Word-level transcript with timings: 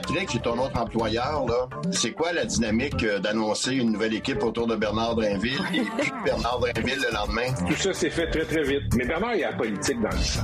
Patrick, 0.00 0.30
j'ai 0.32 0.38
ton 0.38 0.58
autre 0.58 0.80
employeur, 0.80 1.44
là. 1.46 1.68
C'est 1.92 2.12
quoi 2.12 2.32
la 2.32 2.46
dynamique 2.46 3.02
euh, 3.02 3.18
d'annoncer 3.18 3.74
une 3.74 3.92
nouvelle 3.92 4.14
équipe 4.14 4.42
autour 4.42 4.66
de 4.66 4.74
Bernard 4.74 5.14
Drinville 5.14 5.60
et 5.74 5.80
puis 5.80 6.10
Bernard 6.24 6.58
Drinville 6.58 7.00
le 7.06 7.14
lendemain? 7.14 7.52
Tout 7.68 7.74
ça 7.74 7.92
s'est 7.92 8.08
fait 8.08 8.30
très, 8.30 8.44
très 8.44 8.62
vite. 8.62 8.94
Mais 8.96 9.04
Bernard, 9.04 9.34
il 9.34 9.40
y 9.40 9.44
a 9.44 9.50
la 9.50 9.56
politique 9.58 10.00
dans 10.00 10.08
le 10.08 10.16
sang. 10.16 10.40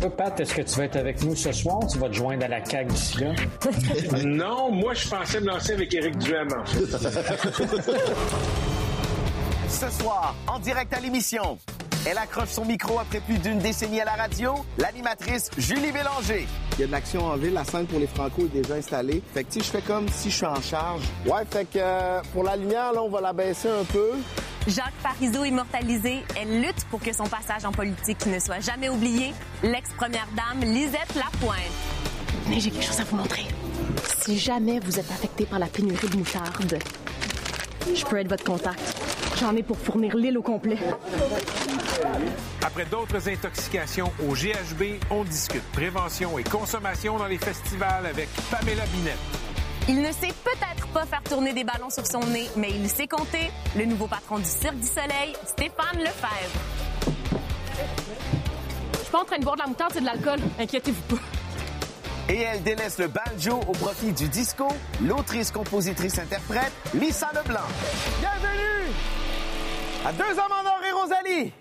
Toi, 0.00 0.10
Pat, 0.16 0.38
est-ce 0.38 0.54
que 0.54 0.62
tu 0.62 0.78
vas 0.78 0.84
être 0.84 0.94
avec 0.96 1.24
nous 1.24 1.34
ce 1.34 1.50
soir? 1.50 1.80
Tu 1.90 1.98
vas 1.98 2.08
te 2.08 2.14
joindre 2.14 2.44
à 2.44 2.48
la 2.48 2.64
CAQ 2.64 2.86
d'ici 2.86 3.18
là? 3.18 3.32
non, 4.24 4.70
moi, 4.70 4.94
je 4.94 5.08
pensais 5.08 5.40
me 5.40 5.46
lancer 5.46 5.72
avec 5.72 5.92
Éric 5.92 6.16
Duhem, 6.18 6.48
en 6.56 6.64
fait. 6.64 6.86
Ce 9.68 9.90
soir, 9.90 10.36
en 10.46 10.60
direct 10.60 10.94
à 10.94 11.00
l'émission, 11.00 11.58
elle 12.06 12.18
accroche 12.18 12.50
son 12.50 12.64
micro 12.64 12.98
après 12.98 13.20
plus 13.20 13.38
d'une 13.38 13.58
décennie 13.58 14.00
à 14.00 14.04
la 14.04 14.12
radio, 14.12 14.54
l'animatrice 14.78 15.50
Julie 15.56 15.92
Bélanger. 15.92 16.46
Il 16.74 16.80
y 16.80 16.84
a 16.84 16.86
de 16.86 16.92
l'action 16.92 17.24
en 17.26 17.36
ville, 17.36 17.54
la 17.54 17.64
scène 17.64 17.86
pour 17.86 17.98
les 17.98 18.06
Franco 18.06 18.42
est 18.42 18.60
déjà 18.62 18.74
installée. 18.74 19.22
Fait 19.32 19.44
que 19.44 19.52
tu 19.52 19.60
sais, 19.60 19.66
je 19.66 19.70
fais 19.70 19.82
comme 19.82 20.08
si 20.08 20.30
je 20.30 20.36
suis 20.36 20.46
en 20.46 20.60
charge. 20.60 21.02
Ouais, 21.26 21.44
fait 21.50 21.64
que 21.64 21.78
euh, 21.78 22.20
pour 22.32 22.44
la 22.44 22.56
lumière, 22.56 22.92
là, 22.92 23.02
on 23.02 23.08
va 23.08 23.20
la 23.20 23.32
baisser 23.32 23.68
un 23.68 23.84
peu. 23.84 24.12
Jacques 24.66 24.94
Parizeau 25.02 25.44
immortalisé, 25.44 26.24
elle 26.40 26.60
lutte 26.62 26.84
pour 26.90 27.00
que 27.00 27.12
son 27.12 27.24
passage 27.24 27.64
en 27.64 27.72
politique 27.72 28.24
ne 28.26 28.38
soit 28.38 28.60
jamais 28.60 28.88
oublié. 28.88 29.32
L'ex-première 29.62 30.26
dame 30.34 30.60
Lisette 30.60 31.14
Lapointe. 31.14 31.58
Mais 32.48 32.60
j'ai 32.60 32.70
quelque 32.70 32.84
chose 32.84 33.00
à 33.00 33.04
vous 33.04 33.16
montrer. 33.16 33.46
Si 34.22 34.38
jamais 34.38 34.80
vous 34.80 34.98
êtes 34.98 35.10
affecté 35.10 35.46
par 35.46 35.58
la 35.58 35.66
pénurie 35.66 36.08
de 36.08 36.16
moutarde, 36.16 36.78
je 37.94 38.04
peux 38.04 38.16
être 38.16 38.28
votre 38.28 38.44
contact. 38.44 38.80
J'en 39.38 39.54
ai 39.54 39.62
pour 39.62 39.78
fournir 39.78 40.16
l'île 40.16 40.38
au 40.38 40.42
complet. 40.42 40.78
Après 42.62 42.84
d'autres 42.86 43.28
intoxications 43.28 44.12
au 44.26 44.32
GHB, 44.32 45.00
on 45.10 45.24
discute 45.24 45.62
prévention 45.72 46.38
et 46.38 46.44
consommation 46.44 47.18
dans 47.18 47.26
les 47.26 47.38
festivals 47.38 48.06
avec 48.06 48.28
Pamela 48.50 48.84
Binette. 48.86 49.18
Il 49.86 50.00
ne 50.00 50.10
sait 50.12 50.32
peut-être 50.42 50.86
pas 50.88 51.04
faire 51.04 51.22
tourner 51.22 51.52
des 51.52 51.64
ballons 51.64 51.90
sur 51.90 52.06
son 52.06 52.20
nez, 52.20 52.48
mais 52.56 52.70
il 52.70 52.88
sait 52.88 53.06
compter. 53.06 53.50
Le 53.76 53.84
nouveau 53.84 54.06
patron 54.06 54.38
du 54.38 54.44
Cirque 54.44 54.76
du 54.76 54.86
Soleil, 54.86 55.34
Stéphane 55.46 55.98
Lefebvre. 55.98 56.60
Je 58.94 58.98
suis 59.00 59.10
pas 59.12 59.20
en 59.20 59.24
train 59.24 59.38
de 59.38 59.44
boire 59.44 59.56
de 59.56 59.60
la 59.60 59.66
moutarde, 59.66 59.92
c'est 59.92 60.00
de 60.00 60.06
l'alcool. 60.06 60.38
Inquiétez-vous 60.58 61.02
pas. 61.16 61.22
Et 62.30 62.40
elle 62.40 62.62
délaisse 62.62 62.98
le 62.98 63.08
banjo 63.08 63.60
au 63.68 63.72
profit 63.72 64.12
du 64.12 64.28
disco, 64.28 64.68
l'autrice, 65.02 65.50
compositrice, 65.50 66.18
interprète, 66.18 66.72
Lisa 66.94 67.30
Leblanc. 67.34 67.60
Bienvenue 68.20 68.94
à 70.06 70.12
Deux 70.12 70.38
hommes 70.38 70.52
en 70.52 70.66
or 70.66 70.80
et 70.88 70.92
Rosalie. 70.92 71.52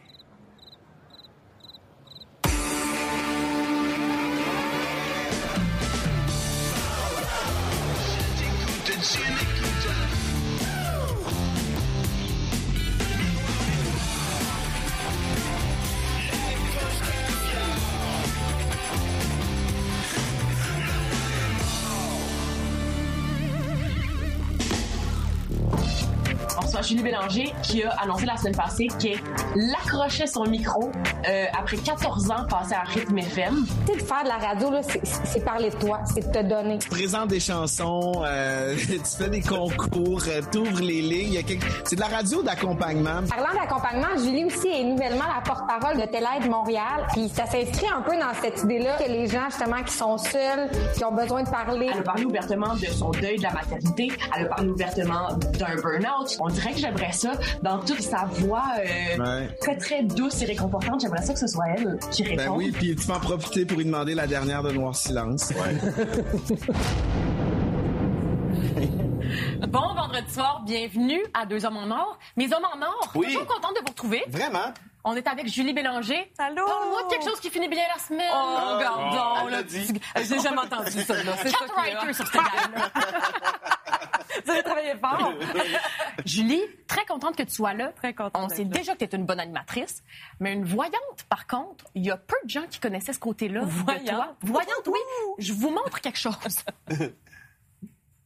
Julie 26.83 27.01
Bélanger 27.01 27.53
qui 27.63 27.83
a 27.83 27.91
annoncé 28.01 28.25
la 28.25 28.35
semaine 28.35 28.55
passée 28.55 28.87
qu'elle 28.99 29.19
accrochait 29.93 30.27
son 30.27 30.45
micro 30.45 30.89
euh, 31.29 31.45
après 31.57 31.77
14 31.77 32.31
ans 32.31 32.45
passés 32.49 32.73
à 32.73 32.81
Rythme 32.81 33.17
FM. 33.19 33.65
Tu 33.85 33.93
sais, 33.93 33.99
de 33.99 34.05
faire 34.05 34.23
de 34.23 34.27
la 34.29 34.37
radio, 34.37 34.71
là, 34.71 34.81
c'est- 34.83 35.43
parler 35.43 35.69
de 35.69 35.75
toi, 35.75 35.99
c'est 36.13 36.25
de 36.25 36.31
te 36.31 36.43
donner. 36.43 36.77
Tu 36.79 36.89
présentes 36.89 37.27
des 37.29 37.39
chansons, 37.39 38.11
euh, 38.25 38.75
tu 38.77 38.99
fais 39.17 39.29
des 39.29 39.41
concours, 39.41 40.21
euh, 40.27 40.41
t'ouvres 40.51 40.81
les 40.81 41.01
lignes. 41.01 41.43
quelque- 41.43 41.65
C'est 41.85 41.95
de 41.95 42.01
la 42.01 42.07
radio 42.07 42.41
d'accompagnement. 42.43 43.21
Parlant 43.29 43.53
d'accompagnement, 43.59 44.17
Julie 44.17 44.45
aussi 44.45 44.67
est 44.67 44.83
nouvellement 44.83 45.25
la 45.35 45.41
porte-parole 45.41 45.97
de 45.99 46.05
Télaide 46.05 46.49
Montréal. 46.49 47.05
Puis 47.13 47.29
ça 47.29 47.45
s'inscrit 47.45 47.87
un 47.95 48.01
peu 48.01 48.15
dans 48.17 48.33
cette 48.41 48.61
idée-là 48.63 48.97
que 48.97 49.09
les 49.11 49.27
gens, 49.27 49.45
justement, 49.49 49.83
qui 49.83 49.93
sont 49.93 50.17
seuls, 50.17 50.69
qui 50.95 51.03
ont 51.03 51.11
besoin 51.11 51.43
de 51.43 51.49
parler. 51.49 51.89
Elle 51.93 51.99
a 51.99 52.03
parlé 52.03 52.25
ouvertement 52.25 52.73
de 52.75 52.85
son 52.85 53.11
deuil 53.11 53.37
de 53.37 53.43
la 53.43 53.51
maternité. 53.51 54.11
Elle 54.37 54.45
a 54.45 54.49
parlé 54.49 54.69
ouvertement 54.69 55.27
d'un 55.59 55.75
burn-out. 55.75 56.37
On 56.39 56.47
dirait 56.47 56.71
que 56.71 56.79
j'aimerais 56.79 57.11
ça 57.11 57.31
dans 57.61 57.79
toute 57.79 58.01
sa 58.01 58.25
voix 58.31 58.63
euh, 58.79 59.17
Ouais. 59.23 59.49
très, 59.59 59.75
très 59.83 60.03
douce 60.03 60.41
et 60.41 60.45
réconfortante. 60.45 61.01
J'aimerais 61.01 61.21
ça 61.23 61.33
que 61.33 61.39
ce 61.39 61.47
soit 61.47 61.65
elle 61.75 61.97
qui 62.11 62.23
réponde. 62.23 62.37
Ben 62.45 62.49
oui, 62.51 62.71
puis 62.71 62.95
tu 62.95 63.05
peux 63.07 63.13
en 63.13 63.19
profiter 63.19 63.65
pour 63.65 63.77
lui 63.77 63.85
demander 63.85 64.15
la 64.15 64.27
dernière 64.27 64.63
de 64.63 64.71
Noir 64.71 64.95
Silence. 64.95 65.51
Bon 69.67 69.93
vendredi 69.95 70.31
soir, 70.31 70.61
bienvenue 70.65 71.23
à 71.33 71.45
Deux 71.45 71.65
Hommes 71.65 71.77
en 71.77 71.89
Or. 71.91 72.19
Mes 72.35 72.45
Hommes 72.53 72.65
en 72.65 72.81
Or, 72.85 73.11
Oui. 73.15 73.27
toujours 73.27 73.47
contente 73.47 73.73
de 73.75 73.79
vous 73.81 73.87
retrouver. 73.87 74.23
Vraiment? 74.27 74.71
On 75.05 75.15
est 75.15 75.27
avec 75.27 75.47
Julie 75.47 75.73
Bélanger. 75.73 76.31
Allô? 76.37 76.65
Parle-moi 76.65 77.03
de 77.03 77.09
quelque 77.09 77.23
chose 77.29 77.39
qui 77.39 77.49
finit 77.49 77.67
bien 77.67 77.81
la 77.93 77.99
semaine. 78.01 78.29
Oh, 78.33 78.75
regardons, 78.75 79.45
elle 79.45 79.51
là, 79.51 79.57
l'a 79.57 79.63
dit. 79.63 79.87
J'ai 80.17 80.39
jamais 80.39 80.59
entendu 80.59 80.91
ça, 80.91 81.15
là. 81.23 81.31
C'est 81.41 81.49
ça 81.49 81.57
sur 81.57 82.15
cette 82.15 82.31
gamme. 82.33 82.83
Vous 84.45 84.51
avez 84.51 84.63
travaillé 84.63 84.95
fort. 84.95 85.33
Julie, 86.25 86.61
très 86.87 87.05
contente 87.05 87.35
que 87.35 87.43
tu 87.43 87.53
sois 87.53 87.73
là. 87.73 87.89
Très 87.93 88.13
contente 88.13 88.31
On 88.35 88.49
sait 88.49 88.63
là. 88.63 88.69
déjà 88.69 88.93
que 88.93 89.05
tu 89.05 89.05
es 89.05 89.17
une 89.17 89.25
bonne 89.25 89.39
animatrice, 89.39 90.03
mais 90.39 90.53
une 90.53 90.65
voyante, 90.65 91.23
par 91.29 91.47
contre, 91.47 91.85
il 91.95 92.05
y 92.05 92.11
a 92.11 92.17
peu 92.17 92.35
de 92.43 92.49
gens 92.49 92.65
qui 92.69 92.79
connaissaient 92.79 93.13
ce 93.13 93.19
côté-là 93.19 93.61
de 93.61 93.69
Voyante? 93.69 94.05
toi. 94.07 94.35
Voyante, 94.41 94.87
oui. 94.87 94.99
Je 95.39 95.53
vous 95.53 95.69
montre 95.69 95.99
quelque 96.01 96.19
chose. 96.19 96.35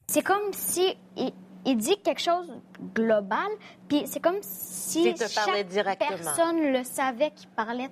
C'est 0.07 0.23
comme 0.23 0.53
si 0.53 0.95
il, 1.18 1.34
il 1.66 1.75
dit 1.78 1.97
quelque 2.01 2.22
chose 2.22 2.50
global, 2.94 3.47
puis 3.89 4.03
c'est 4.06 4.22
comme 4.22 4.38
si 4.41 5.13
chaque 5.18 5.68
directement. 5.68 6.09
personne 6.18 6.72
le 6.72 6.84
savait 6.85 7.31
qu'il 7.31 7.50
parlait 7.50 7.89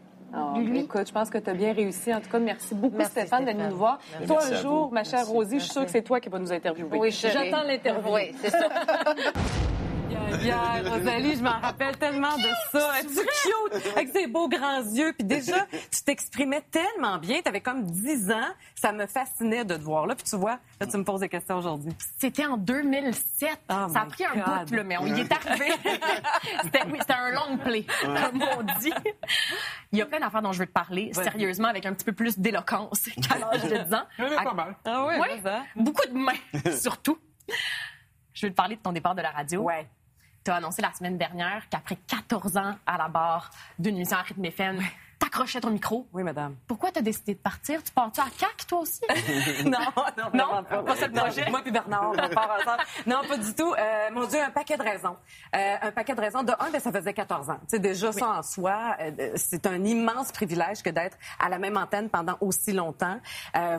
Lui. 0.58 0.80
Écoute, 0.80 1.08
je 1.08 1.14
pense 1.14 1.30
que 1.30 1.38
tu 1.38 1.50
as 1.50 1.54
bien 1.54 1.74
réussi. 1.74 2.14
En 2.14 2.20
tout 2.20 2.30
cas, 2.30 2.40
merci 2.40 2.76
beaucoup, 2.76 2.98
Merci, 2.98 3.12
Stéphane, 3.12 3.46
de 3.46 3.52
Stéphane. 3.52 3.70
nous 3.70 3.78
voir. 3.78 4.00
Merci. 4.12 4.28
Toi, 4.28 4.38
Merci 4.42 4.54
un 4.54 4.62
jour, 4.62 4.92
ma 4.92 5.04
chère 5.04 5.20
Merci. 5.20 5.32
Rosie, 5.32 5.60
je 5.60 5.64
suis 5.64 5.72
sûre 5.74 5.86
que 5.86 5.92
c'est 5.92 6.02
toi 6.02 6.20
qui 6.20 6.30
vas 6.30 6.40
nous 6.40 6.52
interviewer. 6.52 6.98
Oui. 6.98 7.12
J'attends 7.12 7.64
l'interview. 7.64 8.14
Oui, 8.14 8.36
c'est 8.42 8.50
ça. 8.50 8.68
Pierre, 10.40 10.84
Rosalie, 10.94 11.36
je 11.38 11.44
m'en 11.44 11.60
rappelle 11.60 11.98
tellement 11.98 12.38
de 12.38 12.50
ça. 12.72 12.92
Elle 13.00 13.06
est 13.06 13.10
cute, 13.10 13.92
avec 13.96 14.10
ses 14.10 14.28
beaux 14.28 14.48
grands 14.50 14.82
yeux. 14.82 15.14
Puis 15.18 15.26
déjà, 15.28 15.66
tu 15.72 16.04
t'exprimais 16.04 16.62
tellement 16.72 17.18
bien. 17.18 17.42
Tu 17.42 17.48
avais 17.50 17.62
comme 17.62 17.84
10 17.84 18.32
ans. 18.32 18.50
Ça 18.76 18.92
me 18.92 19.06
fascinait 19.08 19.66
de 19.66 19.76
te 19.76 19.82
voir 19.82 20.06
là. 20.08 20.16
Puis 20.16 20.26
tu 20.26 20.36
vois, 20.36 20.60
là, 20.80 20.88
tu 20.88 20.98
me 20.98 21.04
poses 21.04 21.22
des 21.22 21.30
questions 21.30 21.58
aujourd'hui. 21.58 21.92
C'était 22.20 22.46
en 22.46 22.58
2007. 22.58 23.50
ça 23.68 23.86
a 23.96 24.06
pris 24.06 24.26
un 24.26 24.64
bout, 24.66 24.76
là, 24.76 24.84
mais 24.84 24.98
on 24.98 25.06
y 25.08 25.22
est 25.22 25.32
arrivé. 25.32 25.72
c'était, 26.64 26.84
oui, 26.88 26.98
c'était 27.00 27.14
un 27.14 27.32
long 27.32 27.58
play, 27.58 27.86
comme 28.02 28.44
on 28.58 28.64
dit. 28.80 28.94
Il 29.92 30.00
y 30.00 30.02
a 30.02 30.06
plein 30.06 30.20
d'affaires 30.20 30.42
dont 30.42 30.52
je 30.52 30.60
veux 30.60 30.68
te 30.68 30.72
parler, 30.72 31.12
sérieusement, 31.14 31.68
avec 31.68 31.86
un 31.86 31.94
petit 31.94 32.06
peu 32.06 32.14
plus 32.14 32.38
d'éloquence 32.38 33.10
qu'à 33.28 33.38
l'âge 33.38 33.64
de 33.64 33.78
10 33.84 33.94
ans. 33.94 34.04
A 34.38 34.44
pas 34.44 34.54
mal. 34.54 34.76
Ah 34.86 35.06
oui, 35.08 35.16
Ouais, 35.20 35.42
beaucoup 35.76 36.08
de 36.08 36.14
mains, 36.14 36.72
surtout. 36.78 37.18
Je 38.34 38.46
veux 38.46 38.52
te 38.52 38.56
parler 38.56 38.76
de 38.76 38.82
ton 38.82 38.92
départ 38.92 39.16
de 39.16 39.22
la 39.22 39.32
radio. 39.32 39.62
Ouais. 39.62 39.88
Tu 40.46 40.52
as 40.52 40.58
annoncé 40.58 40.80
la 40.84 40.94
semaine 40.94 41.18
dernière 41.18 41.68
qu'après 41.72 41.98
14 42.08 42.58
ans 42.58 42.76
à 42.86 43.00
la 43.00 43.08
barre 43.08 43.50
d'une 43.80 43.96
émission 43.96 44.18
à 44.18 44.22
rythme 44.22 44.46
FM, 44.46 44.80
t'accrochais 45.20 45.62
ton 45.62 45.70
micro. 45.72 46.08
Oui, 46.14 46.24
madame. 46.24 46.56
Pourquoi 46.68 46.92
t'as 46.92 47.02
décidé 47.02 47.34
de 47.34 47.40
partir? 47.40 47.84
Tu 47.84 47.92
pars-tu 47.92 48.20
à 48.22 48.26
CAC, 48.38 48.68
toi 48.68 48.80
aussi? 48.80 49.02
non, 49.66 49.80
non, 50.18 50.26
Non? 50.34 50.64
pas. 50.64 50.78
Non, 50.84 51.22
projet? 51.24 51.50
Moi 51.50 51.62
puis 51.62 51.72
Bernard, 51.72 52.12
on 52.12 52.30
part 52.34 52.58
ensemble. 52.60 52.84
Non, 53.08 53.22
pas 53.28 53.38
du 53.38 53.54
tout. 53.54 53.74
Euh, 53.74 54.10
mon 54.12 54.26
Dieu, 54.26 54.40
un 54.42 54.50
paquet 54.50 54.78
de 54.78 54.84
raisons. 54.84 55.16
Euh, 55.56 55.76
un 55.82 55.92
paquet 55.92 56.16
de 56.16 56.22
raisons. 56.22 56.44
De 56.44 56.52
un, 56.52 56.70
ben, 56.72 56.80
ça 56.80 56.92
faisait 56.92 57.14
14 57.14 57.50
ans. 57.50 57.60
Sais, 57.68 57.80
déjà, 57.80 58.12
ça 58.12 58.28
en 58.30 58.44
soi, 58.44 58.96
euh, 59.00 59.32
c'est 59.36 59.66
un 59.66 59.84
immense 59.84 60.32
privilège 60.32 60.82
que 60.84 60.90
d'être 60.90 61.18
à 61.40 61.50
la 61.50 61.58
même 61.60 61.78
antenne 61.78 62.10
pendant 62.10 62.38
aussi 62.42 62.72
longtemps. 62.74 63.20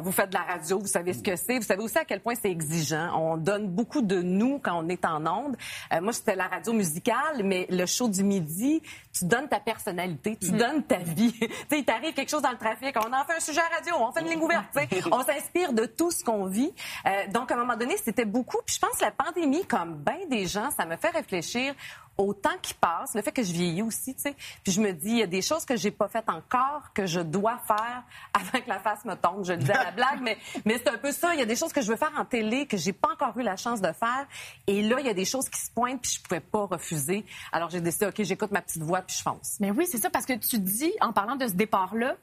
Vous 0.03 0.13
faites 0.13 0.31
de 0.31 0.35
la 0.35 0.43
radio, 0.43 0.79
vous 0.79 0.87
savez 0.87 1.13
ce 1.13 1.23
que 1.23 1.37
c'est. 1.37 1.59
Vous 1.59 1.65
savez 1.65 1.83
aussi 1.83 1.99
à 1.99 2.05
quel 2.05 2.21
point 2.21 2.35
c'est 2.35 2.51
exigeant. 2.51 3.11
On 3.19 3.37
donne 3.37 3.69
beaucoup 3.69 4.01
de 4.03 4.23
nous 4.23 4.59
quand 4.59 4.75
on 4.83 4.89
est 4.89 5.05
en 5.05 5.27
onde. 5.27 5.57
Moi, 6.01 6.13
c'était 6.13 6.35
la 6.35 6.47
radio 6.49 6.73
musicale, 6.73 7.43
mais 7.45 7.67
le 7.71 7.87
show 7.87 8.09
du 8.09 8.25
midi, 8.25 8.83
tu 9.13 9.25
donnes 9.25 9.49
ta 9.49 9.61
personnalité, 9.61 10.37
tu 10.37 10.51
donnes 10.53 10.83
ta 10.83 10.99
vie. 10.99 11.26
il 11.71 11.85
t'arrive 11.85 12.15
quelque 12.15 12.31
chose 12.31 12.43
dans 12.43 12.51
le 12.51 12.59
trafic, 12.59 12.95
on 12.97 13.13
en 13.13 13.25
fait 13.25 13.37
un 13.37 13.41
sujet 13.41 13.61
à 13.61 13.77
radio, 13.77 13.95
on 13.99 14.13
fait 14.13 14.21
une 14.21 14.29
ligne 14.29 14.43
ouverte, 14.43 14.67
on 15.11 15.23
s'inspire 15.23 15.73
de 15.73 15.87
tout 15.87 16.11
ce 16.11 16.25
qu'on 16.25 16.47
vit. 16.47 16.73
Euh, 17.07 17.27
donc, 17.29 17.51
à 17.51 17.55
un 17.55 17.59
moment 17.59 17.77
donné, 17.77 17.97
c'était 17.97 18.25
beaucoup. 18.25 18.59
Puis 18.65 18.77
je 18.77 18.81
pense 18.81 18.99
que 18.99 19.05
la 19.05 19.11
pandémie, 19.11 19.65
comme 19.67 19.95
bien 19.95 20.27
des 20.29 20.47
gens, 20.47 20.71
ça 20.71 20.87
me 20.87 20.97
fait 20.97 21.11
réfléchir 21.11 21.75
au 22.19 22.33
temps 22.33 22.57
qui 22.63 22.75
passe, 22.75 23.15
le 23.15 23.23
fait 23.23 23.33
que 23.33 23.43
je 23.43 23.53
vieillis 23.53 23.83
aussi, 23.83 24.15
tu 24.15 24.23
sais. 24.23 24.35
Puis 24.63 24.73
je 24.73 24.81
me 24.81 24.93
dis, 24.93 25.11
il 25.11 25.19
y 25.19 25.23
a 25.23 25.27
des 25.27 25.43
choses 25.43 25.65
que 25.65 25.77
j'ai 25.77 25.91
pas 25.91 26.09
faites 26.09 26.29
encore 26.29 26.93
que 26.95 27.07
je 27.07 27.21
dois 27.21 27.59
faire 27.67 28.03
avant 28.35 28.65
que 28.65 28.69
la 28.69 28.79
face 28.79 29.05
me 29.05 29.15
tombe. 29.15 29.45
Je 29.45 29.53
le 29.53 29.59
dis 29.59 29.71
à 29.71 29.85
la 29.85 29.91
blague, 29.91 30.21
mais, 30.23 30.39
mais 30.65 30.79
c'est 30.79 30.89
un 30.89 30.99
peu 30.99 31.13
ça. 31.13 31.35
Il 31.35 31.41
y 31.41 31.43
a 31.43 31.47
des 31.47 31.57
choses 31.57 31.73
que 31.73 31.83
je 31.83 31.89
veux 31.89 31.97
faire 31.97 32.13
en 32.17 32.25
télé 32.25 32.67
que 32.67 32.77
j'ai 32.77 32.93
pas 32.93 33.09
encore 33.13 33.37
eu 33.39 33.43
la 33.43 33.57
chance 33.57 33.81
de 33.81 33.93
faire. 33.93 34.27
Et 34.67 34.83
là, 34.83 34.97
il 35.01 35.07
y 35.07 35.11
a 35.11 35.15
des 35.15 35.25
choses 35.25 35.49
qui 35.49 35.61
se 35.61 35.71
pointent 35.71 36.01
puis 36.01 36.13
je 36.13 36.23
pouvais 36.23 36.41
pas 36.41 36.67
refuser. 36.67 37.25
Alors 37.53 37.71
j'ai 37.71 37.81
décidé, 37.81 38.07
OK, 38.07 38.23
j'écoute 38.23 38.51
ma 38.51 38.63
petite 38.63 38.83
voix 38.83 39.03
puis 39.03 39.17
je 39.17 39.23
fonce. 39.23 39.57
Mais 39.61 39.71
oui, 39.71 39.87
c'est 39.87 39.99
ça, 39.99 40.11
parce 40.11 40.27
que 40.27 40.35
tu 40.35 40.59
dis, 40.59 40.93
en 41.01 41.13
parlant 41.13 41.37
de 41.37 41.47
ce 41.47 41.53
départ-là, 41.53 42.17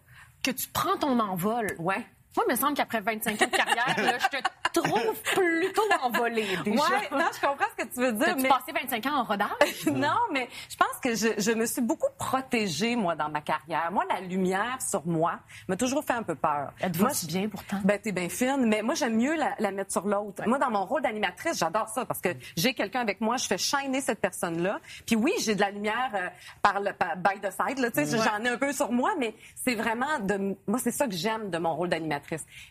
que 0.44 0.52
tu 0.52 0.68
prends 0.68 0.98
ton 0.98 1.20
envol. 1.20 1.74
Ouais. 1.80 2.06
Moi, 2.36 2.46
il 2.48 2.52
me 2.52 2.58
semble 2.58 2.74
qu'après 2.76 3.00
25 3.02 3.42
ans 3.42 3.46
de 3.46 3.52
carrière, 3.56 3.96
là, 3.98 4.18
je 4.20 4.38
te 4.38 4.80
trouve 4.80 5.22
plutôt 5.36 5.84
envolée. 6.02 6.58
Ouais, 6.66 6.74
non, 7.12 7.26
je 7.34 7.40
comprends 7.48 7.66
ce 7.78 7.84
que 7.84 7.94
tu 7.94 8.00
veux 8.00 8.12
dire. 8.14 8.36
Mais... 8.38 8.50
passé 8.50 8.72
25 8.74 9.06
ans 9.06 9.20
en 9.20 9.24
rodage? 9.24 9.48
non, 9.86 10.18
mais 10.32 10.50
je 10.70 10.76
pense 10.76 10.98
que 11.02 11.14
je, 11.16 11.28
je 11.40 11.52
me 11.52 11.66
suis 11.68 11.82
beaucoup 11.82 12.10
protégée, 12.18 12.96
moi, 12.96 13.16
dans 13.16 13.30
ma 13.30 13.42
carrière. 13.42 13.92
Moi, 13.92 14.04
la 14.10 14.20
lumière 14.20 14.78
sur 14.82 15.06
moi 15.06 15.40
m'a 15.68 15.76
toujours 15.76 16.04
fait 16.04 16.14
un 16.14 16.24
peu 16.24 16.34
peur. 16.36 16.72
Elle 16.80 16.92
te 16.92 16.98
Moi, 17.00 17.12
si 17.14 17.28
bien, 17.28 17.48
pourtant? 17.50 17.78
Ben, 17.84 18.00
t'es 18.00 18.12
bien 18.12 18.30
fine, 18.30 18.66
mais 18.66 18.82
moi, 18.82 18.96
j'aime 18.96 19.16
mieux 19.16 19.36
la, 19.36 19.54
la 19.60 19.72
mettre 19.72 19.92
sur 19.92 20.08
l'autre. 20.08 20.42
Moi, 20.48 20.58
dans 20.58 20.72
mon 20.72 20.86
rôle 20.86 21.04
d'animatrice, 21.04 21.60
j'adore 21.60 21.90
ça 21.90 22.06
parce 22.06 22.20
que 22.22 22.30
j'ai 22.58 22.74
quelqu'un 22.74 23.02
avec 23.02 23.22
moi, 23.22 23.38
je 23.38 23.46
fais 23.46 23.58
shiner 23.60 24.02
cette 24.02 24.20
personne-là. 24.20 24.80
Puis 25.06 25.16
oui, 25.16 25.34
j'ai 25.40 25.54
de 25.54 25.62
la 25.62 25.70
lumière 25.70 26.12
euh, 26.16 26.30
par 26.64 26.80
le 26.80 26.94
par- 26.94 27.16
by 27.18 27.40
the 27.40 27.52
side, 27.52 27.78
là, 27.80 27.92
tu 27.92 28.06
sais, 28.06 28.18
j'en 28.18 28.44
ai 28.44 28.50
un 28.50 28.58
peu 28.58 28.74
sur 28.74 28.92
moi, 28.92 29.12
mais 29.20 29.36
c'est 29.64 29.76
vraiment 29.76 30.20
de, 30.20 30.56
moi, 30.66 30.80
c'est 30.80 30.92
ça 30.92 31.06
que 31.06 31.14
j'aime 31.14 31.52
de 31.52 31.58
mon 31.60 31.76
rôle 31.76 31.90
d'animatrice. 31.90 32.23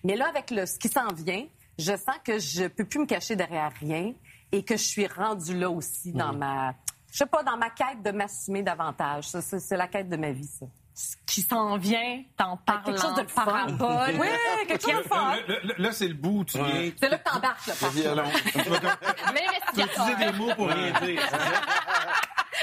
Mais 0.05 0.17
là, 0.17 0.29
avec 0.29 0.51
le, 0.51 0.67
ce 0.67 0.79
qui 0.79 0.89
s'en 0.89 1.09
vient, 1.13 1.47
je 1.79 1.97
sens 1.97 2.17
que 2.25 2.39
je 2.39 2.67
peux 2.69 2.85
plus 2.85 3.01
me 3.01 3.07
cacher 3.07 3.37
derrière 3.37 3.73
rien 3.81 4.13
et 4.53 4.63
que 4.65 4.77
je 4.77 4.83
suis 4.83 5.07
rendue 5.07 5.59
là 5.59 5.71
aussi 5.71 6.13
dans 6.13 6.33
ma, 6.33 6.75
je 7.11 7.19
sais 7.19 7.27
pas, 7.27 7.43
dans 7.43 7.57
ma 7.57 7.71
quête 7.71 8.03
de 8.03 8.11
m'assumer 8.11 8.63
davantage. 8.63 9.25
C'est 9.25 9.77
la 9.77 9.89
quête 9.89 10.09
de 10.09 10.17
ma 10.17 10.31
vie, 10.33 10.47
ça. 10.47 10.67
Ce 10.95 11.17
qui 11.25 11.41
s'en 11.41 11.79
vient, 11.79 12.23
t'en 12.37 12.59
parles 12.59 12.85
Quelque 12.85 13.01
chose 13.01 13.15
de 13.15 13.23
le 13.23 13.27
parabole. 13.27 14.21
Oui, 14.21 14.27
quelque 14.69 14.91
chose 14.91 15.03
de 15.03 15.09
fun. 15.09 15.37
Là, 15.79 15.93
c'est 15.93 16.09
le 16.09 16.15
bout 16.15 16.41
où 16.41 16.45
tu 16.45 16.59
viens. 16.59 16.91
C'est 17.01 17.09
là 17.09 17.17
que 17.17 17.31
t'embarques, 17.31 17.67
là, 17.67 17.75
contre. 17.81 17.93
violon. 17.93 18.25
Tu 19.75 19.81
vas 19.81 19.87
utiliser 19.87 20.17
des 20.17 20.39
mots 20.39 20.55
pour 20.55 20.69
rien 20.69 20.93
dire. 21.01 21.23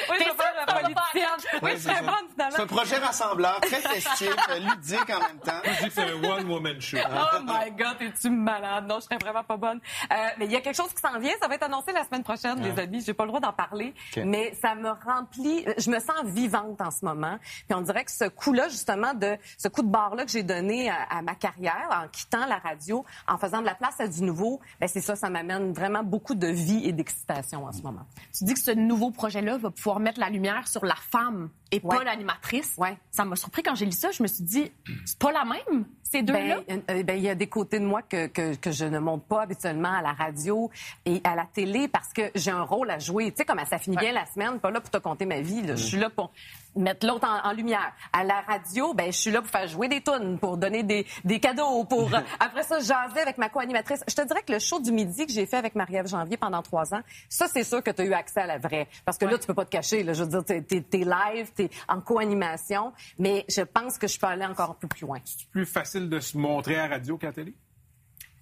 Oui, 0.10 0.16
je 0.20 0.24
vais 0.26 0.36
faire 0.36 0.54
la 0.56 0.66
ça, 0.66 0.68
on 0.68 0.76
va 0.76 0.82
politicienne. 0.82 1.60
Oui, 1.62 1.72
je 1.74 1.78
serais 1.78 2.02
bonne, 2.02 2.30
finalement. 2.32 2.56
C'est 2.56 2.62
un 2.62 2.68
projet 2.68 2.98
rassembleur, 2.98 3.60
très 3.62 3.82
festif, 3.82 4.36
ludique 4.60 5.10
en 5.10 5.20
même 5.20 5.40
temps. 5.44 5.62
Je 5.64 5.84
dis 5.84 5.88
que 5.90 5.94
c'est 5.94 6.10
un 6.10 6.24
one-woman 6.24 6.82
show. 6.82 6.98
Oh 7.10 7.40
my 7.44 7.72
God, 7.72 7.98
es-tu 8.02 8.30
malade? 8.30 8.86
Non, 8.88 8.96
je 9.00 9.06
serais 9.06 9.18
vraiment 9.18 9.44
pas 9.44 9.58
bonne. 9.58 9.80
Euh, 10.12 10.16
mais 10.38 10.46
il 10.46 10.52
y 10.52 10.56
a 10.56 10.62
quelque 10.62 10.76
chose 10.76 10.94
qui 10.94 11.02
s'en 11.02 11.20
vient. 11.20 11.34
Ça 11.42 11.48
va 11.48 11.56
être 11.56 11.64
annoncé 11.64 11.92
la 11.92 12.04
semaine 12.04 12.24
prochaine, 12.24 12.62
les 12.62 12.80
amis. 12.80 13.02
J'ai 13.06 13.14
pas 13.14 13.24
le 13.24 13.30
droit 13.30 13.40
d'en 13.40 13.54
parler. 13.54 13.94
Mais 14.24 14.54
ça 14.62 14.76
me 14.76 14.90
remplit. 14.90 15.66
Je 15.78 15.90
me 15.90 16.00
sens 16.00 16.24
vivante 16.26 16.82
en 16.82 16.92
ce 16.92 17.06
moment. 17.06 17.38
Puis 17.68 17.78
on 17.78 17.82
dirait 17.82 18.06
que 18.06 18.12
ce 18.12 18.26
coup-là, 18.26 18.70
justement, 18.70 19.14
de 19.14 19.38
ce 19.58 19.68
coup 19.68 19.82
de 19.82 19.90
barre-là 19.90 20.26
que 20.26 20.32
j'ai 20.32 20.44
donné 20.44 20.90
à, 20.90 21.04
à 21.10 21.22
ma 21.22 21.36
carrière 21.36 21.88
en 21.92 22.08
quittant 22.08 22.46
la 22.46 22.58
radio, 22.58 23.06
en 23.28 23.38
faisant 23.38 23.62
de 23.62 23.66
la 23.66 23.76
place 23.76 24.00
à 24.00 24.08
du 24.08 24.24
nouveau, 24.24 24.60
ben 24.80 24.88
c'est 24.88 25.02
ça, 25.02 25.16
ça 25.16 25.30
m'amène 25.30 25.74
vraiment 25.74 26.04
beaucoup 26.04 26.36
de 26.36 26.48
vie 26.48 26.86
et 26.86 26.92
d'excitation 26.92 27.66
en 27.66 27.72
ce 27.72 27.82
moment. 27.82 28.06
Tu 28.38 28.44
dis 28.44 28.54
que 28.54 28.60
ce 28.62 28.72
nouveau 28.72 29.12
projet-là 29.12 29.58
va 29.58 29.70
pouvoir 29.72 29.99
mettre 30.00 30.20
la 30.20 30.30
lumière 30.30 30.68
sur 30.68 30.86
la 30.86 30.96
femme 30.96 31.50
et 31.72 31.80
pas 31.80 32.04
l'animatrice. 32.04 32.74
Ouais. 32.78 32.98
Ça 33.12 33.26
m'a 33.26 33.36
surpris 33.36 33.64
quand 33.64 33.76
j'ai 33.76 33.86
lu 33.86 33.92
ça. 33.92 34.12
Je 34.12 34.24
me 34.24 34.28
suis 34.28 34.44
dit, 34.44 34.72
c'est 35.06 35.20
pas 35.20 35.32
la 35.32 35.46
même, 35.46 35.86
ces 36.04 36.22
deux-là? 36.24 36.62
Ben, 36.68 36.82
euh, 36.90 37.04
ben, 37.04 37.18
il 37.18 37.24
y 37.24 37.30
a 37.30 37.36
des 37.36 37.48
côtés 37.48 37.80
de 37.80 37.86
moi 37.86 38.02
que, 38.02 38.28
que, 38.28 38.56
que 38.56 38.72
je 38.72 38.86
ne 38.86 39.00
montre 39.00 39.26
pas 39.26 39.44
habituellement 39.44 39.94
à 39.94 40.02
la 40.02 40.14
radio 40.14 40.70
et 41.06 41.22
à 41.24 41.36
la 41.36 41.46
télé 41.46 41.88
parce 41.88 42.12
que 42.14 42.32
j'ai 42.36 42.52
un 42.52 42.64
rôle 42.64 42.90
à 42.90 43.00
jouer. 43.00 43.32
Tu 43.32 43.38
sais, 43.38 43.46
comme 43.46 43.60
ça 43.70 43.78
finit 43.78 43.98
bien 43.98 44.12
la 44.12 44.26
semaine, 44.26 44.60
pas 44.60 44.72
là 44.72 44.82
pour 44.82 44.90
te 44.90 44.98
conter 44.98 45.26
ma 45.26 45.42
vie. 45.42 45.62
là. 45.62 45.76
Je 45.76 45.84
suis 45.84 45.98
là 46.00 46.10
pour 46.10 46.32
mettre 46.76 47.06
l'autre 47.06 47.28
en, 47.28 47.50
en 47.50 47.54
lumière. 47.54 47.94
À 48.14 48.24
la 48.24 48.42
radio, 48.42 48.94
ben, 48.94 49.12
je 49.12 49.18
suis 49.18 49.32
là 49.32 49.42
pour 49.42 49.50
faire 49.50 49.68
jouer 49.68 49.88
des 49.88 50.02
tunes, 50.02 50.38
pour 50.40 50.58
donner 50.58 50.84
des, 50.84 51.06
des 51.26 51.40
cadeaux, 51.40 51.84
pour 51.84 52.14
euh, 52.14 52.20
après 52.40 52.64
ça 52.64 52.80
jaser 52.80 53.20
avec 53.22 53.38
ma 53.38 53.50
co-animatrice. 53.50 54.04
Je 54.08 54.16
te 54.16 54.26
dirais 54.26 54.42
que 54.46 54.54
le 54.54 54.60
show 54.60 54.80
du 54.80 54.92
midi 54.92 55.26
que 55.26 55.32
j'ai 55.34 55.46
fait 55.46 55.58
avec 55.58 55.76
Marie-Ève 55.76 56.08
Janvier 56.08 56.38
pendant 56.38 56.62
trois 56.62 56.94
ans, 56.94 57.02
ça 57.28 57.48
c'est 57.48 57.64
sûr 57.64 57.84
que 57.84 57.92
tu 57.92 58.02
as 58.02 58.06
eu 58.06 58.14
accès 58.14 58.42
à 58.42 58.48
la 58.48 58.58
vraie. 58.58 58.88
Parce 59.06 59.18
que 59.18 59.26
là, 59.26 59.38
tu 59.38 59.48
peux 59.48 59.54
pas 59.54 59.66
te 59.66 59.72
cacher. 59.72 60.04
Là, 60.04 60.14
je 60.14 60.24
veux 60.24 60.30
dire, 60.30 60.44
t'es, 60.46 60.62
t'es 60.82 60.98
live, 61.00 61.52
en 61.88 62.02
co-animation, 62.02 62.94
mais 63.18 63.46
je 63.50 63.62
pense 63.62 63.98
que 63.98 64.08
je 64.08 64.20
peux 64.20 64.28
aller 64.28 64.46
encore 64.46 64.72
un 64.72 64.78
peu 64.80 64.88
plus 64.88 65.06
loin. 65.06 65.20
C'est 65.26 65.48
plus 65.50 65.66
facile 65.66 66.10
de 66.10 66.20
se 66.20 66.38
montrer 66.38 66.76
à 66.76 66.88
la 66.88 66.96
radio 66.96 67.18
qu'à 67.18 67.28
la 67.28 67.34
télé? 67.34 67.54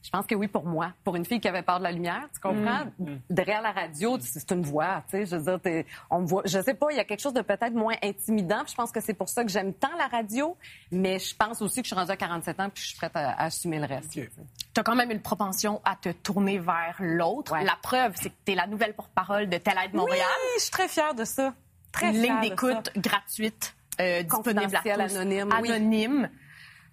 Je 0.04 0.12
pense 0.12 0.25
que 0.25 0.36
oui 0.36 0.48
pour 0.48 0.64
moi. 0.64 0.94
Pour 1.04 1.18
une 1.18 1.25
fille 1.25 1.42
qui 1.42 1.50
avait 1.50 1.64
peur 1.64 1.80
de 1.80 1.84
la 1.84 1.92
lumière, 1.92 2.30
tu 2.34 2.40
comprends? 2.40 2.86
Derrière 3.30 3.62
la 3.62 3.74
radio, 3.74 4.18
c'est 4.22 4.50
une 4.52 4.62
voix, 4.62 5.04
tu 5.10 5.18
sais. 5.18 5.25
Je 5.25 5.36
veux 5.36 5.58
dire, 5.58 5.84
on 6.10 6.22
me 6.22 6.25
voit. 6.28 6.44
Je 6.46 6.62
sais 6.62 6.75
pas, 6.75 6.88
il 6.92 6.96
y 6.96 7.00
a 7.00 7.04
quelque 7.04 7.19
chose 7.19 7.34
de 7.34 7.42
peut-être 7.42 7.74
moins 7.74 7.96
intimidant. 8.02 8.60
puis 8.64 8.72
Je 8.72 8.75
pense 8.75 8.92
que 8.94 9.02
c'est 9.02 9.16
pour 9.16 9.28
ça 9.28 9.44
que 9.44 9.50
j'aime 9.50 9.74
tant 9.74 9.94
la 9.98 10.08
radio. 10.08 10.56
Mais 10.92 11.19
je 11.19 11.36
pense 11.36 11.62
aussi 11.62 11.81
que 11.81 11.88
je 11.90 11.94
suis 11.94 11.96
rendue 12.00 12.12
à 12.12 12.16
47 12.16 12.60
ans 12.62 12.69
puis 12.69 12.81
je 12.84 12.88
suis 12.90 12.98
prête 12.98 13.12
à, 13.16 13.31
à 13.31 13.46
assumer 13.46 13.80
le 13.80 13.86
reste. 13.86 14.12
tu 14.12 14.22
sais. 14.22 14.30
tu 14.74 14.80
as 14.80 14.84
quand 14.84 14.96
même 14.96 15.12
une 15.12 15.22
propension 15.22 15.81
à 15.84 15.98
te 15.98 16.10
tourner 16.10 16.58
vers 16.58 16.96
l'autre. 17.00 17.52
Ouais. 17.52 17.66
La 17.66 17.78
preuve, 17.81 18.14
c'est 18.16 18.30
que 18.30 18.36
tu 18.46 18.54
es 18.54 18.56
la 18.56 18.68
nouvelle 18.68 18.94
porte-parole 18.94 19.50
de 19.50 19.58
Telle 19.58 19.78
Aide 19.84 19.94
Montréal. 19.94 20.25
Oui, 20.42 20.50
je 20.58 20.62
suis 20.62 20.72
très 20.72 20.88
fière 20.88 21.16
de 21.16 21.25
ça. 21.25 21.54
Très 21.92 22.10
Une 22.13 22.22
ligne 22.22 22.42
d'écoute 22.42 22.92
gratuite, 22.98 23.75
euh, 24.00 24.24
disponible 24.24 24.75
à 24.75 24.81
tous. 24.81 25.16
anonyme, 25.18 25.50
oui. 25.62 26.30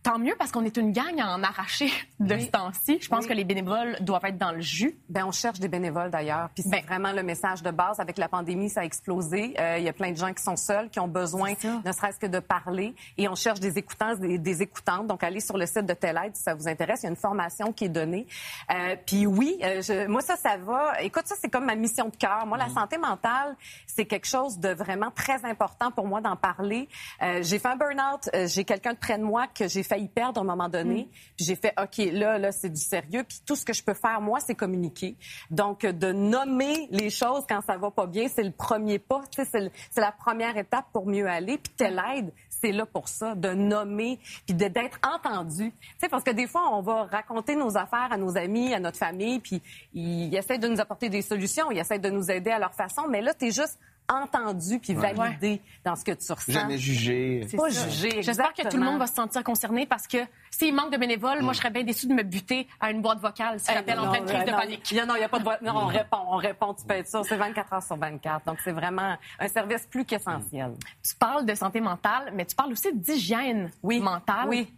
Tant 0.04 0.18
mieux 0.18 0.34
parce 0.38 0.52
qu'on 0.52 0.64
est 0.66 0.76
une 0.76 0.92
gang 0.92 1.18
à 1.18 1.32
en 1.34 1.42
arracher 1.42 1.90
de 2.20 2.38
ce 2.38 2.46
temps-ci. 2.48 2.98
Je 3.00 3.08
pense 3.08 3.22
Oui. 3.22 3.28
que 3.30 3.32
les 3.32 3.44
bénévoles 3.44 3.96
doivent 4.02 4.26
être 4.26 4.36
dans 4.36 4.52
le 4.52 4.60
jus. 4.60 4.94
Ben, 5.08 5.24
on 5.24 5.32
cherche 5.32 5.60
des 5.60 5.68
bénévoles 5.68 6.10
d'ailleurs. 6.10 6.50
Puis 6.54 6.62
c'est 6.62 6.68
Ben. 6.68 6.84
vraiment 6.86 7.10
le 7.12 7.22
message 7.22 7.62
de 7.62 7.70
base. 7.70 7.98
Avec 8.00 8.18
la 8.18 8.28
pandémie, 8.28 8.68
ça 8.68 8.82
a 8.82 8.84
explosé. 8.84 9.54
Euh, 9.58 9.78
Il 9.78 9.84
y 9.84 9.88
a 9.88 9.94
plein 9.94 10.12
de 10.12 10.16
gens 10.18 10.30
qui 10.34 10.42
sont 10.42 10.56
seuls, 10.56 10.90
qui 10.90 11.00
ont 11.00 11.08
besoin, 11.08 11.54
ne 11.84 11.90
serait-ce 11.92 12.18
que 12.18 12.26
de 12.26 12.38
parler. 12.38 12.94
Et 13.16 13.28
on 13.30 13.34
cherche 13.34 13.60
des 13.60 13.78
écoutants, 13.78 14.14
des, 14.14 14.36
des 14.36 14.60
écoutantes. 14.60 15.06
Donc, 15.06 15.24
allez 15.24 15.40
sur 15.40 15.56
le 15.56 15.64
site 15.64 15.86
de 15.86 15.94
Telaide 15.94 16.36
si 16.36 16.42
ça 16.42 16.54
vous 16.54 16.68
intéresse. 16.68 17.00
Il 17.02 17.04
y 17.04 17.06
a 17.06 17.10
une 17.10 17.16
formation 17.16 17.72
qui 17.72 17.86
est 17.86 17.88
donnée. 17.88 18.26
Euh, 18.70 18.96
puis 19.06 19.24
oui, 19.26 19.58
euh, 19.62 19.80
je- 19.80 20.06
moi, 20.06 20.20
ça, 20.20 20.36
ça 20.36 20.58
va. 20.58 21.00
Écoute, 21.00 21.26
ça, 21.26 21.34
c'est 21.40 21.48
comme 21.48 21.64
ma 21.64 21.76
mission 21.76 22.10
de 22.10 22.16
cœur. 22.16 22.44
Moi, 22.46 22.58
la 22.58 22.68
santé 22.68 22.98
mentale, 22.98 23.56
c'est 23.86 24.04
quelque 24.04 24.26
chose 24.28 24.58
de 24.58 24.68
vraiment 24.68 25.10
très 25.10 25.42
important 25.46 25.90
pour 25.90 26.06
moi 26.06 26.20
d'en 26.20 26.36
parler. 26.36 26.90
Euh, 27.22 27.38
j'ai 27.42 27.58
fait 27.58 27.68
un 27.68 27.76
burn-out. 27.76 28.28
J'ai 28.48 28.64
quelqu'un 28.64 28.92
de 28.92 28.98
près 28.98 29.16
de 29.16 29.24
moi 29.24 29.46
que 29.46 29.66
j'ai 29.66 29.82
failli 29.94 30.08
perdre 30.08 30.41
à 30.41 30.43
un 30.43 30.46
moment 30.46 30.69
donné. 30.69 31.08
Puis 31.37 31.46
j'ai 31.46 31.56
fait, 31.56 31.73
OK, 31.81 31.99
là, 32.12 32.38
là, 32.38 32.50
c'est 32.52 32.69
du 32.70 32.81
sérieux. 32.81 33.25
Puis 33.29 33.41
tout 33.46 33.55
ce 33.55 33.64
que 33.64 33.73
je 33.73 33.82
peux 33.82 33.94
faire, 33.94 34.20
moi, 34.20 34.41
c'est 34.41 34.55
communiquer. 34.55 35.17
Donc, 35.50 35.82
de 35.87 36.12
nommer 36.12 36.88
les 36.91 37.11
choses 37.11 37.44
quand 37.49 37.61
ça 37.67 37.76
va 37.76 37.91
pas 37.91 38.06
bien, 38.06 38.26
c'est 38.29 38.43
le 38.43 38.50
premier 38.50 38.99
pas. 38.99 39.23
Tu 39.31 39.44
sais, 39.44 39.70
c'est 39.91 40.00
la 40.00 40.12
première 40.12 40.56
étape 40.56 40.87
pour 40.93 41.06
mieux 41.06 41.26
aller. 41.29 41.58
Puis 41.58 41.73
telle 41.76 42.02
aide, 42.17 42.32
c'est 42.49 42.73
là 42.73 42.87
pour 42.87 43.08
ça, 43.08 43.35
de 43.35 43.50
nommer, 43.50 44.19
puis 44.46 44.55
de- 44.56 44.69
d'être 44.69 44.99
entendu. 45.05 45.70
Tu 45.70 45.88
sais, 46.00 46.08
parce 46.08 46.25
que 46.25 46.31
des 46.31 46.47
fois, 46.47 46.62
on 46.73 46.81
va 46.81 47.05
raconter 47.05 47.56
nos 47.56 47.76
affaires 47.76 48.08
à 48.11 48.17
nos 48.17 48.37
amis, 48.37 48.73
à 48.75 48.81
notre 48.81 48.97
famille, 48.99 49.38
puis 49.38 49.61
ils 49.93 50.35
essaient 50.35 50.58
de 50.58 50.69
nous 50.69 50.81
apporter 50.81 51.08
des 51.08 51.23
solutions, 51.23 51.70
ils 51.70 51.79
essaient 51.79 51.99
de 51.99 52.11
nous 52.11 52.31
aider 52.31 52.50
à 52.50 52.58
leur 52.58 52.75
façon, 52.75 53.02
mais 53.08 53.20
là, 53.20 53.35
tu 53.35 53.47
es 53.47 53.50
juste 53.50 53.79
entendu 54.08 54.78
puis 54.80 54.94
validé 54.94 55.60
dans 55.84 55.96
ce 55.96 56.04
que 56.04 56.12
tu 56.12 56.30
ressens. 56.32 56.52
Jamais 56.52 56.78
jugé. 56.78 57.46
Pas 57.56 57.68
jugé, 57.68 58.22
J'espère 58.22 58.52
que 58.52 58.68
tout 58.68 58.76
le 58.76 58.84
monde 58.84 58.98
va 58.98 59.06
se 59.06 59.14
sentir 59.14 59.42
concerné 59.44 59.86
parce 59.86 60.06
que 60.06 60.18
s'il 60.50 60.74
manque 60.74 60.92
de 60.92 60.96
bénévoles, 60.98 61.42
moi, 61.42 61.52
je 61.52 61.58
serais 61.58 61.70
bien 61.70 61.82
déçue 61.84 62.06
de 62.06 62.14
me 62.14 62.22
buter 62.22 62.68
à 62.80 62.90
une 62.90 63.00
boîte 63.02 63.18
vocale 63.20 63.58
si 63.60 63.72
j'appelle 63.72 63.98
en 63.98 64.06
Non, 64.06 64.10
pleine 64.12 64.24
crise 64.26 64.44
de 64.44 64.50
non, 64.50 64.56
panique. 64.58 64.90
il 64.90 64.96
y 64.96 65.00
a- 65.00 65.06
Non, 65.06 65.14
il 65.16 65.18
n'y 65.18 65.25
a 65.25 65.28
pas 65.28 65.38
de 65.38 65.44
voix. 65.44 65.58
Non, 65.62 65.73
on 65.76 65.87
répond, 65.87 66.18
on 66.28 66.37
répond, 66.37 66.75
tu 66.75 66.84
peux 66.84 66.94
être 66.94 67.08
sûr. 67.08 67.25
C'est 67.25 67.37
24 67.37 67.73
heures 67.73 67.82
sur 67.82 67.96
24. 67.96 68.44
Donc, 68.46 68.58
c'est 68.62 68.73
vraiment 68.73 69.16
un 69.38 69.49
service 69.49 69.87
plus 69.87 70.04
qu'essentiel. 70.04 70.75
Tu 71.02 71.14
parles 71.16 71.44
de 71.46 71.54
santé 71.54 71.80
mentale, 71.80 72.30
mais 72.34 72.44
tu 72.44 72.54
parles 72.54 72.73
aussi 72.73 72.92
d'hygiène 72.94 73.70
Oui. 73.82 74.00
mentale. 74.00 74.49
Oui. 74.49 74.73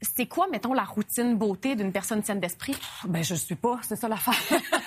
C'est 0.00 0.26
quoi, 0.26 0.46
mettons, 0.50 0.74
la 0.74 0.84
routine 0.84 1.36
beauté 1.36 1.74
d'une 1.74 1.90
personne 1.92 2.22
saine 2.22 2.38
d'esprit? 2.38 2.76
Ben, 3.04 3.24
je 3.24 3.34
suis 3.34 3.56
pas, 3.56 3.78
c'est 3.82 3.96
ça 3.96 4.06
l'affaire. 4.08 4.34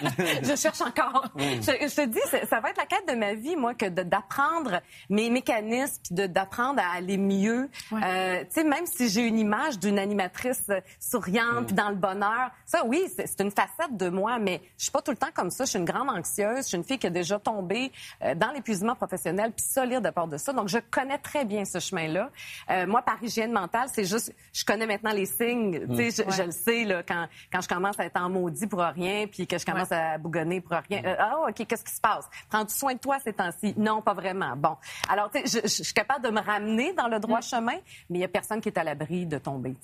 je 0.41 0.56
cherche 0.56 0.80
encore. 0.82 1.27
Je, 1.38 1.62
je 1.62 1.96
te 1.96 2.06
dis, 2.06 2.20
ça 2.50 2.60
va 2.62 2.70
être 2.70 2.77
la 2.77 2.86
quête 2.86 3.08
de 3.10 3.15
ma 3.15 3.34
vie, 3.34 3.56
moi, 3.58 3.74
que 3.74 3.88
de- 3.88 4.03
d'apprendre 4.03 4.80
mes 5.10 5.30
mécanismes, 5.30 6.01
puis 6.06 6.15
de- 6.15 6.27
d'apprendre 6.27 6.80
à 6.82 6.96
aller 6.96 7.18
mieux. 7.18 7.70
Euh, 7.91 8.39
tu 8.41 8.46
sais, 8.51 8.63
même 8.63 8.86
si 8.86 9.10
j'ai 9.10 9.27
une 9.27 9.38
image 9.38 9.80
d'une 9.80 10.00
animatrice 10.00 10.70
souriante, 11.00 11.65
puis 11.68 11.75
dans 11.75 11.89
le 11.89 11.96
bonheur, 11.96 12.51
ça, 12.65 12.84
oui, 12.86 13.03
c'est 13.18 13.41
une 13.41 13.51
facette 13.51 13.98
de 13.98 14.08
moi, 14.10 14.39
mais 14.39 14.62
je 14.77 14.84
suis 14.84 14.91
pas 14.91 15.01
tout 15.01 15.12
le 15.12 15.18
temps 15.18 15.27
comme 15.34 15.51
ça. 15.51 15.65
Je 15.65 15.72
suis 15.72 15.80
une 15.80 15.86
grande 15.86 16.10
anxieuse. 16.10 16.60
Je 16.60 16.68
suis 16.70 16.77
une 16.77 16.84
fille 16.86 17.00
qui 17.00 17.08
a 17.08 17.10
déjà 17.12 17.38
tombé 17.39 17.91
euh, 18.24 18.34
dans 18.36 18.51
l'épuisement 18.51 18.96
professionnel, 18.96 19.51
puis 19.51 19.65
solide 19.65 20.06
à 20.06 20.12
part 20.12 20.27
de 20.27 20.38
ça. 20.38 20.53
Donc, 20.53 20.70
je 20.70 20.77
connais 20.77 21.18
très 21.18 21.44
bien 21.44 21.65
ce 21.65 21.80
chemin-là. 21.80 22.30
Euh, 22.70 22.88
moi, 22.88 23.01
par 23.01 23.22
hygiène 23.22 23.51
mentale, 23.51 23.89
c'est 23.91 24.06
juste, 24.06 24.34
je 24.53 24.63
connais 24.63 24.86
maintenant 24.86 25.00
les 25.10 25.25
signes. 25.25 25.88
Sais, 25.96 26.12
je, 26.12 26.31
je 26.31 26.43
le 26.43 26.51
sais 26.51 26.84
là, 26.84 27.03
quand, 27.03 27.27
quand 27.51 27.62
je 27.62 27.67
commence 27.67 28.00
à 28.00 28.05
être 28.05 28.22
en 28.22 28.29
maudit 28.29 28.67
pour 28.67 28.79
rien, 28.79 29.27
puis 29.27 29.48
que 29.48 29.58
je 29.58 29.65
commence 29.65 29.91
à 29.91 30.17
bougonner 30.17 30.62
pour 30.62 30.77
rien. 30.89 31.01
Euh, 31.03 31.15
ah, 31.17 31.39
ok, 31.50 31.65
qu'est-ce 31.67 31.84
qui 31.84 31.93
se 31.93 32.01
passe? 32.01 32.29
Prends-tu 32.50 32.75
soin 32.75 32.93
de 32.93 33.00
toi 33.00 33.17
ces 33.24 33.34
temps-ci? 33.34 33.74
Non, 33.77 34.01
pas 34.01 34.13
vraiment. 34.13 34.55
Bon, 34.55 34.77
alors 35.10 35.29
tu 35.31 35.46
sais, 35.48 35.62
je, 35.63 35.84
suis 35.84 35.93
capable 35.93 36.25
de 36.25 36.29
me 36.31 36.39
ramener 36.41 36.93
dans 36.93 37.08
le 37.08 37.20
droit 37.20 37.41
chemin, 37.41 37.77
mais 38.10 38.20
il 38.20 38.22
y 38.22 38.25
a 38.25 38.27
personne 38.27 38.62
qui 38.62 38.70
est 38.70 38.77
à 38.77 38.84
l'abri 38.84 39.25
de 39.25 39.38
tomber. 39.38 39.75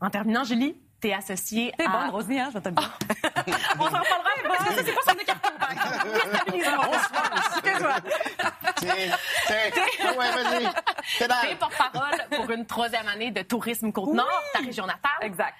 En 0.00 0.10
terminant, 0.10 0.44
Julie, 0.44 0.76
t'es 1.00 1.12
associée 1.12 1.72
T'es 1.76 1.84
à... 1.84 1.88
bonne, 1.88 2.10
Rosie, 2.10 2.38
hein, 2.38 2.50
je 2.52 2.58
te 2.58 2.68
le 2.68 2.74
dire. 2.74 2.98
On 3.78 3.84
s'en 3.84 3.98
reparlera. 3.98 4.30
Parce 4.48 4.76
que 4.76 4.84
c'est 4.84 4.94
pas 4.94 5.14
mes 5.14 5.24
cartons, 5.24 5.50
par 5.58 5.72
T'es 8.80 9.10
T'es 11.18 11.56
porte-parole 11.58 12.18
pour 12.36 12.50
une 12.50 12.66
troisième 12.66 13.08
année 13.08 13.30
de 13.30 13.42
Tourisme 13.42 13.92
Côte-Nord, 13.92 14.42
ta 14.52 14.60
région 14.60 14.86
natale. 14.86 15.12
Exact. 15.22 15.54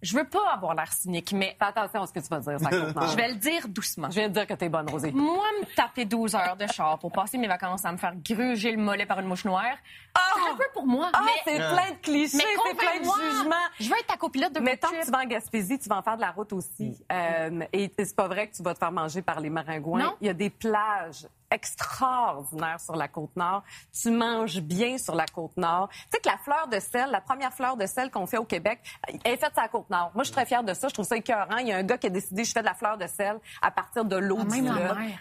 Je 0.00 0.16
veux 0.16 0.24
pas 0.24 0.52
avoir 0.52 0.74
l'air 0.74 0.92
cynique, 0.92 1.32
mais 1.32 1.56
Fais 1.58 1.66
attention 1.66 2.02
à 2.02 2.06
ce 2.06 2.12
que 2.12 2.20
tu 2.20 2.28
vas 2.28 2.38
dire, 2.38 2.60
ça 2.60 2.70
compte 2.70 3.08
je 3.10 3.16
vais 3.16 3.28
le 3.28 3.34
dire 3.34 3.66
doucement. 3.66 4.08
Je 4.10 4.20
viens 4.20 4.28
de 4.28 4.34
dire 4.34 4.46
que 4.46 4.54
t'es 4.54 4.68
bonne, 4.68 4.88
Rosée. 4.88 5.10
Moi, 5.10 5.44
me 5.60 5.74
taper 5.74 6.04
12 6.04 6.36
heures 6.36 6.56
de 6.56 6.66
char 6.68 6.98
pour 7.00 7.10
passer 7.10 7.36
mes 7.36 7.48
vacances 7.48 7.84
à 7.84 7.90
me 7.90 7.96
faire 7.96 8.14
gruger 8.14 8.70
le 8.70 8.78
mollet 8.78 9.06
par 9.06 9.18
une 9.18 9.26
mouche 9.26 9.44
noire, 9.44 9.74
c'est 10.14 10.52
un 10.52 10.56
peu 10.56 10.64
pour 10.72 10.86
moi. 10.86 11.10
Ah, 11.12 11.22
mais 11.24 11.32
c'est 11.44 11.56
plein 11.56 11.90
de 11.90 12.00
clichés, 12.00 12.36
mais 12.36 12.44
c'est 12.64 12.76
plein 12.76 13.00
de 13.00 13.04
jugements. 13.04 13.56
Je 13.80 13.88
veux 13.88 13.98
être 13.98 14.06
ta 14.06 14.16
copilote 14.16 14.52
de 14.52 14.60
Mais 14.60 14.76
tant 14.76 14.90
que 14.90 15.04
tu 15.04 15.10
vas 15.10 15.22
en 15.22 15.26
Gaspésie, 15.26 15.78
tu 15.80 15.88
vas 15.88 15.96
en 15.96 16.02
faire 16.02 16.16
de 16.16 16.20
la 16.20 16.30
route 16.30 16.52
aussi. 16.52 16.96
Euh, 17.10 17.64
et 17.72 17.92
c'est 17.98 18.14
pas 18.14 18.28
vrai 18.28 18.48
que 18.48 18.56
tu 18.56 18.62
vas 18.62 18.74
te 18.74 18.78
faire 18.78 18.92
manger 18.92 19.22
par 19.22 19.40
les 19.40 19.50
maringouins. 19.50 19.98
Non. 20.00 20.16
Il 20.20 20.28
y 20.28 20.30
a 20.30 20.34
des 20.34 20.50
plages 20.50 21.26
extraordinaires 21.50 22.80
sur 22.80 22.96
la 22.96 23.08
côte 23.08 23.34
nord. 23.36 23.62
Tu 23.92 24.10
manges 24.10 24.60
bien 24.60 24.98
sur 24.98 25.14
la 25.14 25.26
côte 25.26 25.56
nord. 25.56 25.88
Tu 25.90 25.98
sais 26.12 26.20
que 26.20 26.28
la 26.28 26.38
fleur 26.38 26.68
de 26.68 26.78
sel, 26.80 27.10
la 27.10 27.20
première 27.20 27.52
fleur 27.52 27.76
de 27.76 27.86
sel 27.86 28.10
qu'on 28.10 28.26
fait 28.26 28.38
au 28.38 28.44
Québec, 28.44 28.80
elle 29.24 29.32
est 29.32 29.36
faite 29.36 29.52
sur 29.52 29.62
la 29.62 29.68
côte 29.68 29.90
nord. 29.90 30.10
Moi, 30.14 30.24
je 30.24 30.28
suis 30.28 30.34
très 30.34 30.46
fière 30.46 30.62
de 30.62 30.74
ça. 30.74 30.88
Je 30.88 30.94
trouve 30.94 31.06
ça 31.06 31.16
écœurant. 31.16 31.56
Il 31.58 31.68
y 31.68 31.72
a 31.72 31.76
un 31.76 31.82
gars 31.82 31.98
qui 31.98 32.06
a 32.06 32.10
décidé, 32.10 32.44
je 32.44 32.52
fais 32.52 32.60
de 32.60 32.66
la 32.66 32.74
fleur 32.74 32.98
de 32.98 33.06
sel 33.06 33.38
à 33.62 33.70
partir 33.70 34.04
de 34.04 34.16
l'eau 34.16 34.38
Ah, 34.40 34.44
du. 34.44 34.62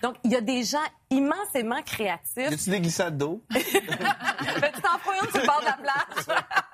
Donc, 0.02 0.16
il 0.24 0.32
y 0.32 0.36
a 0.36 0.42
des 0.42 0.64
gens 0.64 0.84
immensément 1.10 1.82
créatifs. 1.84 2.36
Y 2.36 2.54
a-tu 2.54 2.70
des 2.70 2.82
glissades 2.82 3.18
d'eau? 3.18 3.42
Ben, 3.50 3.62
tu 4.76 4.82
t'en 4.82 4.98
fous 5.00 5.12
une 5.24 5.30
sur 5.32 5.42
le 5.42 5.46
bord 5.48 5.62
de 5.62 5.66
la 5.66 5.74
plage? 5.78 6.38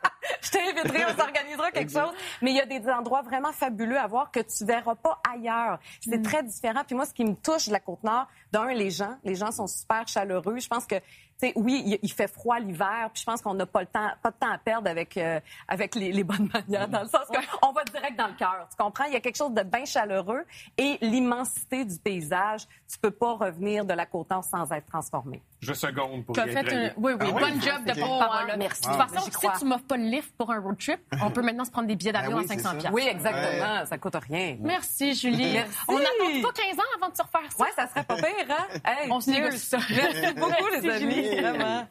Je 0.43 0.51
t'inviterai, 0.51 1.05
on 1.05 1.17
s'organisera 1.17 1.71
quelque 1.71 1.91
chose. 1.91 2.13
Mais 2.41 2.51
il 2.51 2.57
y 2.57 2.61
a 2.61 2.65
des 2.65 2.87
endroits 2.89 3.21
vraiment 3.21 3.51
fabuleux 3.53 3.97
à 3.97 4.07
voir 4.07 4.29
que 4.31 4.41
tu 4.41 4.65
verras 4.65 4.95
pas 4.95 5.19
ailleurs. 5.31 5.79
C'est 6.01 6.17
Mm. 6.17 6.23
très 6.23 6.43
différent. 6.43 6.81
Puis 6.85 6.95
moi, 6.95 7.05
ce 7.05 7.13
qui 7.13 7.23
me 7.25 7.35
touche 7.35 7.67
de 7.67 7.71
la 7.73 7.79
Côte-Nord, 7.79 8.27
d'un, 8.51 8.73
les 8.73 8.91
gens. 8.91 9.17
Les 9.23 9.35
gens 9.35 9.51
sont 9.51 9.67
super 9.67 10.07
chaleureux. 10.07 10.59
Je 10.59 10.67
pense 10.67 10.85
que, 10.85 10.95
tu 11.39 11.47
sais, 11.47 11.53
oui, 11.55 11.83
il, 11.85 11.99
il 12.01 12.11
fait 12.11 12.27
froid 12.27 12.59
l'hiver. 12.59 13.09
Puis 13.13 13.21
je 13.21 13.25
pense 13.25 13.41
qu'on 13.41 13.53
n'a 13.53 13.65
pas 13.65 13.81
le 13.81 13.87
temps, 13.87 14.09
pas 14.21 14.31
de 14.31 14.35
temps 14.39 14.51
à 14.51 14.57
perdre 14.57 14.89
avec, 14.89 15.17
euh, 15.17 15.39
avec 15.67 15.95
les, 15.95 16.11
les 16.11 16.23
bonnes 16.23 16.49
manières, 16.53 16.87
dans 16.87 17.01
le 17.01 17.07
sens 17.07 17.21
qu'on 17.59 17.71
va 17.71 17.83
direct 17.85 18.17
dans 18.17 18.27
le 18.27 18.33
cœur. 18.33 18.67
Tu 18.69 18.77
comprends? 18.81 19.05
Il 19.05 19.13
y 19.13 19.15
a 19.15 19.19
quelque 19.19 19.35
chose 19.37 19.53
de 19.53 19.63
bien 19.63 19.85
chaleureux. 19.85 20.43
Et 20.77 20.97
l'immensité 21.01 21.85
du 21.85 21.97
paysage, 21.97 22.67
tu 22.91 22.97
peux 22.99 23.11
pas 23.11 23.33
revenir 23.33 23.85
de 23.85 23.93
la 23.93 24.05
Côte-Nord 24.05 24.43
sans 24.43 24.71
être 24.71 24.85
transformé. 24.87 25.41
Je 25.59 25.73
seconde 25.73 26.25
pour 26.25 26.35
Tu 26.35 26.41
as 26.41 26.47
fait 26.47 26.73
un... 26.73 26.91
Oui, 26.97 27.13
oui, 27.13 27.27
Ah 27.29 27.31
bonne 27.39 27.61
job 27.61 27.83
de 27.85 27.99
porte-parole. 27.99 28.47
ouais. 28.49 28.57
Merci. 28.57 28.81
De 28.81 28.87
toute 28.87 28.95
façon, 28.97 29.25
J'y 29.25 29.31
si 29.31 29.59
tu 29.59 29.65
m'offres 29.65 29.85
pas 29.85 29.97
le 29.97 30.03
lift 30.03 30.33
pour 30.37 30.51
un 30.51 30.59
road 30.59 30.77
trip, 30.77 30.99
on 31.23 31.31
peut 31.31 31.41
maintenant 31.41 31.63
se 31.65 31.71
prendre 31.71 31.87
des 31.87 31.95
billets 31.95 32.11
d'avion 32.11 32.37
oui, 32.37 32.43
à 32.45 32.47
c'est 32.47 32.55
500 32.59 32.69
ça. 32.69 32.75
piastres. 32.75 32.93
Oui, 32.93 33.03
exactement. 33.07 33.85
Ça 33.85 33.97
coûte 33.97 34.15
rien. 34.29 34.57
Merci, 34.59 35.15
Julie. 35.15 35.53
Merci. 35.53 35.73
On 35.87 35.97
n'attend 35.97 36.41
pas 36.51 36.61
15 36.61 36.77
ans 36.79 36.83
avant 36.97 37.09
de 37.09 37.15
se 37.15 37.21
refaire 37.21 37.51
ça. 37.51 37.63
Ouais, 37.63 37.69
ça 37.75 37.87
serait 37.87 38.03
pas 38.03 38.15
pire, 38.15 38.27
hein? 38.49 38.67
Hey, 38.85 39.09
On 39.11 39.19
se 39.21 39.29
négocie 39.31 39.57
ça. 39.59 39.77
Merci 39.89 40.33
beaucoup, 40.33 40.67
les 40.81 40.89
amis. 40.89 41.32
Julie. 41.35 41.41
Vraiment. 41.41 41.87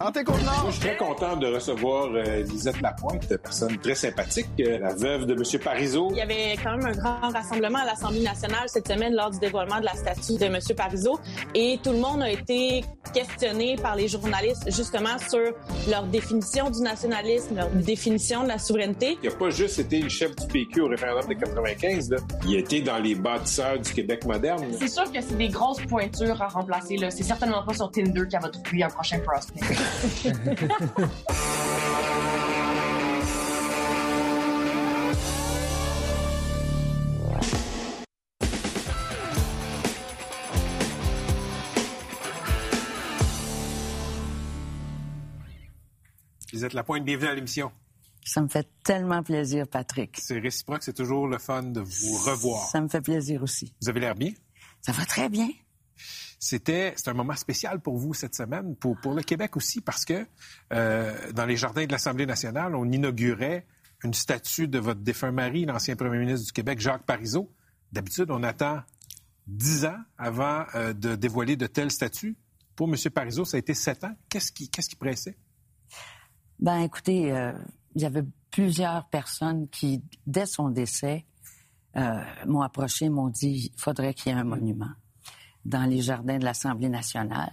Santé! 0.00 0.20
Moi, 0.26 0.36
je 0.66 0.70
suis 0.72 0.80
très 0.80 0.96
content 0.96 1.36
de 1.36 1.46
recevoir 1.46 2.08
euh, 2.14 2.42
Lisette 2.42 2.80
Lapointe, 2.80 3.26
personne 3.42 3.78
très 3.78 3.94
sympathique, 3.94 4.48
euh, 4.60 4.78
la 4.78 4.94
veuve 4.94 5.26
de 5.26 5.34
M. 5.34 5.60
Parizeau. 5.62 6.08
Il 6.10 6.18
y 6.18 6.20
avait 6.20 6.56
quand 6.62 6.76
même 6.76 6.86
un 6.86 6.92
grand 6.92 7.30
rassemblement 7.30 7.78
à 7.78 7.86
l'Assemblée 7.86 8.22
nationale 8.22 8.68
cette 8.68 8.88
semaine 8.88 9.14
lors 9.14 9.30
du 9.30 9.38
dévoilement 9.38 9.80
de 9.80 9.84
la 9.84 9.94
statue 9.94 10.38
de 10.38 10.44
M. 10.44 10.58
Parizeau 10.76 11.18
et 11.54 11.78
tout 11.82 11.92
le 11.92 11.98
monde 11.98 12.22
a 12.22 12.30
été 12.30 12.84
questionné 13.12 13.76
par 13.76 13.96
les 13.96 14.08
journalistes 14.08 14.64
justement 14.74 15.18
sur 15.18 15.52
leur 15.88 16.04
définition 16.04 16.70
du 16.70 16.80
nationalisme, 16.80 17.56
leur 17.56 17.70
définition 17.70 18.42
de 18.44 18.48
la 18.48 18.58
souveraineté. 18.58 19.18
Il 19.22 19.28
n'a 19.28 19.34
pas 19.34 19.50
juste 19.50 19.78
été 19.78 20.00
le 20.00 20.08
chef 20.08 20.34
du 20.36 20.46
PQ 20.46 20.82
au 20.82 20.88
référendum 20.88 21.28
de 21.28 21.34
95, 21.34 22.10
là. 22.10 22.16
il 22.46 22.56
a 22.56 22.58
été 22.58 22.80
dans 22.80 22.98
les 22.98 23.14
bâtisseurs 23.14 23.78
du 23.78 23.92
Québec 23.92 24.24
moderne. 24.24 24.64
C'est 24.78 24.88
sûr 24.88 25.10
que 25.10 25.20
c'est 25.20 25.36
des 25.36 25.48
grosses 25.48 25.80
pointures 25.86 26.40
à 26.40 26.48
remplacer. 26.48 26.96
là. 26.96 27.10
C'est 27.10 27.22
certainement 27.22 27.62
pas 27.62 27.74
sur 27.74 27.90
Tinder 27.90 28.22
qu'elle 28.30 28.40
va 28.40 28.48
trouver 28.48 28.82
un 28.84 28.88
prochain 28.88 29.18
prospect. 29.20 29.60
Lisette 46.52 46.74
Lapointe, 46.74 47.04
bienvenue 47.04 47.28
à 47.28 47.34
l'émission. 47.34 47.72
Ça 48.24 48.40
me 48.40 48.48
fait 48.48 48.68
tellement 48.84 49.22
plaisir, 49.22 49.66
Patrick. 49.66 50.16
C'est 50.20 50.38
réciproque, 50.38 50.82
c'est 50.82 50.92
toujours 50.92 51.26
le 51.26 51.38
fun 51.38 51.62
de 51.62 51.80
vous 51.80 52.16
revoir. 52.18 52.68
Ça 52.68 52.80
me 52.80 52.88
fait 52.88 53.00
plaisir 53.00 53.42
aussi. 53.42 53.74
Vous 53.80 53.88
avez 53.88 54.00
l'air 54.00 54.14
bien. 54.14 54.32
Ça 54.80 54.92
va 54.92 55.04
très 55.04 55.28
bien. 55.28 55.48
C'était 56.44 56.96
un 57.06 57.12
moment 57.12 57.36
spécial 57.36 57.78
pour 57.78 57.96
vous 57.98 58.14
cette 58.14 58.34
semaine, 58.34 58.74
pour, 58.74 58.96
le 59.14 59.22
Québec 59.22 59.56
aussi, 59.56 59.80
parce 59.80 60.04
que 60.04 60.26
euh, 60.72 61.30
dans 61.30 61.46
les 61.46 61.56
jardins 61.56 61.86
de 61.86 61.92
l'Assemblée 61.92 62.26
nationale, 62.26 62.74
on 62.74 62.84
inaugurait 62.90 63.64
une 64.02 64.12
statue 64.12 64.66
de 64.66 64.80
votre 64.80 64.98
défunt 65.02 65.30
mari, 65.30 65.66
l'ancien 65.66 65.94
premier 65.94 66.18
ministre 66.18 66.46
du 66.46 66.52
Québec, 66.52 66.80
Jacques 66.80 67.06
Parizeau. 67.06 67.48
D'habitude, 67.92 68.32
on 68.32 68.42
attend 68.42 68.80
dix 69.46 69.84
ans 69.84 70.00
avant 70.18 70.64
euh, 70.74 70.92
de 70.92 71.14
dévoiler 71.14 71.54
de 71.54 71.68
telles 71.68 71.92
statues. 71.92 72.36
Pour 72.74 72.88
M. 72.88 72.96
Parizeau, 73.14 73.44
ça 73.44 73.56
a 73.56 73.60
été 73.60 73.72
sept 73.72 74.02
ans. 74.02 74.16
Qu'est-ce 74.28 74.50
qui, 74.50 74.68
qui 74.68 74.96
pressait? 74.96 75.38
Ben, 76.58 76.80
écoutez, 76.80 77.30
euh, 77.30 77.52
il 77.94 78.02
y 78.02 78.04
avait 78.04 78.24
plusieurs 78.50 79.08
personnes 79.10 79.68
qui, 79.68 80.02
dès 80.26 80.46
son 80.46 80.70
décès, 80.70 81.24
m'ont 82.46 82.62
approché, 82.62 83.10
m'ont 83.10 83.28
dit 83.28 83.70
faudrait 83.76 84.12
qu'il 84.12 84.32
y 84.32 84.34
ait 84.34 84.38
un 84.38 84.44
monument 84.44 84.90
dans 85.64 85.84
les 85.88 86.00
jardins 86.02 86.38
de 86.38 86.44
l'Assemblée 86.44 86.88
nationale. 86.88 87.52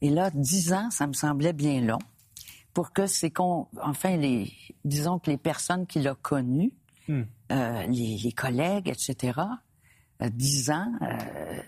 Et 0.00 0.10
là, 0.10 0.30
dix 0.32 0.72
ans, 0.72 0.90
ça 0.90 1.06
me 1.06 1.12
semblait 1.12 1.52
bien 1.52 1.80
long 1.80 1.98
pour 2.74 2.92
que 2.92 3.06
c'est 3.06 3.30
qu'on, 3.30 3.66
enfin, 3.82 4.16
les, 4.16 4.52
disons 4.84 5.18
que 5.18 5.30
les 5.30 5.38
personnes 5.38 5.86
qu'il 5.86 6.06
a 6.08 6.14
connues, 6.14 6.72
Hmm. 7.08 7.22
euh, 7.52 7.86
les, 7.86 8.18
les 8.18 8.32
collègues, 8.32 8.88
etc., 8.88 9.40
euh, 10.20 10.28
dix 10.28 10.70
ans, 10.70 10.92
euh, 11.00 11.16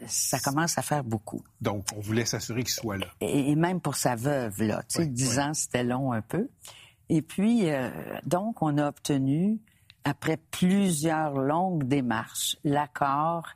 ça 0.07 0.39
commence 0.39 0.77
à 0.77 0.83
faire 0.83 1.03
beaucoup. 1.03 1.43
Donc, 1.63 1.87
on 1.97 2.01
voulait 2.01 2.27
s'assurer 2.27 2.63
qu'il 2.63 2.75
soit 2.75 2.99
là. 2.99 3.07
Et, 3.23 3.51
et 3.51 3.57
même 3.57 3.81
pour 3.81 3.97
sa 3.97 4.17
veuve, 4.17 4.61
là. 4.63 4.83
Tu 4.83 4.99
sais, 4.99 5.07
dix 5.07 5.39
oui. 5.39 5.43
ans, 5.43 5.55
c'était 5.55 5.83
long 5.83 6.13
un 6.13 6.21
peu. 6.21 6.51
Et 7.09 7.23
puis, 7.23 7.71
euh, 7.71 7.89
donc, 8.27 8.61
on 8.61 8.77
a 8.77 8.89
obtenu, 8.89 9.59
après 10.05 10.37
plusieurs 10.37 11.39
longues 11.39 11.85
démarches, 11.85 12.57
l'accord 12.63 13.49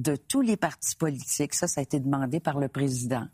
de 0.00 0.16
tous 0.16 0.40
les 0.40 0.56
partis 0.56 0.96
politiques. 0.96 1.54
Ça, 1.54 1.68
ça 1.68 1.80
a 1.80 1.82
été 1.82 2.00
demandé 2.00 2.40
par 2.40 2.58
le 2.58 2.68
président. 2.68 3.28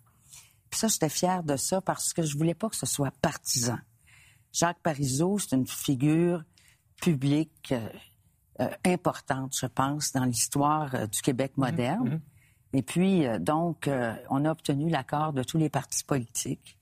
Puis 0.69 0.81
ça, 0.81 0.89
j'étais 0.89 1.09
fière 1.09 1.45
de 1.45 1.57
ça 1.57 1.81
parce 1.81 2.13
que 2.13 2.23
je 2.23 2.37
voulais 2.37 2.55
pas 2.55 2.69
que 2.69 2.77
ce 2.77 2.87
soit 2.87 3.13
partisan. 3.23 3.79
Jacques 4.53 4.81
Parizeau, 4.83 5.39
c'est 5.39 5.55
une 5.55 5.67
figure 5.67 6.43
publique 7.01 7.73
euh, 7.73 7.89
euh, 8.61 8.71
importante, 8.85 9.55
je 9.57 9.67
pense, 9.67 10.13
dans 10.13 10.25
l'histoire 10.25 10.93
euh, 10.95 11.07
du 11.07 11.21
Québec 11.21 11.53
moderne. 11.57 12.21
Et 12.73 12.83
puis, 12.83 13.25
donc, 13.41 13.89
on 14.29 14.45
a 14.45 14.51
obtenu 14.51 14.91
l'accord 14.91 15.33
de 15.33 15.43
tous 15.43 15.57
les 15.57 15.71
partis 15.71 16.05
politiques. 16.05 16.77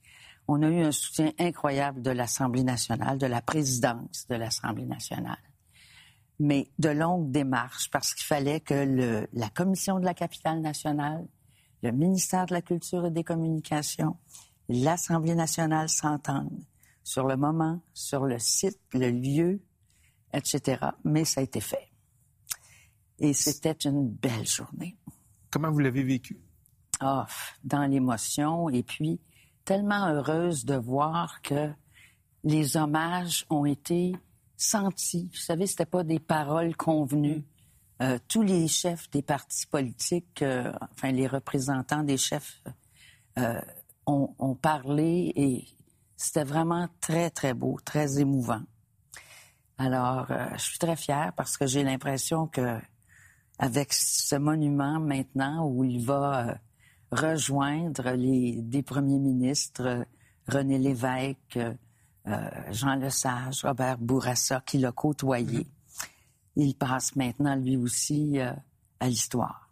On 0.45 0.61
a 0.61 0.67
eu 0.67 0.81
un 0.81 0.91
soutien 0.91 1.31
incroyable 1.39 2.01
de 2.01 2.11
l'Assemblée 2.11 2.63
nationale, 2.63 3.17
de 3.17 3.27
la 3.27 3.41
présidence 3.41 4.25
de 4.27 4.35
l'Assemblée 4.35 4.83
nationale. 4.83 5.37
Mais 6.39 6.69
de 6.79 6.89
longues 6.89 7.31
démarches 7.31 7.89
parce 7.89 8.13
qu'il 8.13 8.25
fallait 8.25 8.59
que 8.59 8.73
le, 8.73 9.27
la 9.33 9.49
Commission 9.49 9.99
de 9.99 10.05
la 10.05 10.13
capitale 10.13 10.61
nationale, 10.61 11.25
le 11.81 11.91
ministère 11.91 12.45
de 12.45 12.53
la 12.53 12.61
Culture 12.61 13.05
et 13.05 13.11
des 13.11 13.23
Communications, 13.23 14.17
l'Assemblée 14.67 15.35
nationale 15.35 15.89
s'entendent 15.89 16.65
sur 17.03 17.27
le 17.27 17.37
moment, 17.37 17.81
sur 17.93 18.25
le 18.25 18.39
site, 18.39 18.79
le 18.93 19.11
lieu, 19.11 19.61
etc. 20.33 20.87
Mais 21.03 21.23
ça 21.23 21.41
a 21.41 21.43
été 21.43 21.61
fait. 21.61 21.91
Et 23.19 23.33
c'était 23.33 23.87
une 23.87 24.09
belle 24.09 24.45
journée. 24.45 24.97
Comment 25.51 25.71
vous 25.71 25.79
l'avez 25.79 26.03
vécu? 26.03 26.37
Ah, 26.99 27.27
dans 27.63 27.85
l'émotion 27.85 28.69
et 28.69 28.83
puis 28.83 29.21
tellement 29.63 30.07
heureuse 30.07 30.65
de 30.65 30.75
voir 30.75 31.41
que 31.41 31.71
les 32.43 32.77
hommages 32.77 33.45
ont 33.49 33.65
été 33.65 34.15
sentis. 34.57 35.29
Vous 35.31 35.39
savez, 35.39 35.67
c'était 35.67 35.85
pas 35.85 36.03
des 36.03 36.19
paroles 36.19 36.75
convenues. 36.75 37.43
Euh, 38.01 38.17
tous 38.27 38.41
les 38.41 38.67
chefs 38.67 39.09
des 39.11 39.21
partis 39.21 39.67
politiques, 39.67 40.41
euh, 40.41 40.71
enfin 40.91 41.11
les 41.11 41.27
représentants 41.27 42.03
des 42.03 42.17
chefs, 42.17 42.61
euh, 43.37 43.61
ont, 44.05 44.35
ont 44.37 44.55
parlé 44.55 45.31
et 45.35 45.67
c'était 46.17 46.43
vraiment 46.43 46.87
très 46.99 47.29
très 47.29 47.53
beau, 47.53 47.79
très 47.83 48.19
émouvant. 48.19 48.61
Alors, 49.77 50.27
je 50.53 50.61
suis 50.61 50.77
très 50.79 50.95
fière 50.95 51.33
parce 51.35 51.57
que 51.57 51.67
j'ai 51.67 51.83
l'impression 51.83 52.47
que 52.47 52.79
avec 53.59 53.91
ce 53.91 54.35
monument 54.35 55.01
maintenant 55.01 55.67
où 55.67 55.83
il 55.83 56.05
va 56.05 56.57
rejoindre 57.11 58.11
les 58.11 58.61
des 58.61 58.83
premiers 58.83 59.19
ministres 59.19 60.05
René 60.47 60.77
Lévesque, 60.77 61.59
Jean 62.71 62.95
Lesage, 62.95 63.63
Robert 63.63 63.97
Bourassa, 63.97 64.61
qui 64.65 64.77
l'a 64.79 64.91
côtoyé. 64.91 65.67
Il 66.55 66.75
passe 66.75 67.15
maintenant 67.15 67.55
lui 67.55 67.75
aussi 67.77 68.39
euh, 68.39 68.51
à 68.99 69.07
l'histoire. 69.07 69.69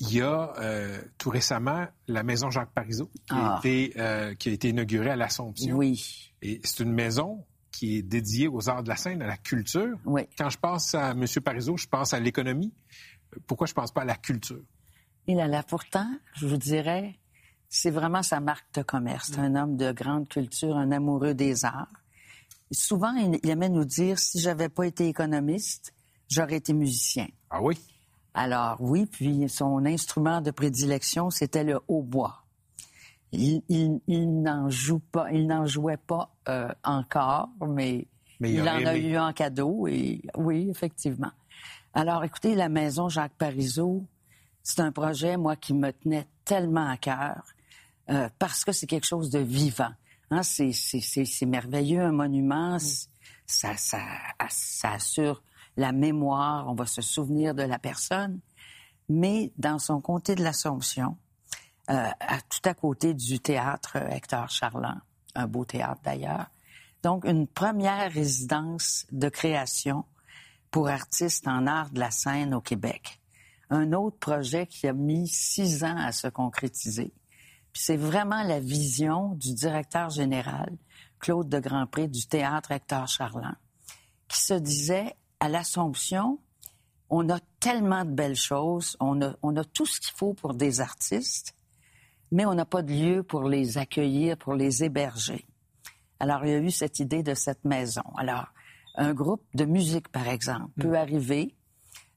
Il 0.00 0.12
y 0.14 0.20
a 0.20 0.52
euh, 0.58 1.00
tout 1.18 1.30
récemment 1.30 1.86
la 2.06 2.22
maison 2.22 2.50
Jacques 2.50 2.72
Parizeau 2.72 3.06
qui, 3.12 3.20
Ah. 3.30 3.56
a, 3.56 3.58
été, 3.58 3.92
euh, 3.98 4.34
qui 4.34 4.48
a 4.48 4.52
été 4.52 4.68
inaugurée 4.70 5.10
à 5.10 5.16
l'Assomption. 5.16 5.76
Oui. 5.76 6.32
Et 6.40 6.60
c'est 6.64 6.82
une 6.84 6.92
maison 6.92 7.44
qui 7.72 7.96
est 7.98 8.02
dédié 8.02 8.48
aux 8.48 8.68
arts 8.68 8.82
de 8.82 8.88
la 8.88 8.96
scène, 8.96 9.22
à 9.22 9.26
la 9.26 9.36
culture. 9.36 9.96
Oui. 10.04 10.22
Quand 10.38 10.48
je 10.50 10.58
pense 10.58 10.94
à 10.94 11.10
M. 11.10 11.24
Parizeau, 11.44 11.76
je 11.76 11.86
pense 11.86 12.14
à 12.14 12.20
l'économie. 12.20 12.72
Pourquoi 13.46 13.66
je 13.66 13.74
pense 13.74 13.92
pas 13.92 14.02
à 14.02 14.04
la 14.04 14.14
culture? 14.16 14.62
Il 15.26 15.38
a 15.40 15.46
là, 15.46 15.62
pourtant, 15.62 16.08
je 16.34 16.46
vous 16.46 16.56
dirais, 16.56 17.18
c'est 17.68 17.90
vraiment 17.90 18.22
sa 18.22 18.40
marque 18.40 18.74
de 18.74 18.82
commerce. 18.82 19.30
C'est 19.32 19.40
un 19.40 19.54
homme 19.54 19.76
de 19.76 19.92
grande 19.92 20.28
culture, 20.28 20.76
un 20.76 20.90
amoureux 20.90 21.34
des 21.34 21.64
arts. 21.64 21.92
Souvent, 22.70 23.12
il, 23.14 23.48
aimait 23.48 23.68
nous 23.68 23.84
dire, 23.84 24.18
si 24.18 24.40
j'avais 24.40 24.68
pas 24.68 24.86
été 24.86 25.08
économiste, 25.08 25.94
j'aurais 26.28 26.56
été 26.56 26.72
musicien. 26.72 27.26
Ah 27.50 27.62
oui? 27.62 27.78
Alors 28.34 28.76
oui, 28.80 29.06
puis 29.06 29.48
son 29.48 29.84
instrument 29.84 30.40
de 30.40 30.50
prédilection, 30.50 31.30
c'était 31.30 31.64
le 31.64 31.80
hautbois. 31.88 32.44
Il, 33.32 33.62
il, 33.68 34.00
il 34.06 34.42
n'en 34.42 34.70
joue 34.70 35.00
pas, 35.00 35.30
il 35.32 35.46
n'en 35.46 35.66
jouait 35.66 35.98
pas 35.98 36.34
euh, 36.48 36.68
encore, 36.84 37.50
mais, 37.66 38.06
Mais 38.40 38.52
il 38.52 38.62
en 38.62 38.86
a 38.86 38.96
eu 38.96 39.18
en 39.18 39.32
cadeau 39.32 39.86
et 39.86 40.22
oui, 40.36 40.68
effectivement. 40.70 41.32
Alors 41.92 42.24
écoutez, 42.24 42.54
la 42.54 42.68
maison 42.68 43.08
Jacques 43.08 43.36
Parizeau, 43.36 44.06
c'est 44.62 44.80
un 44.80 44.92
projet 44.92 45.36
moi 45.36 45.56
qui 45.56 45.74
me 45.74 45.90
tenait 45.92 46.28
tellement 46.44 46.88
à 46.88 46.96
cœur 46.96 47.42
euh, 48.10 48.28
parce 48.38 48.64
que 48.64 48.72
c'est 48.72 48.86
quelque 48.86 49.06
chose 49.06 49.30
de 49.30 49.38
vivant. 49.38 49.92
Hein, 50.30 50.42
c'est, 50.42 50.72
merveilleux, 51.46 52.02
un 52.02 52.12
monument, 52.12 52.78
c'est- 52.78 53.08
ça, 53.46 53.76
ça, 53.76 54.00
ça 54.50 54.92
assure 54.92 55.42
la 55.76 55.92
mémoire, 55.92 56.68
on 56.68 56.74
va 56.74 56.86
se 56.86 57.00
souvenir 57.00 57.54
de 57.54 57.62
la 57.62 57.78
personne, 57.78 58.40
mais 59.08 59.52
dans 59.56 59.78
son 59.78 60.00
comté 60.00 60.34
de 60.34 60.42
l'Assomption, 60.42 61.16
euh, 61.88 62.10
à, 62.20 62.40
tout 62.42 62.60
à 62.68 62.74
côté 62.74 63.14
du 63.14 63.40
théâtre 63.40 63.96
Hector 63.96 64.50
Charland, 64.50 64.98
un 65.34 65.46
beau 65.46 65.64
théâtre 65.64 66.00
d'ailleurs. 66.04 66.46
Donc, 67.02 67.24
une 67.24 67.46
première 67.46 68.12
résidence 68.12 69.06
de 69.12 69.28
création 69.28 70.04
pour 70.70 70.88
artistes 70.88 71.48
en 71.48 71.66
art 71.66 71.90
de 71.90 72.00
la 72.00 72.10
scène 72.10 72.52
au 72.52 72.60
Québec. 72.60 73.20
Un 73.70 73.92
autre 73.92 74.18
projet 74.18 74.66
qui 74.66 74.86
a 74.88 74.92
mis 74.92 75.28
six 75.28 75.84
ans 75.84 75.96
à 75.96 76.12
se 76.12 76.28
concrétiser. 76.28 77.12
Puis 77.72 77.82
c'est 77.84 77.96
vraiment 77.96 78.42
la 78.42 78.60
vision 78.60 79.34
du 79.34 79.54
directeur 79.54 80.10
général, 80.10 80.76
Claude 81.18 81.48
de 81.48 81.58
Grandpré, 81.58 82.08
du 82.08 82.26
théâtre 82.26 82.72
Hector 82.72 83.06
Charland, 83.08 83.56
qui 84.28 84.40
se 84.40 84.54
disait 84.54 85.14
à 85.40 85.48
l'Assomption, 85.48 86.38
on 87.10 87.28
a 87.30 87.38
tellement 87.60 88.04
de 88.04 88.10
belles 88.10 88.36
choses, 88.36 88.96
on 89.00 89.22
a, 89.22 89.34
on 89.42 89.56
a 89.56 89.64
tout 89.64 89.86
ce 89.86 90.00
qu'il 90.00 90.16
faut 90.16 90.34
pour 90.34 90.54
des 90.54 90.80
artistes, 90.80 91.54
mais 92.30 92.44
on 92.44 92.54
n'a 92.54 92.66
pas 92.66 92.82
de 92.82 92.92
lieu 92.92 93.22
pour 93.22 93.44
les 93.44 93.78
accueillir, 93.78 94.36
pour 94.36 94.54
les 94.54 94.84
héberger. 94.84 95.46
Alors, 96.20 96.44
il 96.44 96.50
y 96.50 96.54
a 96.54 96.58
eu 96.58 96.70
cette 96.70 96.98
idée 96.98 97.22
de 97.22 97.34
cette 97.34 97.64
maison. 97.64 98.02
Alors, 98.16 98.46
un 98.96 99.14
groupe 99.14 99.44
de 99.54 99.64
musique, 99.64 100.08
par 100.08 100.28
exemple, 100.28 100.70
peut 100.80 100.98
arriver 100.98 101.54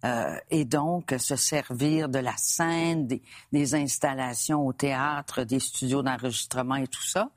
euh, 0.06 0.36
et 0.50 0.66
donc 0.66 1.14
se 1.18 1.36
servir 1.36 2.10
de 2.10 2.20
la 2.20 2.36
scène, 2.38 3.08
des, 3.08 3.22
des 3.52 3.76
installations 3.76 4.66
au 4.66 4.74
théâtre, 4.74 5.44
des 5.44 5.60
studios 5.60 6.02
d'enregistrement 6.02 6.76
et 6.76 6.88
tout 6.88 7.04
ça, 7.06 7.30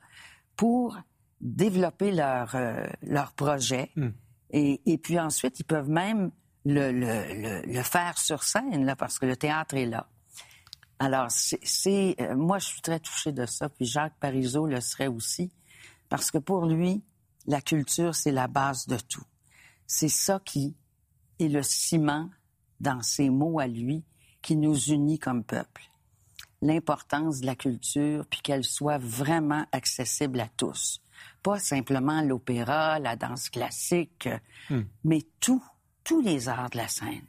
pour 0.55 0.97
développer 1.41 2.11
leur, 2.11 2.55
euh, 2.55 2.85
leur 3.03 3.33
projet. 3.33 3.91
Et, 4.51 4.81
et 4.85 4.97
puis 4.97 5.19
ensuite, 5.19 5.59
ils 5.59 5.63
peuvent 5.65 5.89
même 5.89 6.31
le, 6.65 6.91
le- 6.91 7.33
le- 7.41 7.61
le 7.73 7.83
faire 7.83 8.17
sur 8.17 8.41
scène, 8.43 8.85
là, 8.85 8.95
parce 8.95 9.19
que 9.19 9.25
le 9.25 9.35
théâtre 9.35 9.75
est 9.75 9.85
là. 9.85 10.07
Alors, 10.97 11.29
c'est, 11.29 11.59
c'est- 11.63 12.15
euh, 12.21 12.35
moi, 12.35 12.57
je 12.57 12.67
suis 12.67 12.81
très 12.81 12.99
touchée 12.99 13.31
de 13.33 13.45
ça, 13.45 13.69
puis 13.69 13.85
Jacques 13.85 14.17
Parizeau 14.19 14.65
le 14.65 14.79
serait 14.81 15.07
aussi, 15.07 15.51
parce 16.09 16.31
que 16.31 16.37
pour 16.37 16.65
lui, 16.65 17.03
la 17.47 17.61
culture, 17.61 18.15
c'est 18.15 18.31
la 18.31 18.47
base 18.47 18.87
de 18.87 18.97
tout. 18.97 19.25
C'est 19.85 20.09
ça 20.09 20.39
qui 20.43 20.75
est 21.39 21.49
le 21.49 21.61
ciment 21.61 22.29
dans 22.79 23.01
ses 23.01 23.29
mots 23.29 23.59
à 23.59 23.67
lui 23.67 24.03
qui 24.41 24.55
nous 24.55 24.77
unit 24.89 25.19
comme 25.19 25.43
peuple. 25.43 25.83
L'importance 26.61 27.41
de 27.41 27.45
la 27.45 27.55
culture, 27.55 28.25
puis 28.27 28.41
qu'elle 28.41 28.63
soit 28.63 28.97
vraiment 28.97 29.65
accessible 29.71 30.39
à 30.39 30.47
tous. 30.47 31.01
Pas 31.43 31.59
simplement 31.59 32.21
l'opéra, 32.21 32.99
la 32.99 33.15
danse 33.15 33.49
classique, 33.49 34.29
Hmm. 34.69 34.81
mais 35.03 35.21
tout, 35.39 35.63
tous 36.03 36.21
les 36.21 36.49
arts 36.49 36.69
de 36.71 36.77
la 36.77 36.87
scène. 36.87 37.25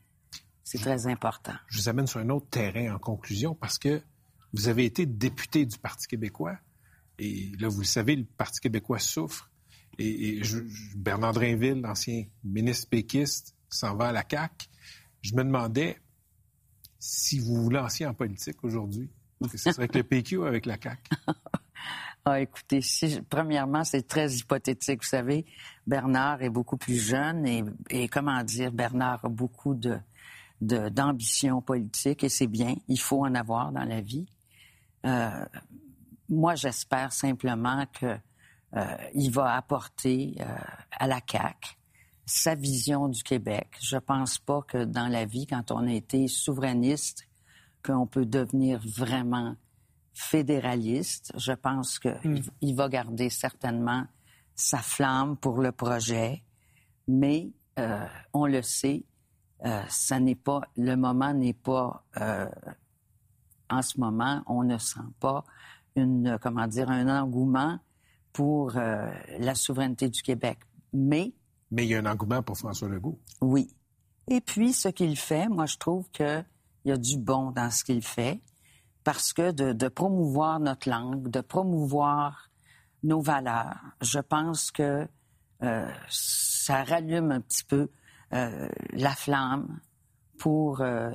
C'est 0.65 0.79
très 0.79 1.07
important. 1.07 1.55
Je 1.69 1.79
vous 1.81 1.89
amène 1.89 2.07
sur 2.07 2.21
un 2.21 2.29
autre 2.31 2.49
terrain 2.49 2.95
en 2.95 2.99
conclusion 2.99 3.55
parce 3.55 3.79
que 3.79 4.03
vous 4.53 4.69
avez 4.69 4.85
été 4.85 5.07
député 5.07 5.67
du 5.67 5.79
Parti 5.79 6.07
québécois 6.07 6.57
et 7.19 7.53
là, 7.59 7.69
vous 7.69 7.81
le 7.81 7.87
savez, 7.87 8.17
le 8.17 8.25
Parti 8.25 8.61
québécois 8.61 8.99
souffre. 8.99 9.51
Et, 9.99 10.39
et 10.39 10.45
je- 10.45 10.67
je- 10.67 10.97
Bernard 10.97 11.33
Drainville, 11.35 11.81
l'ancien 11.83 12.25
ministre 12.45 12.89
péquiste, 12.89 13.55
s'en 13.69 13.95
va 13.97 14.09
à 14.09 14.13
la 14.13 14.25
CAQ. 14.29 14.67
Je 15.27 15.35
me 15.35 15.43
demandais 15.43 15.99
si 17.01 17.41
vous 17.41 17.65
vous 17.65 17.71
lanciez 17.71 18.07
en 18.07 18.15
politique 18.15 18.63
aujourd'hui. 18.63 19.11
Est-ce 19.43 19.53
que 19.53 19.59
ce 19.59 19.73
serait 19.73 19.83
avec 19.83 19.97
le 19.97 20.05
PQ 20.05 20.37
ou 20.37 20.45
avec 20.45 20.67
la 20.67 20.77
CAQ? 20.81 21.03
Ah, 22.29 22.41
écoutez, 22.41 22.81
premièrement, 23.31 23.85
c'est 23.85 24.03
très 24.03 24.33
hypothétique. 24.33 25.05
Vous 25.05 25.09
savez, 25.09 25.47
Bernard 25.87 26.43
est 26.43 26.51
beaucoup 26.51 26.77
plus 26.77 26.99
jeune 26.99 27.47
et, 27.47 27.63
et 27.89 28.09
comment 28.09 28.43
dire, 28.43 28.73
Bernard 28.73 29.25
a 29.25 29.29
beaucoup 29.29 29.77
de, 29.77 30.01
d'ambition 30.61 31.63
politique 31.63 32.25
et 32.25 32.29
c'est 32.29 32.49
bien. 32.49 32.75
Il 32.89 32.99
faut 32.99 33.25
en 33.25 33.33
avoir 33.37 33.71
dans 33.71 33.85
la 33.85 34.01
vie. 34.01 34.27
Euh, 35.05 35.45
moi, 36.29 36.57
j'espère 36.57 37.13
simplement 37.13 37.87
que 37.93 38.19
euh, 38.75 39.31
va 39.31 39.55
apporter 39.55 40.35
euh, 40.41 40.45
à 40.91 41.07
la 41.07 41.21
CAQ 41.25 41.76
sa 42.27 42.55
vision 42.55 43.09
du 43.09 43.23
Québec. 43.23 43.69
Je 43.81 43.97
pense 43.97 44.39
pas 44.39 44.63
que 44.63 44.85
dans 44.85 45.09
la 45.09 45.25
vie, 45.25 45.47
quand 45.47 45.71
on 45.71 45.87
a 45.87 45.93
été 45.93 46.29
souverainiste, 46.29 47.27
qu'on 47.85 48.07
peut 48.07 48.27
devenir 48.27 48.81
vraiment 48.85 49.55
fédéraliste. 50.13 51.33
Je 51.37 51.53
pense 51.53 51.99
qu'il 51.99 52.43
il 52.61 52.75
va 52.75 52.89
garder 52.89 53.31
certainement 53.31 54.05
sa 54.55 54.79
flamme 54.79 55.37
pour 55.37 55.61
le 55.61 55.71
projet, 55.71 56.43
mais 57.07 57.53
euh, 57.79 58.07
on 58.33 58.47
le 58.47 58.63
sait, 58.63 59.05
euh, 59.65 59.83
ça 59.89 60.19
n'est 60.19 60.35
pas 60.35 60.63
le 60.77 60.97
moment 60.97 61.33
n'est 61.33 61.53
pas 61.53 62.05
euh, 62.21 62.49
en 63.69 63.83
ce 63.83 64.01
moment, 64.01 64.43
on 64.47 64.65
ne 64.65 64.79
sent 64.79 65.01
pas 65.21 65.45
une 65.95 66.39
comment 66.41 66.67
dire 66.67 66.91
un 66.91 67.09
engouement 67.09 67.79
pour 68.33 68.77
euh, 68.77 69.11
la 69.39 69.55
souveraineté 69.55 70.09
du 70.09 70.23
Québec. 70.23 70.59
Mais 70.93 71.33
Mais 71.71 71.85
il 71.85 71.91
y 71.91 71.95
a 71.95 71.99
un 71.99 72.07
engouement 72.07 72.43
pour 72.43 72.57
François 72.57 72.89
Legault. 72.89 73.19
oui. 73.41 73.69
Et 74.29 74.41
puis, 74.41 74.73
ce 74.73 74.89
qu'il 74.89 75.17
fait, 75.17 75.49
moi, 75.49 75.67
je 75.67 75.77
trouve 75.77 76.11
qu'il 76.11 76.45
y 76.85 76.91
a 76.91 76.97
du 76.97 77.17
bon 77.17 77.53
dans 77.53 77.71
ce 77.71 77.85
qu'il 77.85 78.03
fait, 78.03 78.41
parce 79.05 79.33
que 79.33 79.53
de, 79.53 79.73
de 79.73 79.87
promouvoir 79.87 80.59
notre 80.59 80.89
langue, 80.91 81.29
de 81.31 81.41
promouvoir 81.41 82.51
nos 83.05 83.21
valeurs, 83.21 83.79
je 84.01 84.19
pense 84.19 84.73
que 84.73 85.07
euh, 85.63 85.89
ça 86.11 86.83
rallume 86.83 87.31
un 87.31 87.41
petit 87.41 87.63
peu 87.63 87.89
euh, 88.33 88.69
la 88.91 89.15
flamme 89.15 89.79
pour 90.39 90.81
euh, 90.81 91.13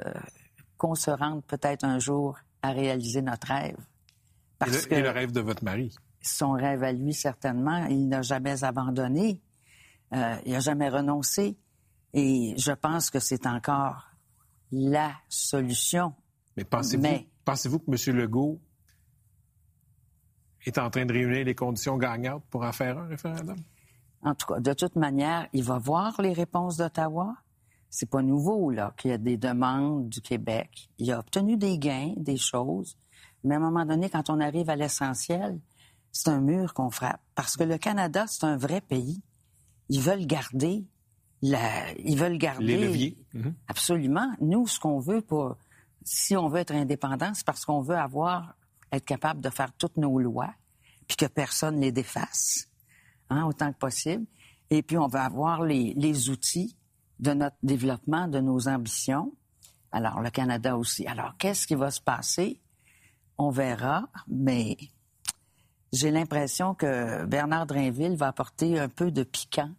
qu'on 0.77 0.95
se 0.95 1.11
rende 1.11 1.43
peut-être 1.43 1.83
un 1.83 1.99
jour 1.99 2.37
à 2.61 2.71
réaliser 2.71 3.21
notre 3.21 3.47
rêve. 3.47 3.75
Et 3.77 4.55
Parce 4.57 4.83
le, 4.83 4.89
que 4.89 4.95
et 4.95 5.01
le 5.01 5.09
rêve 5.09 5.33
de 5.33 5.41
votre 5.41 5.65
mari. 5.65 5.93
son 6.21 6.51
rêve 6.53 6.83
à 6.83 6.93
lui, 6.93 7.13
certainement, 7.13 7.85
il 7.87 8.07
n'a 8.07 8.21
jamais 8.21 8.63
abandonné. 8.63 9.41
Euh, 10.13 10.35
il 10.45 10.51
n'a 10.53 10.59
jamais 10.59 10.89
renoncé. 10.89 11.57
Et 12.13 12.53
je 12.57 12.71
pense 12.71 13.09
que 13.09 13.19
c'est 13.19 13.45
encore 13.47 14.07
la 14.71 15.13
solution. 15.29 16.13
Mais 16.57 16.63
pensez-vous 16.65 17.01
Mais- 17.01 17.27
que 17.45 18.09
M. 18.11 18.15
Legault 18.17 18.59
est 20.65 20.77
en 20.77 20.89
train 20.89 21.05
de 21.05 21.13
réunir 21.13 21.45
les 21.45 21.55
conditions 21.55 21.97
gagnantes 21.97 22.43
pour 22.49 22.63
en 22.63 22.71
faire 22.71 22.97
un 22.97 23.07
référendum? 23.07 23.57
En 24.23 24.35
tout 24.35 24.47
cas, 24.47 24.59
de 24.59 24.73
toute 24.73 24.95
manière, 24.95 25.47
il 25.53 25.63
va 25.63 25.79
voir 25.79 26.21
les 26.21 26.33
réponses 26.33 26.77
d'Ottawa. 26.77 27.35
C'est 27.89 28.09
pas 28.09 28.21
nouveau, 28.21 28.69
là, 28.69 28.93
qu'il 28.97 29.11
y 29.11 29.13
a 29.13 29.17
des 29.17 29.37
demandes 29.37 30.07
du 30.09 30.21
Québec. 30.21 30.89
Il 30.97 31.11
a 31.11 31.19
obtenu 31.19 31.57
des 31.57 31.77
gains, 31.79 32.13
des 32.17 32.37
choses. 32.37 32.97
Mais 33.43 33.55
à 33.55 33.57
un 33.57 33.61
moment 33.61 33.85
donné, 33.85 34.09
quand 34.09 34.29
on 34.29 34.39
arrive 34.39 34.69
à 34.69 34.75
l'essentiel, 34.75 35.59
c'est 36.11 36.29
un 36.29 36.39
mur 36.41 36.73
qu'on 36.73 36.91
frappe. 36.91 37.21
Parce 37.35 37.57
que 37.57 37.63
le 37.63 37.77
Canada, 37.77 38.25
c'est 38.27 38.45
un 38.45 38.55
vrai 38.57 38.79
pays. 38.81 39.21
Ils 39.93 39.99
veulent 39.99 40.25
garder 40.25 40.85
la, 41.41 41.91
ils 41.99 42.17
veulent 42.17 42.37
garder. 42.37 42.65
Les 42.65 42.87
leviers. 42.87 43.17
Mhm. 43.33 43.53
Absolument. 43.67 44.31
Nous, 44.39 44.65
ce 44.67 44.79
qu'on 44.79 44.99
veut 44.99 45.21
pour, 45.21 45.57
si 46.01 46.37
on 46.37 46.47
veut 46.47 46.59
être 46.59 46.73
indépendant, 46.73 47.33
c'est 47.33 47.45
parce 47.45 47.65
qu'on 47.65 47.81
veut 47.81 47.97
avoir, 47.97 48.55
être 48.93 49.03
capable 49.03 49.41
de 49.41 49.49
faire 49.49 49.73
toutes 49.73 49.97
nos 49.97 50.17
lois, 50.17 50.53
puis 51.07 51.17
que 51.17 51.25
personne 51.25 51.81
les 51.81 51.91
défasse, 51.91 52.69
hein, 53.29 53.45
autant 53.45 53.73
que 53.73 53.77
possible. 53.77 54.25
Et 54.69 54.81
puis, 54.81 54.97
on 54.97 55.07
veut 55.07 55.19
avoir 55.19 55.63
les, 55.63 55.93
les 55.97 56.29
outils 56.29 56.77
de 57.19 57.33
notre 57.33 57.57
développement, 57.61 58.29
de 58.29 58.39
nos 58.39 58.69
ambitions. 58.69 59.33
Alors, 59.91 60.21
le 60.21 60.29
Canada 60.29 60.77
aussi. 60.77 61.05
Alors, 61.05 61.35
qu'est-ce 61.37 61.67
qui 61.67 61.75
va 61.75 61.91
se 61.91 61.99
passer? 61.99 62.61
On 63.37 63.49
verra, 63.49 64.07
mais 64.29 64.77
j'ai 65.91 66.11
l'impression 66.11 66.75
que 66.75 67.25
Bernard 67.25 67.65
Drainville 67.65 68.15
va 68.15 68.27
apporter 68.27 68.79
un 68.79 68.87
peu 68.87 69.11
de 69.11 69.23
piquant 69.23 69.71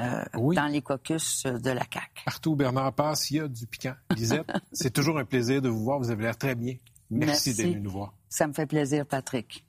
euh, 0.00 0.24
dans 0.34 0.66
les 0.66 0.82
caucus 0.82 1.44
de 1.44 1.70
la 1.70 1.82
CAQ. 1.82 2.24
Partout 2.24 2.50
où 2.52 2.56
Bernard 2.56 2.92
passe, 2.92 3.30
il 3.30 3.36
y 3.36 3.40
a 3.40 3.48
du 3.48 3.66
piquant. 3.66 3.94
Lisette, 4.16 4.50
c'est 4.72 4.92
toujours 4.92 5.18
un 5.18 5.24
plaisir 5.24 5.62
de 5.62 5.68
vous 5.68 5.84
voir. 5.84 5.98
Vous 5.98 6.10
avez 6.10 6.24
l'air 6.24 6.36
très 6.36 6.54
bien. 6.54 6.74
Merci, 7.10 7.54
d'être 7.54 7.68
venu 7.68 7.80
nous 7.80 7.90
voir. 7.90 8.14
Ça 8.28 8.46
me 8.46 8.52
fait 8.52 8.66
plaisir, 8.66 9.06
Patrick. 9.06 9.64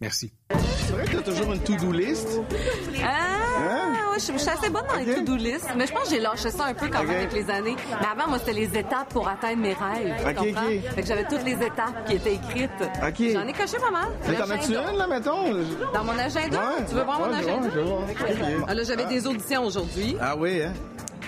Merci. 0.00 0.32
C'est 0.50 0.92
vrai 0.92 1.04
que 1.06 1.16
t'as 1.16 1.22
toujours 1.22 1.52
une 1.52 1.60
to-do 1.60 1.90
list? 1.90 2.28
Ah, 3.02 3.47
je, 4.18 4.32
je 4.32 4.38
suis 4.38 4.48
assez 4.50 4.70
bonne 4.70 4.82
dans 4.88 4.96
les 4.98 5.14
to-do 5.14 5.36
list, 5.36 5.68
mais 5.76 5.86
je 5.86 5.92
pense 5.92 6.04
que 6.04 6.10
j'ai 6.10 6.20
lâché 6.20 6.50
ça 6.50 6.64
un 6.66 6.74
peu 6.74 6.88
quand 6.88 7.02
même 7.04 7.10
avec 7.16 7.32
les 7.32 7.50
années. 7.50 7.76
Mais 8.00 8.06
avant, 8.12 8.28
moi, 8.28 8.38
c'était 8.38 8.52
les 8.52 8.76
étapes 8.78 9.08
pour 9.10 9.28
atteindre 9.28 9.58
mes 9.62 9.72
rêves. 9.74 10.14
tu 10.18 10.28
Ok, 10.28 10.34
comprends? 10.36 10.68
Fait 10.94 11.02
que 11.02 11.06
j'avais 11.08 11.24
toutes 11.24 11.44
les 11.44 11.52
étapes 11.54 12.04
qui 12.06 12.14
étaient 12.16 12.34
écrites. 12.34 12.70
Ok. 13.06 13.22
J'en 13.32 13.46
ai 13.46 13.52
coché 13.52 13.78
pas 13.78 13.90
mal. 13.90 14.08
Mais 14.28 14.34
t'en 14.36 14.50
as-tu 14.50 14.72
L'agenda. 14.72 14.92
une, 14.92 14.98
là, 14.98 15.06
mettons? 15.06 15.44
Dans 15.94 16.04
mon 16.04 16.18
agenda? 16.18 16.58
Ouais. 16.58 16.84
Tu 16.88 16.94
veux 16.94 17.02
voir 17.04 17.20
mon 17.20 17.26
je 17.32 17.38
agenda? 17.38 17.68
je 17.72 17.78
vais 17.78 17.84
voir. 17.84 18.00
Ok. 18.00 18.64
Ah, 18.68 18.74
là, 18.74 18.82
j'avais 18.82 19.04
des 19.06 19.26
auditions 19.26 19.64
aujourd'hui. 19.64 20.16
Ah 20.20 20.34
oui, 20.36 20.62
hein? 20.62 20.72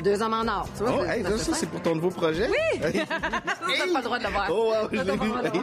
Deux 0.03 0.23
hommes 0.23 0.33
en 0.33 0.49
or, 0.49 0.67
tu 0.77 0.83
vois. 0.85 0.95
Oh, 1.01 1.05
ça- 1.05 1.15
hey, 1.17 1.25
c'est 1.53 1.69
pour 1.69 1.83
ton 1.83 1.95
nouveau 1.95 2.09
projet? 2.11 2.49
Oui! 2.51 2.81
Hey. 2.91 3.05
T'as 3.07 3.93
pas 3.93 3.99
le 3.99 4.03
droit 4.05 4.19
de 4.19 4.25
le 4.25 4.31
voir. 4.31 4.47
Oh, 4.51 4.73
wow, 4.73 4.89
je 4.91 5.03
l'ai 5.03 5.13
vu. 5.13 5.61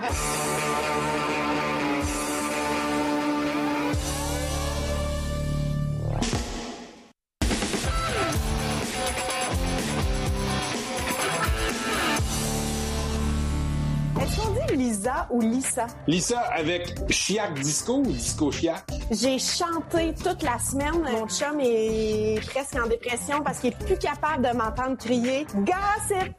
Lisa 15.17 15.27
ou 15.30 15.41
Lisa? 15.41 15.88
Lisa 16.08 16.39
avec 16.53 16.95
Chiac 17.10 17.53
Disco 17.56 17.97
ou 17.97 18.12
Disco 18.12 18.51
Chiac? 18.51 18.84
J'ai 19.12 19.39
chanté 19.39 20.13
toute 20.23 20.43
la 20.43 20.60
semaine. 20.60 21.01
Mon 21.12 21.27
chum 21.27 21.60
est 21.62 22.39
presque 22.47 22.75
en 22.75 22.88
dépression 22.88 23.41
parce 23.43 23.60
qu'il 23.60 23.73
est 23.73 23.86
plus 23.86 23.97
capable 23.97 24.47
de 24.47 24.56
m'entendre 24.56 24.97
crier 24.97 25.45
Gossip! 25.56 26.34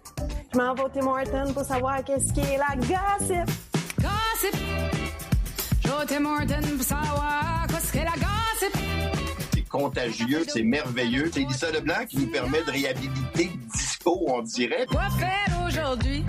Je 0.53 0.59
m'en 0.59 0.75
vais 0.75 0.83
au 0.83 0.89
Tim 0.89 1.07
Hortons 1.07 1.53
pour 1.53 1.65
savoir 1.65 2.05
qu'est-ce 2.05 2.33
qui 2.33 2.41
est 2.41 2.59
là. 2.59 2.75
Gossip! 2.77 3.51
Gossip. 4.01 4.57
J.T. 5.83 6.19
Morton 6.21 6.77
pour 6.77 6.85
savoir 6.85 7.67
qu'est-ce 7.69 7.93
qu'est 7.93 8.05
la 8.05 8.13
gossip. 8.13 9.18
C'est 9.71 9.79
contagieux, 9.79 10.45
c'est 10.49 10.63
merveilleux. 10.63 11.31
C'est 11.31 11.41
Lisa 11.41 11.71
Leblanc 11.71 12.07
qui 12.09 12.17
nous 12.19 12.29
permet 12.29 12.63
de 12.63 12.71
réhabiliter 12.71 13.51
le 13.53 13.71
disco, 13.71 14.25
on 14.27 14.41
dirait. 14.41 14.87
Quoi 14.87 15.11
faire 15.11 15.67
aujourd'hui? 15.67 16.25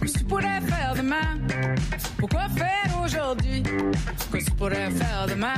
Qu'est-ce 0.00 0.14
que 0.14 0.18
tu 0.18 0.24
pourrais 0.24 0.60
faire 0.60 0.94
demain? 0.96 1.38
Pourquoi 2.18 2.48
faire 2.48 3.00
aujourd'hui? 3.04 3.62
Qu'est-ce 3.62 4.44
que 4.44 4.50
tu 4.50 4.56
pourrais 4.56 4.90
faire 4.90 5.26
demain? 5.28 5.54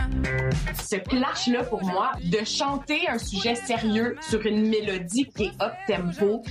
ce 0.88 0.96
clash-là 0.96 1.64
pour 1.64 1.83
moi, 1.83 2.12
de 2.22 2.44
chanter 2.44 3.09
un 3.09 3.18
sujet 3.18 3.55
sérieux 3.55 4.16
sur 4.20 4.44
une 4.46 4.68
mélodie 4.68 5.26
qui 5.35 5.44
est 5.44 5.62
up-tempo, 5.62 6.42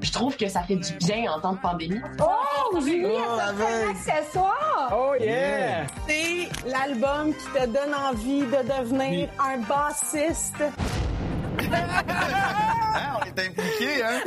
je 0.00 0.12
trouve 0.12 0.36
que 0.36 0.48
ça 0.48 0.62
fait 0.62 0.76
du 0.76 0.92
bien 0.94 1.32
en 1.32 1.40
temps 1.40 1.54
de 1.54 1.58
pandémie. 1.58 2.00
Oh, 2.20 2.80
Julie, 2.80 3.06
Oh, 3.06 3.38
un 3.40 3.90
accessoire! 3.90 4.92
Oh, 4.92 5.14
yeah! 5.20 5.86
C'est 6.06 6.48
l'album 6.68 7.32
qui 7.34 7.46
te 7.58 7.66
donne 7.66 7.94
envie 7.94 8.40
de 8.40 8.80
devenir 8.80 9.28
un 9.38 9.58
Hein, 12.94 13.18
on 13.20 13.24
est 13.24 13.46
impliqués, 13.46 14.02
hein? 14.02 14.20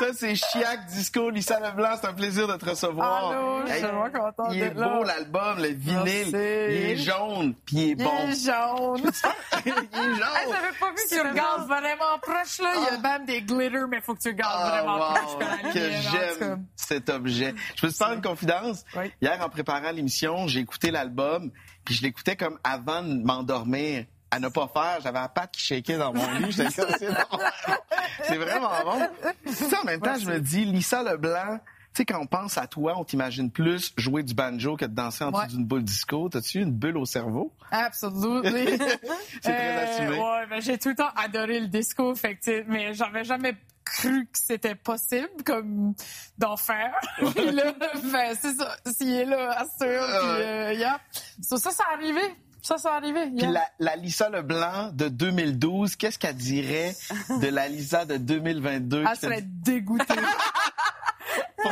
Ça, 0.00 0.06
c'est 0.16 0.34
Chiac 0.34 0.86
Disco, 0.86 1.28
Lisa 1.28 1.60
Leblanc. 1.60 1.90
C'est 2.00 2.06
un 2.08 2.14
plaisir 2.14 2.48
de 2.48 2.54
te 2.56 2.70
recevoir. 2.70 3.30
Allô, 3.30 3.66
je 3.66 3.72
suis 3.72 3.82
vraiment 3.82 4.10
contente 4.10 4.46
Il 4.52 4.62
est 4.62 4.70
beau, 4.70 5.04
l'album, 5.04 5.58
le 5.58 5.68
vinyle. 5.68 6.02
Merci. 6.04 6.28
Il 6.30 6.90
est 6.90 6.96
jaune, 6.96 7.54
puis 7.66 7.76
il 7.76 7.90
est 7.90 7.94
bon. 7.96 8.10
Il 8.24 8.30
est 8.32 8.44
jaune. 8.44 9.02
il 9.66 9.72
est 9.72 9.74
jaune. 9.74 10.34
Hey, 10.34 10.50
J'avais 10.50 10.76
pas 10.80 10.88
vu 10.90 10.94
que 10.94 11.08
tu 11.14 11.20
regardes 11.20 11.66
vraiment 11.66 12.18
proche, 12.22 12.58
là. 12.60 12.72
Il 12.76 12.84
y 12.84 12.96
a 12.96 12.98
même 12.98 13.26
des 13.26 13.42
glitters, 13.42 13.88
mais 13.88 13.98
il 13.98 14.02
faut 14.02 14.14
que 14.14 14.20
tu 14.22 14.28
regardes 14.28 14.62
Ah, 14.64 14.82
vraiment 14.82 14.98
wow, 14.98 15.14
proche. 15.14 15.72
que 15.74 15.90
j'aime 15.90 16.66
cet 16.74 17.10
objet. 17.10 17.54
Je 17.76 17.80
peux 17.82 17.88
te 17.88 17.94
faire 17.96 18.12
une 18.12 18.22
confidence? 18.22 18.84
Hier, 19.20 19.38
en 19.44 19.48
préparant 19.50 19.90
l'émission, 19.90 20.46
j'ai 20.48 20.60
écouté 20.60 20.90
l'album, 20.90 21.50
puis 21.84 21.94
je 21.94 22.02
l'écoutais 22.02 22.36
comme 22.36 22.58
avant 22.64 23.02
de 23.02 23.22
m'endormir. 23.22 24.06
À 24.34 24.40
ne 24.40 24.48
pas 24.48 24.66
faire, 24.66 24.98
j'avais 25.02 25.20
la 25.20 25.28
patte 25.28 25.52
qui 25.52 25.60
shakeait 25.60 25.98
dans 25.98 26.12
mon 26.12 26.26
lit. 26.38 26.50
J'étais 26.52 26.72
comme, 26.82 26.90
c'est 26.98 27.06
vraiment 27.06 27.26
bon. 27.30 27.38
C'est 28.24 28.36
vraiment 28.36 28.70
bon. 28.84 29.52
Ça, 29.52 29.80
en 29.82 29.84
même 29.84 30.00
temps, 30.00 30.18
je 30.18 30.26
me 30.26 30.40
dis, 30.40 30.64
Lisa 30.64 31.02
Leblanc, 31.02 31.58
tu 31.58 31.98
sais, 31.98 32.04
quand 32.06 32.18
on 32.20 32.26
pense 32.26 32.56
à 32.56 32.66
toi, 32.66 32.94
on 32.96 33.04
t'imagine 33.04 33.50
plus 33.50 33.92
jouer 33.98 34.22
du 34.22 34.32
banjo 34.32 34.76
que 34.78 34.86
de 34.86 34.94
danser 34.94 35.24
en 35.24 35.30
dessous 35.30 35.42
Ouais. 35.42 35.48
d'une 35.48 35.66
boule 35.66 35.84
disco. 35.84 36.28
T'as-tu 36.30 36.60
une 36.60 36.72
bulle 36.72 36.96
au 36.96 37.04
cerveau? 37.04 37.52
Absolutely. 37.70 38.78
C'est 39.42 39.52
très 39.52 39.82
assumé. 39.82 40.18
Ouais, 40.18 40.46
ben, 40.48 40.60
j'ai 40.62 40.78
tout 40.78 40.88
le 40.90 40.94
temps 40.94 41.10
adoré 41.16 41.60
le 41.60 41.66
disco, 41.68 42.14
fait 42.14 42.36
que, 42.36 42.62
mais 42.68 42.94
j'avais 42.94 43.24
jamais 43.24 43.54
cru 43.84 44.24
que 44.26 44.38
c'était 44.38 44.74
possible 44.76 45.28
comme 45.44 45.92
d'en 46.38 46.56
faire. 46.56 46.94
Puis 47.34 47.50
là, 47.50 47.72
ben, 48.12 48.34
c'est 48.40 48.54
ça. 48.54 48.76
S'il 48.90 49.10
est 49.14 49.24
là, 49.26 49.50
assure. 49.58 49.76
Puis, 50.06 50.42
euh, 50.42 50.72
yeah. 50.74 50.98
So, 51.42 51.56
ça, 51.58 51.70
c'est 51.72 51.82
arrivé. 51.94 52.22
Ça, 52.62 52.76
c'est 52.78 52.88
arrivé. 52.88 53.26
Puis 53.26 53.40
yeah. 53.40 53.50
la, 53.50 53.64
la 53.80 53.96
Lisa 53.96 54.30
Leblanc 54.30 54.90
de 54.92 55.08
2012, 55.08 55.96
qu'est-ce 55.96 56.18
qu'elle 56.18 56.36
dirait 56.36 56.94
de 57.40 57.48
la 57.48 57.68
Lisa 57.68 58.04
de 58.04 58.16
2022? 58.16 59.04
Elle 59.10 59.16
serait 59.18 59.42
dit- 59.42 59.48
dégoûtée. 59.72 60.14
Que, 61.64 61.68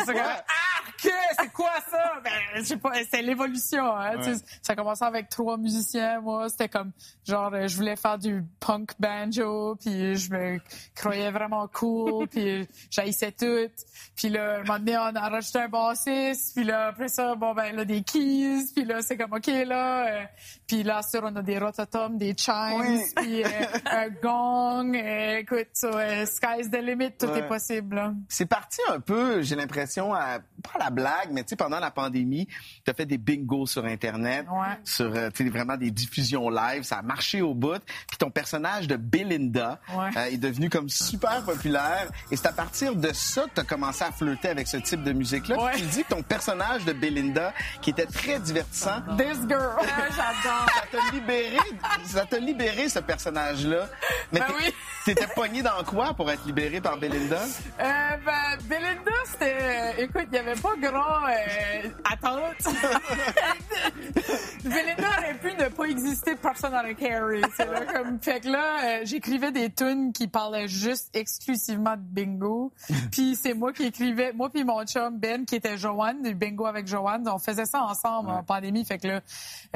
c'est 1.03 1.53
quoi 1.53 1.73
ça? 1.91 2.21
Ben, 2.23 2.31
je 2.57 2.63
sais 2.63 2.77
pas, 2.77 2.93
c'est 3.11 3.23
l'évolution, 3.23 3.97
hein. 3.97 4.17
Ouais. 4.19 4.25
tu 4.25 4.35
sais. 4.37 4.45
Ça 4.63 4.73
a 4.73 4.77
commencé 4.77 5.05
avec 5.05 5.29
trois 5.29 5.57
musiciens, 5.57 6.21
moi. 6.21 6.49
C'était 6.49 6.69
comme, 6.69 6.93
genre, 7.27 7.53
je 7.67 7.77
voulais 7.77 7.97
faire 7.97 8.19
du 8.19 8.43
punk 8.61 8.93
banjo, 8.99 9.77
puis 9.77 10.17
je 10.17 10.31
me 10.33 10.59
croyais 10.95 11.31
vraiment 11.31 11.67
cool, 11.69 12.27
puis 12.31 12.69
j'haïssais 12.91 13.33
tout. 13.33 13.71
Puis 14.17 14.29
là, 14.29 14.57
un 14.57 14.63
moment 14.65 14.79
donné, 14.79 14.99
on 14.99 15.17
a 15.17 15.29
rajouté 15.29 15.59
un 15.61 15.69
bassiste, 15.69 16.55
puis 16.55 16.65
là, 16.65 16.89
après 16.89 17.09
ça, 17.09 17.35
bon, 17.35 17.55
ben, 17.55 17.75
là, 17.75 17.85
des 17.85 18.03
keys, 18.03 18.65
puis 18.75 18.85
là, 18.85 19.03
c'est 19.03 19.17
comme, 19.17 19.33
OK, 19.33 19.47
là, 19.47 20.07
euh, 20.07 20.25
puis 20.67 20.83
là, 20.83 21.01
sur, 21.03 21.23
on 21.25 21.35
a 21.37 21.43
des 21.43 21.59
rototoms, 21.59 22.17
des 22.19 22.35
chimes, 22.37 22.81
Oui. 22.81 23.03
puis 23.17 23.45
euh, 23.45 23.49
un 23.91 24.09
gong. 24.09 24.95
euh, 24.95 25.39
écoute, 25.39 25.69
ça, 25.73 25.89
euh, 25.89 26.27
sky's 26.27 26.71
the 26.71 26.77
limit, 26.83 27.13
tout 27.19 27.27
Ouais. 27.27 27.39
est 27.41 27.49
possible, 27.49 27.97
là. 27.97 28.13
C'est 28.29 28.47
parti 28.47 28.81
un 28.89 29.01
peu, 29.01 29.43
j'ai 29.43 29.57
l'impression, 29.57 30.13
à, 30.15 30.39
pas 30.61 30.79
la 30.79 30.91
blague, 30.91 31.31
mais 31.33 31.43
tu 31.43 31.51
sais, 31.51 31.57
pendant 31.57 31.81
la 31.81 31.91
pandémie, 31.91 32.47
tu 32.85 32.91
as 32.91 32.95
fait 32.95 33.07
des 33.07 33.19
bingos 33.19 33.67
sur 33.67 33.85
Internet, 33.85 34.47
Ouais. 34.51 34.79
sur 34.85 35.07
euh, 35.15 35.31
tu 35.35 35.45
sais, 35.45 35.51
vraiment 35.51 35.77
des 35.77 35.91
diffusions 35.91 36.49
live, 36.51 36.83
ça 36.83 36.99
a 36.99 37.03
marché 37.03 37.43
au 37.43 37.55
bout. 37.55 37.81
Puis 38.09 38.17
ton 38.19 38.31
personnage 38.31 38.87
de 38.89 38.97
Belinda 38.97 39.79
Ouais. 39.95 40.11
euh, 40.17 40.25
est 40.27 40.37
devenu 40.39 40.71
comme 40.71 40.89
super 40.89 41.43
populaire. 41.45 42.09
Et 42.31 42.37
c'est 42.37 42.47
à 42.47 42.53
partir 42.53 42.95
de 42.95 43.13
ça 43.13 43.43
que 43.45 43.55
tu 43.55 43.61
as 43.61 43.65
commencé 43.65 44.05
à 44.05 44.13
flirter 44.13 44.49
avec 44.49 44.67
ce 44.69 44.77
type 44.79 45.03
de 45.03 45.13
musique-là. 45.13 45.63
Ouais. 45.63 45.73
Tu 45.77 45.83
dis 45.83 46.03
que 46.05 46.09
ton 46.09 46.23
personnage 46.23 46.85
de 46.85 46.93
Belinda, 46.93 47.53
qui 47.83 47.91
était 47.91 48.07
très 48.07 48.39
divertissant, 48.39 49.01
This 49.19 49.39
girl. 49.49 49.77
J'adore. 49.81 50.67
ça 50.75 50.85
t'a 50.91 51.11
libéré, 51.15 51.57
ça 52.05 52.27
t'a 52.27 52.39
libéré 52.39 52.89
ce 52.89 52.99
personnage-là. 52.99 53.87
Mais 54.33 54.41
Ben 54.41 54.47
oui. 54.59 54.73
t'étais 55.05 55.27
pogné 55.29 55.63
dans 55.63 55.83
quoi 55.85 56.15
pour 56.15 56.31
être 56.31 56.45
libéré 56.47 56.81
par 56.81 56.97
Belinda? 56.99 57.41
Euh, 57.81 58.17
ben, 58.25 58.59
Belinda, 58.69 59.11
c'était. 59.27 59.57
euh, 59.61 59.93
écoute, 60.05 60.25
il 60.27 60.31
n'y 60.33 60.39
avait 60.39 60.50
pas 60.57 60.77
grand 60.77 61.27
euh, 61.27 61.89
attente. 62.05 62.75
Belinda 64.65 65.09
aurait 65.19 65.35
pu 65.39 65.53
ne 65.55 65.69
pas 65.69 65.85
exister, 65.85 66.37
personne 66.37 66.73
n'aurait 66.73 66.95
carry. 66.95 67.43
C'est 67.57 67.67
là, 67.67 67.85
comme, 67.87 68.21
fait 68.21 68.41
que 68.41 68.49
là, 68.49 68.85
euh, 68.85 69.01
j'écrivais 69.05 69.53
des 69.53 69.71
tunes 69.71 70.13
qui 70.13 70.29
parlaient 70.29 70.69
juste 70.69 71.11
exclusivement 71.15 71.97
de 71.97 72.03
bingo. 72.03 72.73
Puis 73.13 73.37
c'est 73.37 73.55
moi 73.55 73.73
qui 73.73 73.85
écrivais, 73.85 74.33
moi 74.33 74.51
puis 74.51 74.65
mon 74.65 74.85
chum 74.85 75.19
Ben, 75.19 75.45
qui 75.45 75.57
était 75.57 75.77
Joanne, 75.77 76.23
du 76.23 76.35
bingo 76.35 76.67
avec 76.67 76.87
Joanne, 76.87 77.29
on 77.29 77.39
faisait 77.39 77.65
ça 77.65 77.83
ensemble 77.83 78.31
en 78.31 78.43
pandémie. 78.43 78.85
Fait 78.85 78.99
que 78.99 79.09
là, 79.09 79.21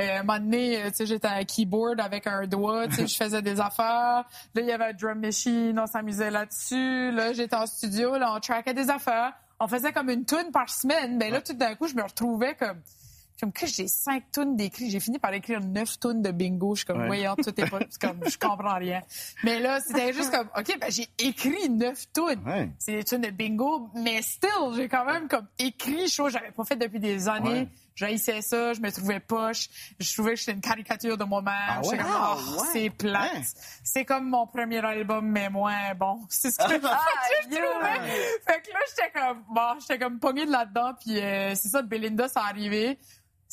euh, 0.00 0.18
un 0.18 0.22
moment 0.22 0.38
donné, 0.38 0.82
euh, 0.82 0.90
tu 0.90 0.96
sais, 0.96 1.06
j'étais 1.06 1.28
à 1.28 1.34
un 1.34 1.44
keyboard 1.44 2.00
avec 2.00 2.26
un 2.26 2.46
doigt, 2.46 2.88
tu 2.88 2.96
sais, 2.96 3.06
je 3.06 3.16
faisais 3.16 3.42
des 3.42 3.60
affaires. 3.60 4.24
Là, 4.54 4.60
il 4.60 4.66
y 4.66 4.72
avait 4.72 4.86
un 4.86 4.92
drum 4.92 5.18
machine, 5.18 5.78
on 5.78 5.86
s'amusait 5.86 6.30
là-dessus. 6.30 7.10
Là, 7.12 7.32
j'étais 7.32 7.56
en 7.56 7.66
studio, 7.66 8.16
là, 8.16 8.32
on 8.34 8.40
trackait 8.40 8.74
des 8.74 8.90
affaires. 8.90 9.32
On 9.60 9.68
faisait 9.68 9.92
comme 9.92 10.10
une 10.10 10.24
tune 10.24 10.50
par 10.52 10.68
semaine. 10.68 11.16
Mais 11.16 11.30
là, 11.30 11.40
tout 11.40 11.52
d'un 11.54 11.74
coup, 11.74 11.86
je 11.88 11.94
me 11.94 12.02
retrouvais 12.02 12.54
comme 12.54 12.80
comme 13.40 13.50
que 13.52 13.66
j'ai 13.66 13.88
cinq 13.88 14.30
tonnes 14.30 14.56
d'écrits. 14.56 14.90
J'ai 14.90 15.00
fini 15.00 15.18
par 15.18 15.32
écrire 15.34 15.60
neuf 15.60 15.98
tonnes 15.98 16.22
de 16.22 16.30
bingo. 16.30 16.76
Je 16.76 16.80
suis 16.80 16.86
comme, 16.86 17.00
Ouais. 17.00 17.06
voyons, 17.08 17.34
tout 17.34 17.52
est 17.60 17.68
pas, 17.68 17.80
comme, 18.00 18.20
je 18.28 18.38
comprends 18.38 18.76
rien. 18.76 19.02
Mais 19.42 19.58
là, 19.58 19.80
c'était 19.80 20.12
juste 20.12 20.30
comme, 20.30 20.48
OK, 20.56 20.78
ben, 20.80 20.88
j'ai 20.90 21.08
écrit 21.18 21.68
neuf 21.68 22.04
tonnes. 22.12 22.40
Ouais. 22.46 22.70
C'est 22.78 22.92
des 22.92 23.02
tunes 23.04 23.22
de 23.22 23.30
bingo, 23.30 23.88
mais 23.96 24.22
still, 24.22 24.50
j'ai 24.76 24.88
quand 24.88 25.04
même 25.04 25.26
comme 25.26 25.46
écrit 25.58 26.08
chose 26.08 26.32
que 26.32 26.38
j'avais 26.38 26.52
pas 26.52 26.64
fait 26.64 26.76
depuis 26.76 27.00
des 27.00 27.28
années. 27.28 27.62
Ouais. 27.62 27.68
J'haïssais 27.94 28.42
ça, 28.42 28.72
je 28.72 28.80
me 28.80 28.90
trouvais 28.90 29.20
poche. 29.20 29.68
Je 30.00 30.12
trouvais 30.12 30.34
que 30.34 30.40
j'étais 30.40 30.52
une 30.52 30.60
caricature 30.60 31.16
de 31.16 31.24
moi-même. 31.24 31.54
Ah 31.68 31.80
ouais? 31.82 31.96
comme, 31.96 32.06
Ah 32.08 32.36
oh, 32.36 32.60
ouais? 32.60 32.68
c'est 32.72 32.90
plate. 32.90 33.32
Ouais. 33.34 33.42
C'est 33.84 34.04
comme 34.04 34.28
mon 34.28 34.46
premier 34.46 34.84
album, 34.84 35.26
mais 35.28 35.48
moins 35.48 35.94
bon. 35.94 36.20
C'est 36.28 36.50
ce 36.50 36.56
que, 36.58 36.74
je 36.74 36.78
trouvais. 36.78 38.10
Fait 38.46 38.62
que 38.62 38.72
là, 38.72 38.78
j'étais 38.88 39.10
comme, 39.12 39.44
bon, 39.48 39.78
j'étais 39.80 39.98
comme 39.98 40.18
pognée 40.18 40.46
de 40.46 40.50
là-dedans, 40.50 40.94
puis 41.00 41.20
euh, 41.20 41.54
c'est 41.54 41.68
ça, 41.68 41.82
Belinda, 41.82 42.28
ça 42.28 42.42
arrivé. 42.42 42.98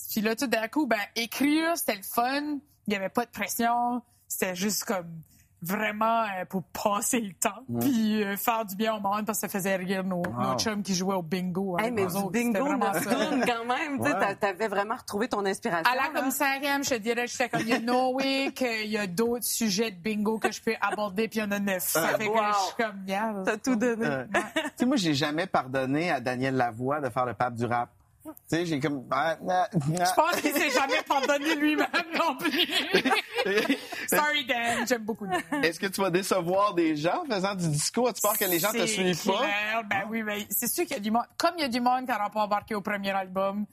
Puis 0.09 0.21
là, 0.21 0.35
tout 0.35 0.47
d'un 0.47 0.67
coup, 0.67 0.87
ben, 0.87 0.99
écrire, 1.15 1.77
c'était 1.77 1.95
le 1.97 2.03
fun. 2.03 2.41
Il 2.87 2.89
n'y 2.89 2.95
avait 2.95 3.09
pas 3.09 3.25
de 3.25 3.31
pression. 3.31 4.01
C'était 4.27 4.55
juste 4.55 4.85
comme 4.85 5.21
vraiment 5.61 6.21
euh, 6.23 6.45
pour 6.49 6.63
passer 6.63 7.19
le 7.21 7.33
temps. 7.33 7.63
Puis 7.79 8.23
euh, 8.23 8.35
faire 8.37 8.65
du 8.65 8.75
bien 8.75 8.95
au 8.95 8.99
monde 8.99 9.25
parce 9.25 9.39
que 9.39 9.47
ça 9.47 9.49
faisait 9.49 9.75
rire 9.75 10.03
nos, 10.03 10.21
Wow. 10.21 10.41
nos 10.53 10.57
chums 10.57 10.81
qui 10.83 10.95
jouaient 10.95 11.15
au 11.15 11.21
bingo. 11.21 11.77
Hey, 11.77 11.85
avec 11.87 11.93
mais 11.95 12.05
du 12.07 12.15
autres. 12.15 12.31
bingo, 12.31 12.65
quand 12.65 13.65
même. 13.65 13.99
Ouais. 13.99 14.11
t'a- 14.11 14.35
T'avais 14.35 14.67
vraiment 14.67 14.95
retrouvé 14.95 15.27
ton 15.27 15.45
inspiration. 15.45 15.91
À 15.91 15.95
la 15.95 16.09
commissarienne, 16.19 16.83
je 16.83 16.89
te 16.91 16.95
dirais, 16.95 17.27
j'étais 17.27 17.49
comme, 17.49 17.61
il 17.61 17.69
y 17.69 17.73
a 17.73 17.79
no 17.79 18.13
way 18.13 18.51
qu'il 18.55 18.87
y 18.89 18.97
a 18.97 19.07
d'autres 19.07 19.45
sujets 19.45 19.91
de 19.91 19.97
bingo 19.97 20.39
que 20.39 20.51
je 20.51 20.61
peux 20.61 20.73
aborder, 20.81 21.27
puis 21.27 21.39
il 21.39 21.43
y 21.43 21.45
en 21.45 21.51
a 21.51 21.59
neuf. 21.59 21.83
Ça 21.83 22.09
Ah, 22.13 22.17
fait 22.17 22.25
que 22.27 22.29
wow. 22.31 22.37
je 22.53 22.57
suis 22.65 22.75
comme, 22.83 23.03
yeah, 23.07 23.33
T'as 23.45 23.57
tout 23.57 23.75
donné. 23.75 24.05
Euh, 24.05 24.25
tu 24.33 24.41
sais, 24.77 24.85
moi, 24.85 24.95
j'ai 24.95 25.13
jamais 25.13 25.47
pardonné 25.47 26.11
à 26.11 26.19
Daniel 26.19 26.55
Lavoie 26.55 27.01
de 27.01 27.09
faire 27.09 27.25
le 27.25 27.33
pape 27.33 27.55
du 27.55 27.65
rap. 27.65 27.89
Tu 28.23 28.31
sais, 28.47 28.65
j'ai 28.65 28.79
comme. 28.79 29.03
ah, 29.11 29.35
Je 29.73 30.15
pense 30.15 30.41
qu'il 30.41 30.53
s'est 30.53 30.69
jamais 30.69 31.01
pardonné 31.07 31.55
lui-même 31.55 31.87
non 32.17 32.35
plus. 32.37 32.51
Sorry, 34.07 34.45
Dan, 34.45 34.87
j'aime 34.87 35.03
beaucoup. 35.03 35.25
Dan. 35.25 35.41
Est-ce 35.63 35.79
que 35.79 35.87
tu 35.87 36.01
vas 36.01 36.09
décevoir 36.09 36.73
des 36.73 36.95
gens 36.95 37.23
en 37.23 37.33
faisant 37.33 37.55
du 37.55 37.67
discours? 37.69 38.09
As-tu 38.09 38.21
peur 38.21 38.37
que 38.37 38.45
les 38.45 38.59
gens 38.59 38.71
te 38.71 38.85
suivent 38.85 39.25
pas? 39.25 39.41
Ben 39.89 40.03
oui, 40.09 40.21
ben, 40.23 40.43
c'est 40.49 40.67
sûr 40.67 40.83
qu'il 40.85 40.95
y 40.95 40.99
a 40.99 41.01
du 41.01 41.11
monde. 41.11 41.25
Comme 41.37 41.53
il 41.57 41.61
y 41.61 41.65
a 41.65 41.69
du 41.69 41.81
monde 41.81 42.05
qui 42.05 42.11
n'aura 42.11 42.29
pas 42.29 42.41
embarqué 42.43 42.75
au 42.75 42.81
premier 42.81 43.11
album, 43.11 43.65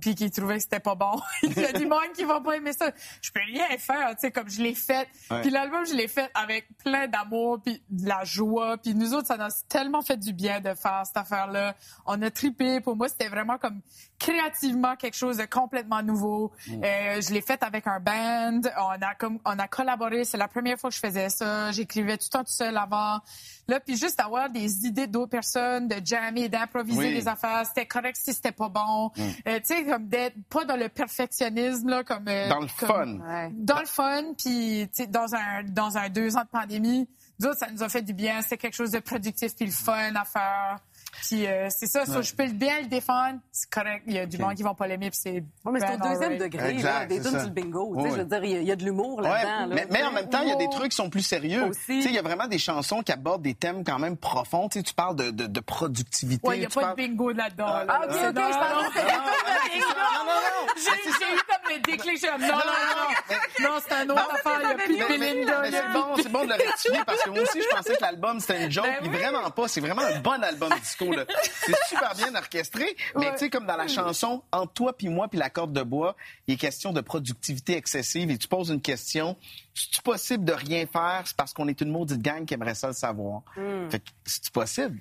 puis 0.00 0.14
qui 0.14 0.30
trouvait 0.30 0.56
que 0.56 0.62
c'était 0.62 0.80
pas 0.80 0.94
bon, 0.94 1.20
il 1.42 1.56
y 1.58 1.64
a 1.64 1.72
du 1.72 1.86
monde 1.86 2.12
qui 2.14 2.24
va 2.24 2.40
pas 2.40 2.56
aimer 2.56 2.72
ça. 2.72 2.90
Je 3.20 3.30
peux 3.32 3.40
rien 3.44 3.66
faire, 3.78 4.10
tu 4.10 4.20
sais, 4.20 4.30
comme 4.30 4.48
je 4.48 4.62
l'ai 4.62 4.74
fait. 4.74 5.08
Ouais. 5.30 5.40
Puis 5.40 5.50
l'album, 5.50 5.84
je 5.86 5.94
l'ai 5.94 6.08
fait 6.08 6.30
avec 6.34 6.66
plein 6.78 7.08
d'amour, 7.08 7.60
puis 7.64 7.82
de 7.90 8.08
la 8.08 8.22
joie. 8.24 8.76
Puis 8.78 8.94
nous 8.94 9.14
autres, 9.14 9.26
ça 9.26 9.36
nous 9.36 9.44
a 9.44 9.48
tellement 9.68 10.02
fait 10.02 10.16
du 10.16 10.32
bien 10.32 10.60
de 10.60 10.74
faire 10.74 11.02
cette 11.04 11.16
affaire-là. 11.16 11.74
On 12.06 12.20
a 12.22 12.30
trippé. 12.30 12.80
Pour 12.80 12.96
moi, 12.96 13.08
c'était 13.08 13.28
vraiment 13.28 13.58
comme 13.58 13.80
créativement 14.18 14.96
quelque 14.96 15.16
chose 15.16 15.36
de 15.36 15.44
complètement 15.44 16.02
nouveau. 16.02 16.52
Mm. 16.68 16.84
Euh, 16.84 17.20
je 17.20 17.32
l'ai 17.32 17.40
fait 17.42 17.62
avec 17.62 17.86
un 17.86 18.00
band. 18.00 18.60
On 18.78 19.02
a 19.02 19.14
comme 19.18 19.38
on 19.44 19.58
a 19.58 19.68
collaboré. 19.68 20.24
C'est 20.24 20.36
la 20.38 20.48
première 20.48 20.78
fois 20.78 20.90
que 20.90 20.96
je 20.96 21.00
faisais 21.00 21.28
ça. 21.28 21.70
J'écrivais 21.72 22.16
tout 22.16 22.26
le 22.32 22.38
temps 22.38 22.44
tout 22.44 22.52
seul 22.52 22.76
avant. 22.76 23.20
Là, 23.68 23.80
puis 23.80 23.96
juste 23.96 24.20
avoir 24.20 24.48
des 24.48 24.86
idées 24.86 25.06
d'autres 25.08 25.30
personnes, 25.30 25.88
de 25.88 25.96
jammer, 26.04 26.48
d'improviser 26.48 26.98
Oui. 27.08 27.14
des 27.14 27.28
affaires. 27.28 27.64
C'était 27.66 27.86
correct 27.86 28.16
si 28.18 28.32
c'était 28.32 28.52
pas 28.52 28.68
bon. 28.68 29.10
Mm. 29.16 29.22
Euh, 29.48 29.56
tu 29.60 29.74
sais, 29.74 29.84
comme 29.84 30.06
d'être 30.08 30.36
pas 30.48 30.64
dans 30.64 30.76
le 30.76 30.88
perfectionnisme 30.88 31.88
là, 31.88 32.04
comme 32.04 32.26
euh, 32.28 32.48
Dans 32.48 32.60
le 32.60 32.68
comme- 32.78 33.20
fun. 33.22 33.50
Dans 33.52 33.80
le 33.80 33.86
fun, 33.86 34.22
puis 34.38 34.88
tu 34.94 35.02
sais, 35.02 35.06
dans 35.06 35.34
un 35.34 35.62
dans 35.64 35.98
un 35.98 36.08
deux 36.08 36.36
ans 36.36 36.42
de 36.44 36.48
pandémie, 36.48 37.08
nous 37.38 37.48
autres, 37.48 37.58
ça 37.58 37.66
nous 37.70 37.82
a 37.82 37.88
fait 37.88 38.02
du 38.02 38.14
bien. 38.14 38.40
C'était 38.40 38.56
quelque 38.56 38.74
chose 38.74 38.92
de 38.92 38.98
productif 39.00 39.54
puis 39.54 39.66
le 39.66 39.72
fun 39.72 40.14
à 40.14 40.24
faire. 40.24 40.78
Puis 41.22 41.46
euh, 41.46 41.68
c'est 41.70 41.86
ça, 41.86 42.04
ça, 42.06 42.20
je 42.22 42.34
peux 42.34 42.46
bien 42.48 42.80
le 42.80 42.86
défendre. 42.86 43.38
C'est 43.52 43.70
correct. 43.70 44.02
Il 44.06 44.14
y 44.14 44.18
a 44.18 44.26
du 44.26 44.38
monde 44.38 44.54
qui 44.54 44.62
vont 44.62 44.74
pas 44.74 44.86
l'aimer, 44.86 45.10
puis 45.10 45.18
c'est. 45.22 45.30
Ouais, 45.64 45.72
mais 45.72 45.80
c'est 45.80 45.94
au 45.94 46.08
deuxième 46.08 46.38
degré, 46.38 46.74
là, 46.74 47.06
des 47.06 47.20
tunes 47.20 47.30
sur 47.30 47.42
le 47.42 47.48
bingo. 47.50 47.94
tu 47.96 48.02
sais, 48.02 48.06
Oui. 48.08 48.12
Je 48.16 48.20
veux 48.22 48.24
dire, 48.24 48.44
il 48.44 48.50
y 48.50 48.56
a- 48.56 48.60
il 48.60 48.66
y, 48.68 48.72
a 48.72 48.76
de 48.76 48.84
l'humour 48.84 49.18
Ouais, 49.18 49.28
là-dedans. 49.28 49.66
là. 49.66 49.74
mais, 49.74 49.86
mais 49.90 50.02
en 50.02 50.12
même 50.12 50.28
temps, 50.28 50.42
il 50.42 50.48
y 50.48 50.52
a 50.52 50.56
des 50.56 50.68
trucs 50.68 50.90
qui 50.90 50.96
sont 50.96 51.10
plus 51.10 51.22
sérieux. 51.22 51.70
Tu 51.86 52.02
sais, 52.02 52.08
il 52.08 52.14
y 52.14 52.18
a 52.18 52.22
vraiment 52.22 52.46
des 52.46 52.58
chansons 52.58 53.02
qui 53.02 53.12
abordent 53.12 53.42
des 53.42 53.54
thèmes 53.54 53.82
quand 53.84 53.98
même 53.98 54.16
profonds. 54.16 54.68
Tu 54.68 54.78
sais, 54.78 54.82
tu 54.82 54.94
parles 54.94 55.16
de, 55.16 55.30
de, 55.30 55.46
de 55.46 55.60
productivité. 55.60 56.46
Ouais, 56.46 56.56
il 56.56 56.60
n'y 56.60 56.66
a 56.66 56.68
pas 56.68 56.80
parles- 56.80 56.96
de 56.96 57.02
bingo 57.06 57.30
là-dedans. 57.32 57.66
Ah, 57.68 57.84
là. 57.84 58.00
ok, 58.04 58.10
ok, 58.10 58.12
Non, 58.12 58.18
je 58.18 58.28
non, 58.28 58.90
que 58.90 59.00
non, 59.00 60.24
non, 60.24 60.26
non. 60.26 60.66
J'ai 60.76 61.34
eu 61.34 61.40
comme 61.48 61.74
le 61.74 61.80
déclic. 61.82 62.22
Non, 62.24 62.46
non, 62.46 62.54
non. 62.56 63.36
Non, 63.60 63.70
c'est 63.86 63.94
un 63.94 64.08
autre 64.10 64.30
affaire. 64.34 64.60
Il 64.62 64.66
n'y 64.66 64.72
a 64.72 65.04
plus 65.06 65.14
de 65.14 65.18
Belinda. 65.18 65.62
c'est 65.70 65.92
bon, 65.92 66.14
de- 66.16 66.22
c'est 66.22 66.28
bon 66.32 66.44
de 66.44 66.48
le 66.48 66.54
rectifier 66.54 67.00
parce 67.06 67.22
que 67.22 67.30
moi 67.30 67.40
aussi, 67.42 67.60
je 67.62 67.76
pensais 67.76 67.96
que 67.96 68.02
l'album, 68.02 68.40
c'était 68.40 68.64
une 68.64 68.70
joke. 68.70 68.84
Ben 68.86 68.96
puis 69.00 69.08
oui. 69.10 69.16
vraiment 69.16 69.50
pas. 69.50 69.68
C'est 69.68 69.80
vraiment 69.80 70.02
un 70.02 70.18
bon 70.20 70.42
album 70.42 70.70
disco, 70.80 71.05
là. 71.12 71.24
C'est 71.42 71.74
super 71.88 72.14
bien 72.14 72.34
orchestré. 72.34 72.96
Mais 73.16 73.32
tu 73.32 73.38
sais, 73.38 73.50
comme 73.50 73.66
dans 73.66 73.76
la 73.76 73.88
chanson, 73.88 74.42
entre 74.52 74.72
toi 74.72 74.96
puis 74.96 75.08
moi 75.08 75.28
puis 75.28 75.38
la 75.38 75.50
corde 75.50 75.72
de 75.72 75.82
bois, 75.82 76.16
il 76.46 76.54
est 76.54 76.56
question 76.56 76.92
de 76.92 77.00
productivité 77.00 77.76
excessive 77.76 78.30
et 78.30 78.38
tu 78.38 78.48
poses 78.48 78.70
une 78.70 78.80
question. 78.80 79.36
C'est-tu 79.74 80.02
possible 80.02 80.44
de 80.44 80.52
rien 80.52 80.86
faire? 80.86 81.22
C'est 81.24 81.36
parce 81.36 81.52
qu'on 81.52 81.68
est 81.68 81.80
une 81.80 81.90
maudite 81.90 82.22
gang 82.22 82.44
qui 82.44 82.54
aimerait 82.54 82.74
ça 82.74 82.88
le 82.88 82.94
savoir. 82.94 83.42
Mm. 83.56 83.90
Fait 83.90 84.00
que 84.00 84.10
c'est-tu 84.24 84.50
possible? 84.50 85.00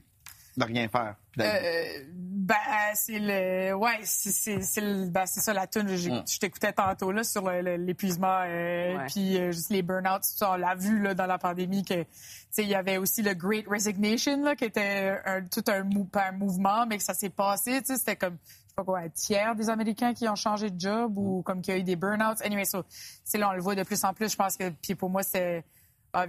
De 0.57 0.63
rien 0.63 0.87
faire? 0.87 1.15
Euh, 1.39 1.83
ben, 2.11 2.55
c'est 2.93 3.19
le, 3.19 3.73
ouais, 3.73 3.99
c'est, 4.03 4.29
c'est, 4.31 4.61
c'est 4.61 4.81
le- 4.81 5.09
ben, 5.09 5.25
c'est 5.25 5.41
ça 5.41 5.53
la 5.53 5.67
tune. 5.67 5.87
Je, 5.95 6.09
Mm. 6.09 6.23
je 6.27 6.39
t'écoutais 6.39 6.71
tantôt 6.71 7.11
là 7.11 7.23
sur 7.23 7.49
le- 7.49 7.61
le- 7.61 7.75
l'épuisement, 7.75 8.39
euh, 8.45 8.97
Ouais. 8.97 9.05
puis 9.07 9.37
euh, 9.37 9.51
juste 9.51 9.69
les 9.69 9.81
burn-outs. 9.81 10.21
Ça, 10.23 10.51
on 10.51 10.55
l'a 10.55 10.75
vu 10.75 11.01
là 11.01 11.13
dans 11.13 11.25
la 11.25 11.37
pandémie 11.37 11.83
que, 11.83 12.03
tu 12.03 12.07
sais, 12.51 12.63
il 12.63 12.69
y 12.69 12.75
avait 12.75 12.97
aussi 12.97 13.21
le 13.21 13.33
Great 13.33 13.65
Resignation 13.67 14.41
là, 14.43 14.55
qui 14.55 14.65
était 14.65 15.19
un, 15.25 15.41
tout 15.43 15.63
un, 15.67 15.83
mou- 15.83 16.07
un 16.13 16.31
mouvement, 16.31 16.85
mais 16.85 16.97
que 16.97 17.03
ça 17.03 17.13
s'est 17.13 17.29
passé. 17.29 17.81
Tu 17.81 17.87
sais, 17.93 17.97
c'était 17.99 18.15
comme, 18.15 18.37
je 18.45 18.51
sais 18.69 18.75
pas 18.75 18.83
quoi, 18.83 18.99
un 18.99 19.09
tiers 19.09 19.55
des 19.55 19.69
Américains 19.69 20.13
qui 20.13 20.29
ont 20.29 20.35
changé 20.35 20.69
de 20.69 20.79
job 20.79 21.17
ou 21.17 21.41
comme 21.41 21.61
qu'il 21.61 21.73
y 21.73 21.77
a 21.77 21.79
eu 21.79 21.83
des 21.83 21.95
burn-outs. 21.95 22.41
Anyway, 22.43 22.65
so, 22.65 22.83
c'est 23.23 23.37
là 23.37 23.49
on 23.49 23.53
le 23.53 23.61
voit 23.61 23.75
de 23.75 23.83
plus 23.83 24.03
en 24.05 24.13
plus. 24.13 24.31
Je 24.31 24.35
pense 24.37 24.55
que, 24.55 24.69
puis 24.69 24.95
pour 24.95 25.09
moi 25.09 25.23
c'est 25.23 25.63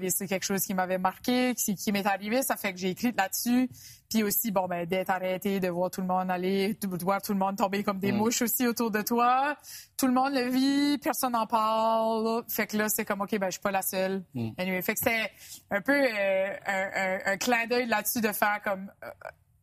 c'est 0.09 0.27
quelque 0.27 0.45
chose 0.45 0.63
qui 0.63 0.75
m'avait 0.75 0.99
marqué, 0.99 1.55
qui, 1.55 1.75
qui 1.75 1.93
m'est 1.93 2.07
arrivé, 2.07 2.43
ça 2.43 2.57
fait 2.57 2.73
que 2.73 2.79
j'ai 2.79 2.91
écrit 2.91 3.13
là-dessus. 3.17 3.69
Puis 4.11 4.23
aussi, 4.23 4.53
bon, 4.53 4.67
ben, 4.69 4.87
d'être 4.87 5.11
arrêté, 5.11 5.59
de 5.59 5.69
voir 5.69 5.91
tout 5.91 6.01
le 6.01 6.07
monde 6.07 6.31
aller, 6.31 6.75
de 6.75 7.05
voir 7.05 7.21
tout 7.21 7.33
le 7.33 7.39
monde 7.39 7.57
tomber 7.57 7.83
comme 7.83 7.99
des 7.99 8.13
Mm. 8.13 8.17
mouches 8.17 8.43
aussi 8.43 8.67
autour 8.67 8.91
de 8.93 9.03
toi. 9.03 9.57
Tout 9.97 10.07
le 10.07 10.13
monde 10.13 10.33
le 10.33 10.49
vit, 10.49 10.99
personne 10.99 11.33
n'en 11.33 11.47
parle. 11.47 12.45
Fait 12.49 12.67
que 12.69 12.77
là, 12.77 12.89
c'est 12.89 13.05
comme, 13.05 13.21
OK, 13.23 13.37
ben, 13.39 13.47
je 13.47 13.53
suis 13.53 13.61
pas 13.61 13.73
la 13.73 13.83
seule. 13.83 14.23
Mm. 14.35 14.51
Anyway, 14.59 14.83
fait 14.83 14.95
que 14.95 15.01
c'était 15.01 15.31
un 15.71 15.81
peu 15.81 15.93
euh, 15.95 16.49
un, 16.67 16.91
un- 16.95 17.33
un 17.33 17.37
clin 17.37 17.67
d'œil 17.67 17.87
là-dessus 17.87 18.21
de 18.21 18.31
faire 18.33 18.61
comme... 18.63 18.91
euh, 19.05 19.09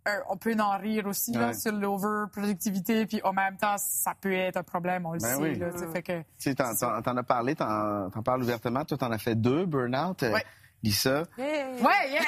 euh, 0.08 0.12
on 0.30 0.38
peut 0.38 0.56
en 0.60 0.78
rire 0.78 1.08
aussi 1.08 1.32
là, 1.34 1.48
Ouais. 1.48 1.54
sur 1.54 1.72
l'over-productivité, 1.72 3.06
puis 3.06 3.22
en 3.24 3.34
même 3.34 3.58
temps, 3.58 3.76
ça 3.78 4.14
peut 4.20 4.34
être 4.34 4.58
un 4.58 4.64
problème, 4.64 5.06
on 5.06 5.14
le 5.14 5.20
Ben 5.20 5.36
sait. 5.36 5.42
oui. 5.42 5.56
Là, 5.58 5.72
tu 5.72 5.80
sais, 5.80 5.88
fait 5.88 6.02
que... 6.04 6.20
Tu 6.20 6.26
sais, 6.40 6.56
t'en, 6.56 6.76
t'en- 6.76 7.02
t'en 7.02 7.18
as 7.18 7.24
parlé, 7.24 7.56
t'en, 7.56 8.10
t'en 8.10 8.22
parles 8.24 8.42
ouvertement. 8.44 8.84
Toi, 8.86 8.98
t'en 8.98 9.12
as 9.12 9.18
fait 9.18 9.36
deux, 9.36 9.66
burn-out. 9.66 10.24
euh, 10.24 10.34
Ouais. 10.34 10.46
Lisa. 10.84 11.24
Ouais, 11.38 12.12
yeah! 12.12 12.22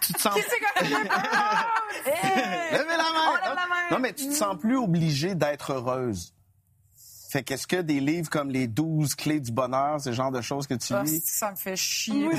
Tu 0.00 0.12
te 0.12 0.20
sens... 0.20 0.34
Qui 0.34 0.42
c'est 0.42 0.58
qui 0.58 0.64
a 0.64 0.84
fait 0.84 0.88
burn-out? 0.94 1.66
Levez 2.72 2.96
la 2.96 2.96
main! 2.96 3.32
On 3.32 3.34
lève 3.34 3.54
la 3.56 3.66
main! 3.66 3.90
Non, 3.90 3.98
mais 3.98 4.12
tu 4.12 4.28
te 4.28 4.32
sens 4.34 4.56
plus 4.56 4.76
obligée 4.76 5.34
d'être 5.34 5.72
heureuse. 5.72 6.34
Fait 7.30 7.42
qu'est-ce 7.42 7.66
que 7.66 7.76
des 7.82 8.00
livres 8.00 8.30
comme 8.30 8.50
Les 8.50 8.66
12 8.66 9.14
clés 9.14 9.38
du 9.40 9.52
bonheur, 9.52 10.00
ce 10.00 10.12
genre 10.12 10.30
de 10.30 10.40
choses 10.40 10.66
que 10.66 10.74
tu 10.74 10.94
Ah, 10.94 11.02
lis? 11.02 11.20
ça 11.26 11.50
me 11.50 11.56
fait 11.56 11.76
chier. 11.76 12.26
Oui, 12.26 12.36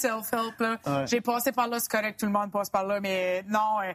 self-help, 0.00 0.60
là. 0.60 0.76
Ouais. 0.86 1.06
J'ai 1.06 1.20
passé 1.20 1.52
par 1.52 1.68
là, 1.68 1.78
c'est 1.80 1.90
correct, 1.90 2.18
tout 2.20 2.26
le 2.26 2.32
monde 2.32 2.50
passe 2.50 2.70
par 2.70 2.84
là, 2.84 3.00
mais 3.00 3.44
non. 3.48 3.80
euh, 3.82 3.92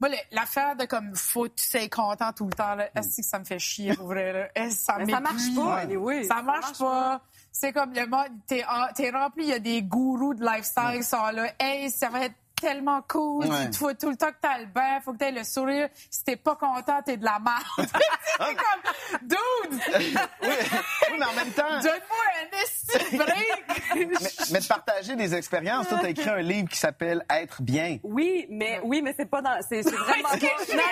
moi, 0.00 0.10
l'affaire 0.30 0.76
de 0.76 0.84
comme, 0.84 1.14
faut 1.14 1.48
tu 1.48 1.64
sois 1.64 1.88
content 1.88 2.32
tout 2.32 2.44
le 2.46 2.52
temps, 2.52 2.74
là, 2.76 2.88
est-ce 2.94 3.16
que 3.16 3.22
ça 3.26 3.38
me 3.40 3.44
fait 3.44 3.58
chier, 3.58 3.94
pour 3.94 4.06
vrai, 4.06 4.32
là? 4.32 4.48
Est-ce 4.54 4.76
que 4.76 4.82
ça 4.84 4.96
Mais 4.98 5.12
ça 5.12 5.20
marche 5.20 5.54
pas, 5.56 5.76
anyway. 5.78 6.22
Ça 6.22 6.36
Ça 6.36 6.42
marche 6.42 6.60
marche 6.62 6.78
pas. 6.78 7.20
C'est 7.50 7.72
comme 7.72 7.92
le 7.92 8.06
monde, 8.06 8.28
t'es, 8.46 8.64
t'es 8.94 9.10
rempli, 9.10 9.44
il 9.44 9.50
y 9.50 9.52
a 9.52 9.58
des 9.58 9.82
gourous 9.82 10.34
de 10.34 10.44
lifestyle 10.44 10.98
qui 10.98 11.02
sont 11.02 11.26
là. 11.32 11.50
Hey, 11.58 11.90
ça 11.90 12.08
va 12.08 12.26
être 12.26 12.34
tellement 12.60 13.02
cool. 13.08 13.46
Ouais. 13.46 13.66
Il 13.66 13.76
faut 13.76 13.92
tout 13.94 14.10
le 14.10 14.16
temps 14.16 14.30
que 14.30 14.36
t'as 14.40 14.58
le 14.58 14.66
bain, 14.66 15.00
faut 15.04 15.12
que 15.12 15.18
t'aies 15.18 15.30
le 15.32 15.44
sourire. 15.44 15.88
Si 16.10 16.24
t'es 16.24 16.36
pas 16.36 16.56
content, 16.56 17.00
t'es 17.04 17.16
de 17.16 17.24
la 17.24 17.38
merde. 17.38 17.62
c'est 18.38 18.54
comme, 18.56 19.18
dude! 19.22 19.80
oui, 20.42 21.16
mais 21.18 21.24
en 21.24 21.32
même 21.34 21.50
temps... 21.52 21.80
Donne-moi 21.82 22.24
un 22.40 23.16
break! 23.16 23.84
mais, 23.94 24.18
mais 24.52 24.60
de 24.60 24.66
partager 24.66 25.16
des 25.16 25.34
expériences. 25.34 25.88
Toi, 25.88 25.98
t'as 26.00 26.08
écrit 26.10 26.28
un 26.30 26.40
livre 26.40 26.68
qui 26.68 26.78
s'appelle 26.78 27.24
Être 27.30 27.62
bien. 27.62 27.98
Oui, 28.02 28.46
mais 28.50 28.80
oui, 28.84 29.02
mais 29.02 29.14
c'est 29.16 29.26
pas 29.28 29.42
dans. 29.42 29.58
C'est 29.68 29.82
c'est 29.82 29.90
vraiment 29.94 30.28
pas. 30.28 30.36
Non, 30.36 30.82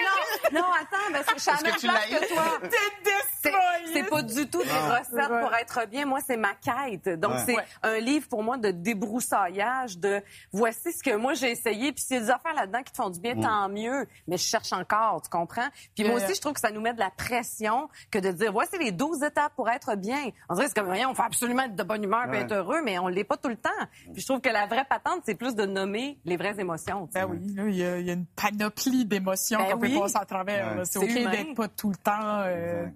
non, 0.52 0.60
non, 0.60 0.66
attends, 0.80 1.10
mais 1.12 1.20
c'est- 1.38 1.62
même 1.62 1.72
que 1.74 1.78
tu 1.80 1.86
que 1.86 2.34
toi. 2.34 2.44
T'es 2.62 3.10
C'est- 3.42 3.52
C'est 3.92 4.02
pas 4.10 4.22
du 4.22 4.48
tout 4.48 4.62
des 4.62 4.68
Ah. 4.70 4.98
recettes 4.98 5.40
pour 5.40 5.54
être 5.54 5.86
bien. 5.88 6.04
Moi, 6.04 6.18
c'est 6.26 6.36
ma 6.36 6.54
quête. 6.54 7.08
Donc, 7.20 7.32
Ouais. 7.32 7.42
c'est 7.46 7.56
Ouais. 7.56 7.64
un 7.82 7.98
livre 7.98 8.28
pour 8.28 8.42
moi 8.42 8.56
de 8.56 8.70
débroussaillage, 8.72 9.98
de 9.98 10.20
voici 10.52 10.92
ce 10.92 11.02
que 11.02 11.14
moi 11.16 11.34
j'ai 11.34 11.54
essayé. 11.58 11.92
Puis 11.92 12.04
s'il 12.04 12.16
y 12.16 12.18
a 12.18 12.22
des 12.22 12.30
affaires 12.30 12.54
là-dedans 12.54 12.82
qui 12.82 12.92
te 12.92 12.96
font 12.96 13.10
du 13.10 13.20
bien, 13.20 13.34
tant 13.40 13.68
mieux. 13.68 14.06
Mais 14.28 14.36
je 14.36 14.44
cherche 14.44 14.72
encore, 14.72 15.22
tu 15.22 15.28
comprends? 15.28 15.68
Puis 15.94 16.04
moi 16.04 16.14
aussi, 16.14 16.26
yeah. 16.26 16.34
je 16.34 16.40
trouve 16.40 16.52
que 16.52 16.60
ça 16.60 16.70
nous 16.70 16.80
met 16.80 16.94
de 16.94 16.98
la 16.98 17.10
pression 17.10 17.88
que 18.10 18.18
de 18.18 18.30
dire 18.30 18.52
voici 18.52 18.78
les 18.78 18.92
12 18.92 19.22
étapes 19.22 19.52
pour 19.56 19.68
être 19.68 19.96
bien. 19.96 20.30
On 20.48 20.54
dirait 20.54 20.68
c'est 20.68 20.74
comme 20.74 20.90
rien, 20.90 21.08
on 21.08 21.14
fait 21.14 21.22
absolument 21.22 21.62
être 21.64 21.76
de 21.76 21.82
bonne 21.82 22.04
humeur 22.04 22.32
et 22.32 22.38
être 22.38 22.52
heureux, 22.52 22.82
mais 22.84 22.98
on 22.98 23.08
l'est 23.08 23.24
pas 23.24 23.36
tout 23.36 23.48
le 23.48 23.56
temps. 23.56 23.70
Puis 24.12 24.22
je 24.22 24.26
trouve 24.26 24.40
que 24.40 24.48
la 24.48 24.66
vraie 24.66 24.84
patente, 24.84 25.22
c'est 25.24 25.34
plus 25.34 25.54
de 25.54 25.64
nommer 25.64 26.18
les 26.24 26.36
vraies 26.36 26.58
émotions. 26.58 27.06
tu 27.06 27.12
sais. 27.12 27.26
Ben 27.26 27.30
oui, 27.30 27.54
là, 27.54 27.64
il 27.68 27.76
y, 27.76 27.84
a 27.84 27.98
il 27.98 28.06
y 28.06 28.10
a 28.10 28.14
une 28.14 28.26
panoplie 28.26 29.04
d'émotions 29.04 29.58
Ben 29.58 29.72
qu'on 29.72 29.80
oui. 29.80 29.94
peut 29.94 30.00
passer 30.00 30.18
à 30.18 30.24
travers. 30.24 30.76
Ouais. 30.76 30.84
C'est 30.84 30.98
OK 30.98 31.12
d'être 31.12 31.54
pas 31.54 31.68
tout 31.68 31.90
le 31.90 31.96
temps 31.96 32.40
euh, 32.44 32.86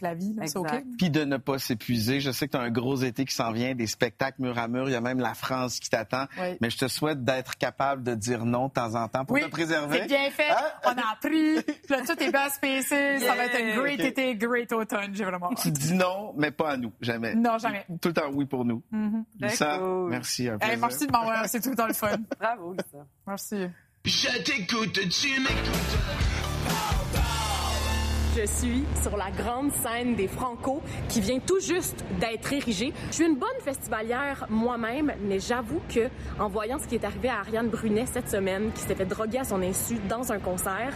la 0.00 0.14
vie. 0.14 0.34
là. 0.34 0.46
C'est 0.46 0.58
OK. 0.58 0.68
Puis 0.98 1.10
de 1.10 1.24
ne 1.24 1.36
pas 1.36 1.58
s'épuiser. 1.58 2.20
Je 2.20 2.30
sais 2.30 2.46
que 2.46 2.52
tu 2.52 2.56
as 2.58 2.60
un 2.62 2.70
gros 2.70 2.96
été 2.96 3.24
qui 3.24 3.34
s'en 3.34 3.52
vient, 3.52 3.74
des 3.74 3.86
spectacles 3.86 4.42
mur 4.42 4.58
à 4.58 4.68
mur. 4.68 4.88
Il 4.88 4.92
y 4.92 4.96
a 4.96 5.00
même 5.00 5.18
la 5.20 5.34
France 5.34 5.80
qui 5.80 5.88
t'attend. 5.90 6.26
Oui. 6.40 6.56
Mais 6.60 6.70
je 6.70 6.78
te 6.78 6.88
souhaite 6.88 7.24
d'être 7.24 7.56
capable 7.56 8.02
de 8.02 8.14
dire 8.14 8.44
non 8.44 8.68
de 8.68 8.72
temps 8.72 8.94
en 8.94 9.08
temps 9.08 9.24
pour 9.24 9.34
Oui, 9.34 9.42
te 9.42 9.48
préserver. 9.48 10.00
c'est 10.02 10.06
bien 10.06 10.30
fait. 10.30 10.50
Hein? 10.50 10.56
On 10.84 10.90
a 10.90 11.12
appris. 11.12 11.62
Puis 11.62 11.76
là, 11.90 12.02
tout 12.06 12.22
est 12.22 12.30
bien 12.32 12.48
spacé. 12.50 13.18
Ça 13.20 13.34
va 13.34 13.44
être 13.46 13.56
un 13.56 13.76
great 13.80 13.98
Ok. 14.00 14.06
été, 14.06 14.36
great 14.36 14.72
automne. 14.72 15.14
J'ai 15.14 15.24
vraiment 15.24 15.48
Tu 15.54 15.68
hâte. 15.68 15.74
dis 15.74 15.94
non, 15.94 16.34
mais 16.36 16.50
pas 16.50 16.72
à 16.72 16.76
nous. 16.76 16.92
Jamais. 17.00 17.34
Non, 17.34 17.58
jamais. 17.58 17.84
Tout 18.00 18.08
le 18.08 18.14
temps 18.14 18.30
oui 18.32 18.44
pour 18.46 18.64
nous. 18.64 18.82
Lisa, 19.40 19.78
cool. 19.78 20.10
merci. 20.10 20.48
Un 20.48 20.58
Hey, 20.60 20.76
merci 20.76 21.06
de 21.06 21.12
m'avoir. 21.12 21.46
C'est 21.48 21.60
tout 21.60 21.70
le 21.70 21.76
temps 21.76 21.86
le 21.86 21.94
fun. 21.94 22.16
Bravo, 22.40 22.72
Lisa. 22.72 23.04
Merci. 23.26 23.66
Je 24.04 24.42
t'écoute, 24.42 24.92
tu 24.92 25.40
m'écoutes. 25.40 26.97
Je 28.40 28.46
suis 28.46 28.84
sur 29.02 29.16
la 29.16 29.30
grande 29.30 29.72
scène 29.72 30.14
des 30.14 30.28
Franco 30.28 30.80
qui 31.08 31.20
vient 31.20 31.40
tout 31.40 31.58
juste 31.58 32.04
d'être 32.20 32.52
érigée. 32.52 32.92
Je 33.08 33.14
suis 33.14 33.24
une 33.24 33.34
bonne 33.34 33.48
festivalière 33.64 34.46
moi-même, 34.48 35.12
mais 35.22 35.40
j'avoue 35.40 35.80
que 35.92 36.08
en 36.38 36.48
voyant 36.48 36.78
ce 36.78 36.86
qui 36.86 36.94
est 36.94 37.04
arrivé 37.04 37.28
à 37.28 37.40
Ariane 37.40 37.68
Brunet 37.68 38.06
cette 38.06 38.28
semaine, 38.28 38.70
qui 38.72 38.82
s'est 38.82 38.94
fait 38.94 39.06
droguer 39.06 39.38
à 39.38 39.44
son 39.44 39.60
insu 39.60 39.96
dans 40.08 40.30
un 40.30 40.38
concert, 40.38 40.92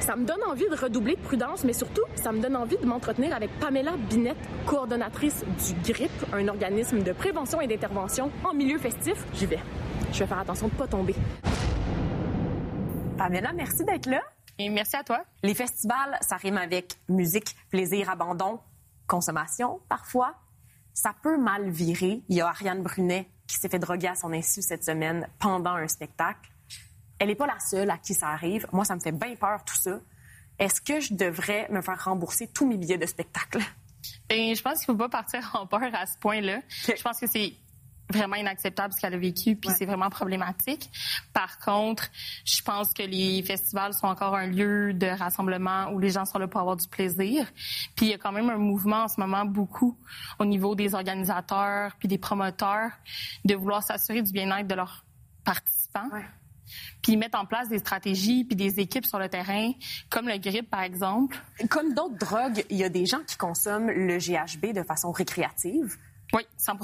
ça 0.00 0.16
me 0.16 0.24
donne 0.24 0.42
envie 0.50 0.68
de 0.68 0.74
redoubler 0.74 1.14
de 1.14 1.20
prudence, 1.20 1.62
mais 1.62 1.72
surtout, 1.72 2.02
ça 2.16 2.32
me 2.32 2.40
donne 2.40 2.56
envie 2.56 2.78
de 2.78 2.86
m'entretenir 2.86 3.34
avec 3.34 3.50
Pamela 3.60 3.92
Binette, 4.10 4.36
coordonnatrice 4.66 5.44
du 5.44 5.92
GRIP, 5.92 6.10
un 6.32 6.48
organisme 6.48 7.00
de 7.02 7.12
prévention 7.12 7.60
et 7.60 7.68
d'intervention 7.68 8.30
en 8.44 8.54
milieu 8.54 8.78
festif. 8.78 9.24
J'y 9.34 9.46
vais. 9.46 9.60
Je 10.12 10.18
vais 10.18 10.26
faire 10.26 10.40
attention 10.40 10.66
de 10.66 10.72
pas 10.72 10.88
tomber. 10.88 11.14
Pamela, 13.16 13.52
merci 13.52 13.84
d'être 13.84 14.06
là. 14.06 14.20
Et 14.58 14.68
merci 14.68 14.96
à 14.96 15.04
toi. 15.04 15.24
Les 15.42 15.54
festivals, 15.54 16.18
ça 16.20 16.36
rime 16.36 16.56
avec 16.56 16.98
musique, 17.08 17.54
plaisir, 17.70 18.10
abandon, 18.10 18.60
consommation 19.06 19.80
parfois. 19.88 20.34
Ça 20.94 21.14
peut 21.22 21.36
mal 21.36 21.68
virer. 21.68 22.22
Il 22.28 22.36
y 22.36 22.40
a 22.40 22.48
Ariane 22.48 22.82
Brunet 22.82 23.30
qui 23.46 23.56
s'est 23.56 23.68
fait 23.68 23.78
droguer 23.78 24.08
à 24.08 24.14
son 24.14 24.32
insu 24.32 24.62
cette 24.62 24.82
semaine 24.82 25.28
pendant 25.38 25.74
un 25.74 25.88
spectacle. 25.88 26.50
Elle 27.18 27.28
n'est 27.28 27.34
pas 27.34 27.46
la 27.46 27.58
seule 27.60 27.90
à 27.90 27.98
qui 27.98 28.14
ça 28.14 28.28
arrive. 28.28 28.66
Moi, 28.72 28.84
ça 28.84 28.94
me 28.94 29.00
fait 29.00 29.12
bien 29.12 29.34
peur 29.36 29.64
tout 29.64 29.76
ça. 29.76 30.00
Est-ce 30.58 30.80
que 30.80 31.00
je 31.00 31.14
devrais 31.14 31.68
me 31.70 31.82
faire 31.82 32.02
rembourser 32.04 32.48
tous 32.48 32.66
mes 32.66 32.76
billets 32.76 32.98
de 32.98 33.06
spectacle? 33.06 33.60
Ben, 34.28 34.54
je 34.54 34.62
pense 34.62 34.84
qu'il 34.84 34.94
ne 34.94 34.98
faut 34.98 35.08
pas 35.08 35.08
partir 35.08 35.50
en 35.54 35.66
peur 35.66 35.90
à 35.92 36.06
ce 36.06 36.16
point-là. 36.18 36.60
Je 36.68 37.02
pense 37.02 37.20
que 37.20 37.26
c'est 37.26 37.54
vraiment 38.10 38.36
inacceptable 38.36 38.92
ce 38.94 39.00
qu'elle 39.00 39.14
a 39.14 39.18
vécu, 39.18 39.56
puis 39.56 39.70
c'est 39.76 39.86
vraiment 39.86 40.10
problématique. 40.10 40.90
Par 41.32 41.58
contre, 41.58 42.08
je 42.44 42.62
pense 42.62 42.92
que 42.92 43.02
les 43.02 43.42
festivals 43.42 43.94
sont 43.94 44.06
encore 44.06 44.34
un 44.34 44.46
lieu 44.46 44.94
de 44.94 45.06
rassemblement 45.06 45.90
où 45.92 45.98
les 45.98 46.10
gens 46.10 46.24
sont 46.24 46.38
là 46.38 46.46
pour 46.46 46.60
avoir 46.60 46.76
du 46.76 46.88
plaisir. 46.88 47.46
Puis 47.96 48.06
il 48.06 48.08
y 48.10 48.14
a 48.14 48.18
quand 48.18 48.32
même 48.32 48.50
un 48.50 48.58
mouvement 48.58 49.04
en 49.04 49.08
ce 49.08 49.20
moment 49.20 49.44
beaucoup 49.44 49.96
au 50.38 50.44
niveau 50.44 50.74
des 50.74 50.94
organisateurs 50.94 51.96
puis 51.98 52.08
des 52.08 52.18
promoteurs 52.18 52.90
de 53.44 53.54
vouloir 53.54 53.82
s'assurer 53.82 54.22
du 54.22 54.32
bien-être 54.32 54.68
de 54.68 54.74
leurs 54.74 55.04
participants. 55.44 56.08
Puis 57.02 57.16
mettre 57.16 57.38
en 57.38 57.46
place 57.46 57.68
des 57.68 57.78
stratégies 57.78 58.44
puis 58.44 58.56
des 58.56 58.80
équipes 58.80 59.06
sur 59.06 59.18
le 59.18 59.28
terrain, 59.28 59.72
comme 60.10 60.28
le 60.28 60.38
GRIP, 60.38 60.68
par 60.68 60.82
exemple. 60.82 61.40
Comme 61.70 61.94
d'autres 61.94 62.18
drogues, 62.18 62.64
il 62.70 62.76
y 62.76 62.84
a 62.84 62.88
des 62.88 63.06
gens 63.06 63.20
qui 63.26 63.36
consomment 63.36 63.90
le 63.90 64.18
GHB 64.18 64.74
de 64.74 64.82
façon 64.82 65.12
récréative. 65.12 65.96
Oui, 66.32 66.42
100 66.56 66.76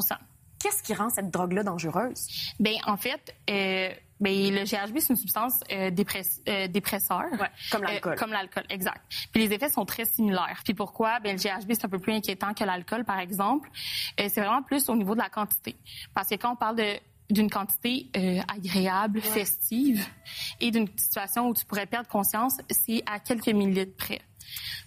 Qu'est-ce 0.62 0.83
qui 0.83 0.94
rend 0.94 1.11
cette 1.11 1.31
drogue-là 1.31 1.64
dangereuse? 1.64 2.29
Bien, 2.61 2.77
en 2.87 2.96
fait, 2.96 3.35
euh, 3.51 3.90
ben, 4.20 4.55
le 4.55 4.64
GHB, 4.64 4.98
c'est 5.01 5.11
une 5.11 5.16
substance 5.16 5.55
euh, 5.72 5.90
euh, 5.90 6.68
dépresseur. 6.68 7.25
comme 7.72 7.83
l'alcool. 7.83 8.12
Euh, 8.12 8.16
comme 8.16 8.31
l'alcool, 8.31 8.64
exact. 8.70 9.01
Puis 9.33 9.46
les 9.46 9.53
effets 9.53 9.68
sont 9.68 9.85
très 9.85 10.05
similaires. 10.05 10.61
Puis 10.64 10.75
pourquoi? 10.75 11.18
Ben, 11.18 11.37
le 11.37 11.42
GHB, 11.42 11.72
c'est 11.72 11.87
un 11.87 11.88
peu 11.88 11.98
plus 11.98 12.12
inquiétant 12.12 12.55
que 12.55 12.62
l'alcool, 12.62 13.05
par 13.05 13.18
exemple. 13.18 13.68
Euh, 14.20 14.29
c'est 14.33 14.40
vraiment 14.40 14.62
plus 14.62 14.88
au 14.88 14.94
niveau 14.94 15.14
de 15.14 15.20
la 15.20 15.29
quantité. 15.29 15.75
Parce 16.14 16.29
que 16.29 16.37
quand 16.37 16.53
on 16.53 16.57
parle 16.57 16.77
de 16.77 16.98
d'une 17.31 17.48
quantité 17.48 18.11
euh, 18.14 18.40
agréable, 18.46 19.22
festive, 19.22 20.07
et 20.61 20.70
d'une 20.70 20.87
situation 20.98 21.48
où 21.48 21.55
tu 21.55 21.64
pourrais 21.64 21.87
perdre 21.87 22.07
conscience, 22.09 22.59
c'est 22.68 23.03
à 23.07 23.18
quelques 23.20 23.48
millilitres 23.48 23.96
près. 23.96 24.20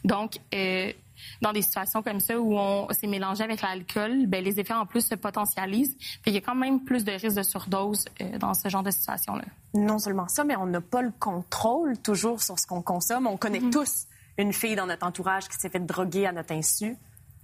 Donc, 0.04 0.38
euh, 0.54 0.94
dans 1.42 1.54
des 1.54 1.62
situations 1.62 2.02
comme 2.02 2.20
ça 2.20 2.40
où 2.40 2.58
on 2.58 2.88
s'est 2.92 3.08
mélangé 3.08 3.44
avec 3.44 3.62
l'alcool, 3.62 4.28
ben, 4.28 4.44
les 4.44 4.60
effets 4.60 4.74
en 4.74 4.86
plus 4.86 5.06
se 5.08 5.16
potentialisent. 5.16 5.96
Puis 5.98 6.32
il 6.32 6.34
y 6.34 6.38
a 6.38 6.42
quand 6.42 6.56
même 6.56 6.84
plus 6.84 7.04
de 7.04 7.12
risques 7.12 7.38
de 7.38 7.44
surdose 7.44 8.06
euh, 8.22 8.38
dans 8.38 8.54
ce 8.54 8.70
genre 8.70 8.84
de 8.84 8.92
situation-là. 8.92 9.46
Non 9.74 10.00
seulement 10.00 10.28
ça, 10.28 10.44
mais 10.44 10.56
on 10.56 10.66
n'a 10.66 10.82
pas 10.82 11.02
le 11.02 11.12
contrôle 11.20 11.98
toujours 11.98 12.42
sur 12.42 12.60
ce 12.60 12.68
qu'on 12.68 12.82
consomme. 12.82 13.28
On 13.28 13.38
connaît 13.38 13.62
tous 13.72 14.06
une 14.38 14.54
fille 14.54 14.76
dans 14.76 14.86
notre 14.86 15.06
entourage 15.06 15.48
qui 15.48 15.58
s'est 15.58 15.70
fait 15.70 15.80
droguer 15.80 16.26
à 16.26 16.32
notre 16.32 16.54
insu. 16.54 16.98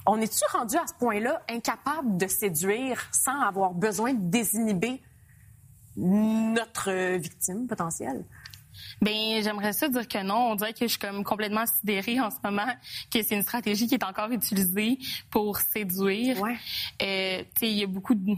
On 0.06 0.20
est-tu 0.20 0.44
rendu 0.52 0.76
à 0.78 0.88
ce 0.88 0.94
point-là 0.94 1.41
incapable 1.50 2.17
de 2.17 2.28
séduire 2.28 3.08
sans 3.12 3.39
avoir 3.41 3.74
besoin 3.74 4.13
de 4.13 4.30
désinhiber 4.30 5.02
notre 5.96 7.17
victime 7.17 7.67
potentielle? 7.67 8.26
Ben, 9.01 9.41
j'aimerais 9.43 9.73
ça 9.73 9.89
dire 9.89 10.08
que 10.08 10.23
non. 10.23 10.51
On 10.51 10.56
dirait 10.56 10.73
que 10.73 10.86
je 10.86 10.91
suis 10.91 10.99
comme 10.99 11.23
complètement 11.23 11.65
sidérée 11.65 12.19
en 12.19 12.30
ce 12.30 12.38
moment 12.43 12.67
que 13.13 13.21
c'est 13.23 13.36
une 13.36 13.43
stratégie 13.43 13.88
qui 13.88 13.95
est 13.95 14.04
encore 14.04 14.32
utilisée 14.32 14.97
pour 15.30 15.58
séduire. 15.58 16.39
Ouais. 16.41 16.58
Euh, 17.01 17.43
tu 17.56 17.60
sais, 17.60 17.71
il 17.71 17.77
y 17.77 17.84
a 17.84 17.88
beaucoup 17.88 18.15
de 18.15 18.36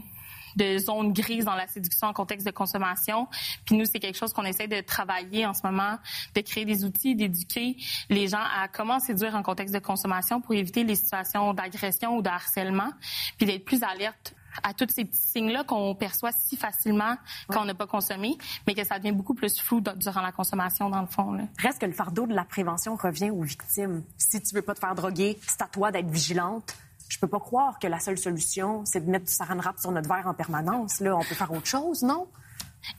de 0.56 0.78
zones 0.78 1.12
grises 1.12 1.44
dans 1.44 1.54
la 1.54 1.66
séduction 1.66 2.08
en 2.08 2.12
contexte 2.12 2.46
de 2.46 2.52
consommation. 2.52 3.28
Puis 3.64 3.76
nous, 3.76 3.84
c'est 3.84 3.98
quelque 3.98 4.16
chose 4.16 4.32
qu'on 4.32 4.44
essaie 4.44 4.68
de 4.68 4.80
travailler 4.80 5.46
en 5.46 5.54
ce 5.54 5.60
moment, 5.64 5.98
de 6.34 6.40
créer 6.40 6.64
des 6.64 6.84
outils, 6.84 7.14
d'éduquer 7.14 7.76
les 8.08 8.28
gens 8.28 8.38
à 8.38 8.68
comment 8.68 9.00
séduire 9.00 9.34
en 9.34 9.42
contexte 9.42 9.74
de 9.74 9.80
consommation 9.80 10.40
pour 10.40 10.54
éviter 10.54 10.84
les 10.84 10.94
situations 10.94 11.54
d'agression 11.54 12.16
ou 12.16 12.22
de 12.22 12.28
harcèlement, 12.28 12.90
puis 13.36 13.46
d'être 13.46 13.64
plus 13.64 13.82
alerte 13.82 14.34
à 14.62 14.74
tous 14.74 14.88
ces 14.88 15.04
petits 15.04 15.18
signes-là 15.18 15.64
qu'on 15.64 15.94
perçoit 15.94 16.32
si 16.32 16.56
facilement 16.56 17.16
quand 17.48 17.62
on 17.62 17.64
n'a 17.64 17.74
pas 17.74 17.86
consommé, 17.86 18.36
mais 18.66 18.74
que 18.74 18.84
ça 18.84 18.98
devient 18.98 19.12
beaucoup 19.12 19.34
plus 19.34 19.60
flou 19.60 19.80
durant 19.96 20.22
la 20.22 20.32
consommation, 20.32 20.88
dans 20.88 21.00
le 21.00 21.06
fond. 21.06 21.32
Là. 21.32 21.44
Reste 21.58 21.80
que 21.80 21.86
le 21.86 21.92
fardeau 21.92 22.26
de 22.26 22.34
la 22.34 22.44
prévention 22.44 22.96
revient 22.96 23.30
aux 23.30 23.42
victimes. 23.42 24.02
Si 24.18 24.40
tu 24.42 24.54
veux 24.54 24.62
pas 24.62 24.74
te 24.74 24.80
faire 24.80 24.94
droguer, 24.94 25.38
c'est 25.46 25.62
à 25.62 25.66
toi 25.66 25.90
d'être 25.90 26.08
vigilante. 26.08 26.76
Je 27.08 27.18
peux 27.18 27.28
pas 27.28 27.40
croire 27.40 27.78
que 27.78 27.86
la 27.86 28.00
seule 28.00 28.18
solution, 28.18 28.84
c'est 28.84 29.04
de 29.04 29.10
mettre 29.10 29.26
du 29.26 29.32
saran 29.32 29.56
wrap 29.56 29.78
sur 29.78 29.90
notre 29.92 30.08
verre 30.08 30.26
en 30.26 30.34
permanence. 30.34 31.00
Là, 31.00 31.16
on 31.16 31.22
peut 31.22 31.34
faire 31.34 31.52
autre 31.52 31.66
chose, 31.66 32.02
non? 32.02 32.26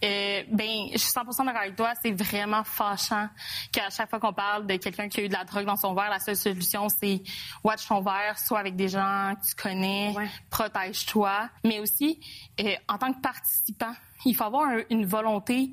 Euh, 0.04 0.44
ben, 0.52 0.88
je 0.94 0.98
suis 0.98 1.12
100% 1.12 1.46
d'accord 1.46 1.62
avec 1.62 1.76
toi. 1.76 1.94
C'est 2.02 2.12
vraiment 2.12 2.64
fâchant 2.64 3.30
qu'à 3.72 3.90
chaque 3.90 4.10
fois 4.10 4.20
qu'on 4.20 4.34
parle 4.34 4.66
de 4.68 4.76
quelqu'un 4.78 5.08
qui 5.10 5.22
a 5.22 5.24
eu 5.24 5.28
de 5.28 5.34
la 5.34 5.44
drogue 5.44 5.66
dans 5.66 5.76
son 5.78 5.94
verre, 5.94 6.10
la 6.10 6.20
seule 6.20 6.36
solution, 6.36 6.88
c'est 6.90 7.22
watch 7.64 7.88
ton 7.88 8.02
verre, 8.02 8.38
soit 8.40 8.60
avec 8.60 8.76
des 8.76 8.88
gens 8.88 9.34
que 9.42 9.48
tu 9.48 9.56
connais, 9.56 10.14
protège-toi. 10.50 11.50
Mais 11.64 11.80
aussi, 11.80 12.20
euh, 12.60 12.74
en 12.88 12.98
tant 12.98 13.14
que 13.14 13.20
participant, 13.22 13.94
il 14.26 14.36
faut 14.36 14.44
avoir 14.46 14.70
un- 14.70 14.82
une 14.90 15.06
volonté 15.06 15.72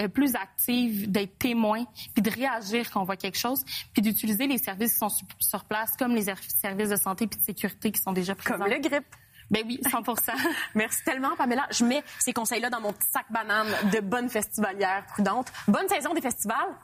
euh, 0.00 0.08
plus 0.08 0.34
active 0.34 1.10
d'être 1.10 1.38
témoin, 1.38 1.84
puis 2.14 2.22
de 2.22 2.30
réagir 2.30 2.90
quand 2.90 3.00
on 3.00 3.04
voit 3.04 3.16
quelque 3.16 3.38
chose, 3.38 3.64
puis 3.92 4.02
d'utiliser 4.02 4.46
les 4.46 4.58
services 4.58 4.92
qui 4.92 4.98
sont 4.98 5.08
sur, 5.08 5.26
sur 5.38 5.64
place, 5.64 5.92
comme 5.96 6.14
les 6.14 6.28
er- 6.28 6.34
services 6.60 6.88
de 6.90 6.96
santé 6.96 7.26
puis 7.26 7.38
de 7.38 7.44
sécurité 7.44 7.92
qui 7.92 8.00
sont 8.00 8.12
déjà 8.12 8.34
présents. 8.34 8.58
Comme 8.58 8.68
le 8.72 8.78
GRIP. 8.80 9.04
Ben 9.54 9.62
oui, 9.68 9.78
100% 9.84 10.32
Merci 10.74 11.04
tellement, 11.04 11.36
Pamela. 11.36 11.68
Je 11.70 11.84
mets 11.84 12.02
ces 12.18 12.32
conseils-là 12.32 12.70
dans 12.70 12.80
mon 12.80 12.92
petit 12.92 13.08
sac 13.08 13.24
banane 13.30 13.68
de 13.92 14.00
bonne 14.00 14.28
festivalière 14.28 15.06
prudente. 15.06 15.52
Bonne 15.68 15.88
saison 15.88 16.12
des 16.12 16.20
festivals. 16.20 16.74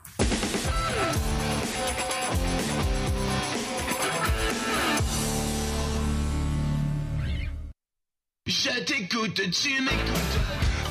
Je 8.45 8.83
t'écoute, 8.85 9.41
tu 9.51 9.81
m'écoutes. 9.81 10.90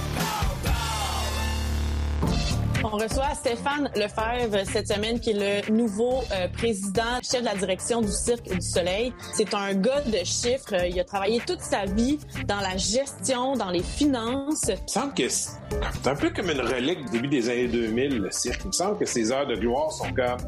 On 2.82 2.88
reçoit 2.88 3.34
Stéphane 3.34 3.90
Lefebvre 3.94 4.64
cette 4.64 4.88
semaine, 4.88 5.20
qui 5.20 5.30
est 5.30 5.66
le 5.68 5.72
nouveau 5.72 6.22
euh, 6.32 6.48
président, 6.48 7.20
chef 7.22 7.40
de 7.40 7.44
la 7.44 7.54
direction 7.54 8.00
du 8.00 8.10
Cirque 8.10 8.48
du 8.48 8.60
Soleil. 8.62 9.12
C'est 9.34 9.52
un 9.52 9.74
gars 9.74 10.00
de 10.00 10.24
chiffres. 10.24 10.86
Il 10.88 10.98
a 10.98 11.04
travaillé 11.04 11.40
toute 11.46 11.60
sa 11.60 11.84
vie 11.84 12.18
dans 12.46 12.60
la 12.60 12.78
gestion, 12.78 13.54
dans 13.54 13.70
les 13.70 13.82
finances. 13.82 14.68
Il 14.68 14.82
me 14.82 14.88
semble 14.88 15.14
que 15.14 15.28
c'est 15.28 16.08
un 16.08 16.14
peu 16.14 16.30
comme 16.30 16.50
une 16.50 16.60
relique 16.60 17.04
du 17.06 17.10
début 17.10 17.28
des 17.28 17.50
années 17.50 17.68
2000, 17.68 18.18
le 18.18 18.30
cirque. 18.30 18.62
Il 18.64 18.68
me 18.68 18.72
semble 18.72 18.98
que 18.98 19.04
ses 19.04 19.30
heures 19.30 19.46
de 19.46 19.56
gloire 19.56 19.92
sont 19.92 20.12
comme 20.14 20.38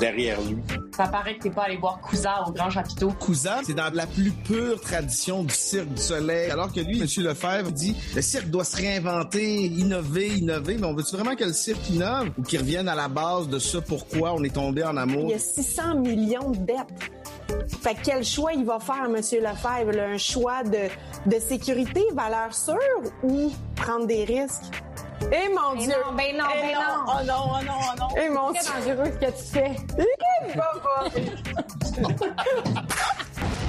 derrière 0.00 0.40
lui. 0.42 0.56
Ça 0.96 1.06
paraît 1.08 1.36
que 1.36 1.44
t'es 1.44 1.50
pas 1.50 1.62
allé 1.62 1.76
voir 1.76 2.00
Cousin 2.00 2.34
au 2.46 2.52
Grand 2.52 2.70
Chapiteau. 2.70 3.10
Cousin, 3.18 3.60
c'est 3.64 3.74
dans 3.74 3.92
la 3.92 4.06
plus 4.06 4.30
pure 4.30 4.80
tradition 4.80 5.44
du 5.44 5.54
cirque 5.54 5.88
du 5.88 6.02
soleil. 6.02 6.50
Alors 6.50 6.72
que 6.72 6.80
lui, 6.80 7.00
M. 7.00 7.06
Lefebvre 7.24 7.72
dit, 7.72 7.96
le 8.14 8.22
cirque 8.22 8.48
doit 8.48 8.64
se 8.64 8.76
réinventer, 8.76 9.64
innover, 9.66 10.28
innover. 10.28 10.76
Mais 10.78 10.86
on 10.86 10.94
veut-tu 10.94 11.16
vraiment 11.16 11.34
que 11.36 11.43
le 11.46 11.52
cirque 11.52 11.88
innove 11.90 12.30
ou 12.38 12.42
qu'il 12.42 12.58
revienne 12.60 12.88
à 12.88 12.94
la 12.94 13.08
base 13.08 13.48
de 13.48 13.58
ce 13.58 13.78
pourquoi 13.78 14.32
on 14.34 14.42
est 14.44 14.54
tombé 14.54 14.84
en 14.84 14.96
amour? 14.96 15.24
Il 15.24 15.30
y 15.30 15.34
a 15.34 15.38
600 15.38 15.96
millions 15.96 16.50
de 16.50 16.58
dettes. 16.58 17.10
Fait 17.82 17.94
que 17.94 18.00
quel 18.04 18.24
choix 18.24 18.52
il 18.54 18.64
va 18.64 18.78
faire, 18.80 19.04
M. 19.04 19.14
Lefebvre? 19.16 19.92
là? 19.92 20.04
Un 20.06 20.18
choix 20.18 20.62
de, 20.64 20.88
de 21.26 21.38
sécurité, 21.40 22.02
valeur 22.14 22.54
sûre 22.54 22.76
ou 23.22 23.52
prendre 23.76 24.06
des 24.06 24.24
risques? 24.24 24.62
Eh 25.32 25.48
mon 25.54 25.74
Ben 25.74 25.78
Dieu! 25.78 25.92
non, 26.06 26.14
ben 26.16 26.36
non, 26.36 26.44
Eh 26.52 26.60
ben 26.60 26.74
non. 26.74 27.04
Oh 27.06 27.24
non, 27.24 27.34
oh 27.46 27.64
non, 27.64 27.78
oh 27.80 27.98
non! 28.00 28.08
Eh 28.22 28.28
mon 28.30 28.52
C'est 28.54 28.82
Dieu! 28.82 28.94
très 28.94 28.94
dangereux 28.96 29.12
ce 29.20 29.26
que 29.26 29.30
tu 29.32 29.44
fais. 29.52 29.76
Eh, 29.98 30.56
papa! 30.56 30.94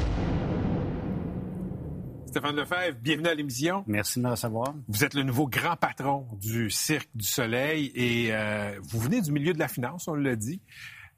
Stéphane 2.36 2.58
Lefebvre, 2.58 2.98
bienvenue 3.02 3.30
à 3.30 3.34
l'émission. 3.34 3.86
Merci 3.88 4.20
de 4.20 4.26
me 4.26 4.32
recevoir. 4.32 4.76
Vous 4.90 5.06
êtes 5.06 5.14
le 5.14 5.24
nouveau 5.24 5.48
grand 5.48 5.78
patron 5.78 6.28
du 6.34 6.70
Cirque 6.70 7.08
du 7.16 7.26
Soleil 7.26 7.94
et 7.96 8.34
euh, 8.34 8.78
vous 8.84 9.00
venez 9.00 9.22
du 9.22 9.32
milieu 9.32 9.54
de 9.54 9.58
la 9.60 9.70
finance, 9.70 10.10
on 10.10 10.16
l'a 10.16 10.36
dit. 10.36 10.60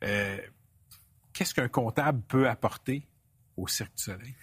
Euh, 0.04 0.38
Qu'est-ce 1.34 1.56
qu'un 1.56 1.70
comptable 1.70 2.22
peut 2.28 2.48
apporter 2.48 3.08
au 3.58 3.68
Cirque 3.68 3.96
du 3.98 4.04
Soleil? 4.04 4.36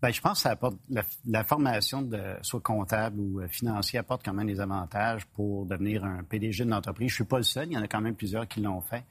Ben, 0.00 0.10
je 0.10 0.22
pense 0.22 0.38
que 0.38 0.42
ça 0.44 0.52
apporte 0.52 0.78
la, 0.88 1.02
la 1.26 1.44
formation 1.44 2.00
de 2.00 2.18
soit 2.40 2.62
comptable 2.62 3.20
ou 3.20 3.40
euh, 3.40 3.48
financier 3.48 3.98
apporte 3.98 4.24
quand 4.24 4.32
même 4.32 4.46
des 4.46 4.60
avantages 4.60 5.26
pour 5.26 5.66
devenir 5.66 6.06
un 6.06 6.22
PDG 6.22 6.64
d'une 6.64 6.72
entreprise. 6.72 7.10
Je 7.10 7.16
suis 7.16 7.24
pas 7.24 7.36
le 7.36 7.42
seul, 7.42 7.66
il 7.66 7.74
y 7.74 7.76
en 7.76 7.82
a 7.82 7.86
quand 7.86 8.00
même 8.00 8.16
plusieurs 8.16 8.48
qui 8.48 8.62
l'ont 8.62 8.80
fait. 8.80 9.04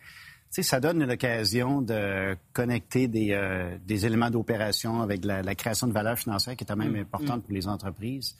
Sais, 0.55 0.63
ça 0.63 0.79
donne 0.79 1.03
l'occasion 1.05 1.81
de 1.81 2.35
connecter 2.53 3.07
des, 3.07 3.31
euh, 3.31 3.77
des 3.85 4.05
éléments 4.05 4.29
d'opération 4.29 5.01
avec 5.01 5.25
la, 5.25 5.41
la 5.41 5.55
création 5.55 5.87
de 5.87 5.93
valeur 5.93 6.17
financière 6.17 6.55
qui 6.55 6.63
est 6.63 6.67
quand 6.67 6.75
même 6.75 6.93
Mm. 6.93 7.01
importante 7.01 7.43
pour 7.43 7.53
les 7.53 7.67
entreprises. 7.67 8.35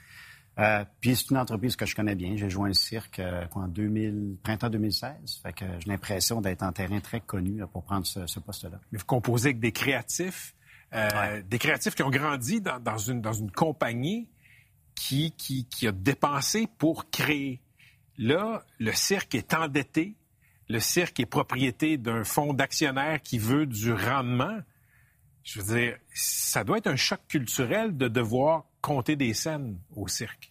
Euh, 0.59 0.85
puis 1.01 1.15
c'est 1.15 1.31
une 1.31 1.37
entreprise 1.37 1.75
que 1.75 1.85
je 1.85 1.95
connais 1.95 2.15
bien. 2.15 2.35
J'ai 2.37 2.49
joint 2.49 2.67
le 2.67 2.75
cirque 2.75 3.19
euh, 3.19 3.45
en 3.55 3.67
2000, 3.67 4.37
printemps 4.43 4.69
2016. 4.69 5.41
Fait 5.41 5.53
que 5.53 5.65
j'ai 5.79 5.89
l'impression 5.89 6.41
d'être 6.41 6.61
en 6.61 6.71
terrain 6.71 6.99
très 6.99 7.21
connu 7.21 7.57
là, 7.57 7.67
pour 7.67 7.83
prendre 7.83 8.05
ce, 8.05 8.27
ce 8.27 8.39
poste-là. 8.39 8.79
Mais 8.91 8.99
vous 8.99 9.05
composez 9.05 9.49
avec 9.49 9.59
des 9.59 9.71
créatifs, 9.71 10.53
euh, 10.93 11.41
des 11.49 11.57
créatifs 11.57 11.95
qui 11.95 12.03
ont 12.03 12.11
grandi 12.11 12.61
dans, 12.61 12.79
dans 12.79 12.99
une, 12.99 13.19
dans 13.21 13.33
une 13.33 13.49
compagnie 13.49 14.29
qui, 14.93 15.31
qui, 15.31 15.65
qui 15.65 15.87
a 15.87 15.91
dépensé 15.91 16.67
pour 16.77 17.09
créer. 17.09 17.59
Là, 18.19 18.63
le 18.77 18.93
cirque 18.93 19.33
est 19.33 19.55
endetté. 19.55 20.15
Le 20.69 20.79
cirque 20.79 21.19
est 21.19 21.25
propriété 21.25 21.97
d'un 21.97 22.23
fonds 22.23 22.53
d'actionnaires 22.53 23.21
qui 23.21 23.37
veut 23.37 23.65
du 23.65 23.93
rendement. 23.93 24.59
Je 25.43 25.61
veux 25.61 25.75
dire, 25.75 25.97
ça 26.13 26.63
doit 26.63 26.77
être 26.77 26.87
un 26.87 26.95
choc 26.95 27.19
culturel 27.27 27.97
de 27.97 28.07
devoir 28.07 28.65
compter 28.81 29.15
des 29.15 29.33
scènes 29.33 29.77
au 29.95 30.07
cirque. 30.07 30.49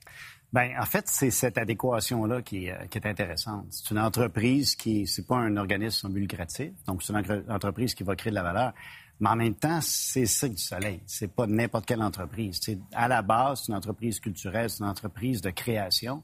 Ben, 0.53 0.71
en 0.79 0.85
fait, 0.85 1.09
c'est 1.09 1.31
cette 1.31 1.57
adéquation-là 1.57 2.43
qui, 2.43 2.71
euh, 2.71 2.77
qui 2.91 2.99
est 2.99 3.07
intéressante. 3.07 3.67
C'est 3.71 3.91
une 3.91 3.99
entreprise 3.99 4.77
qui, 4.77 5.07
c'est 5.07 5.27
pas 5.27 5.37
un 5.37 5.57
organisme 5.57 6.09
sans 6.09 6.15
lucratif, 6.15 6.73
donc 6.87 7.03
c'est 7.03 7.15
une 7.15 7.21
entre- 7.21 7.45
entreprise 7.49 7.95
qui 7.95 8.03
va 8.03 8.15
créer 8.17 8.31
de 8.31 8.35
la 8.35 8.43
valeur. 8.43 8.75
Mais 9.19 9.31
en 9.31 9.37
même 9.37 9.55
temps, 9.55 9.81
c'est 9.81 10.27
Cirque 10.27 10.53
du 10.53 10.63
Soleil. 10.63 11.01
C'est 11.07 11.33
pas 11.33 11.47
n'importe 11.47 11.87
quelle 11.87 12.03
entreprise. 12.03 12.59
C'est, 12.61 12.79
à 12.93 13.09
la 13.09 13.23
base, 13.23 13.63
c'est 13.63 13.73
une 13.73 13.79
entreprise 13.79 14.21
culturelle, 14.21 14.69
c'est 14.69 14.81
une 14.81 14.91
entreprise 14.91 15.41
de 15.41 15.51
création. 15.51 16.23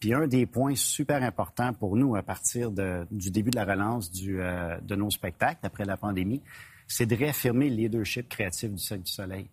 Puis 0.00 0.12
un 0.14 0.26
des 0.26 0.46
points 0.46 0.74
super 0.74 1.22
importants 1.22 1.72
pour 1.72 1.96
nous 1.96 2.16
à 2.16 2.22
partir 2.22 2.70
de- 2.70 3.06
du 3.10 3.30
début 3.30 3.50
de 3.50 3.56
la 3.56 3.64
relance 3.64 4.10
du, 4.10 4.40
euh, 4.40 4.78
de 4.80 4.94
nos 4.94 5.10
spectacles 5.10 5.64
après 5.64 5.84
la 5.84 5.96
pandémie, 5.96 6.42
c'est 6.86 7.06
de 7.06 7.16
réaffirmer 7.16 7.70
le 7.70 7.76
leadership 7.76 8.28
créatif 8.28 8.70
du 8.72 8.78
Cirque 8.78 9.02
du 9.02 9.10
Soleil. 9.12 9.44
Tu 9.44 9.50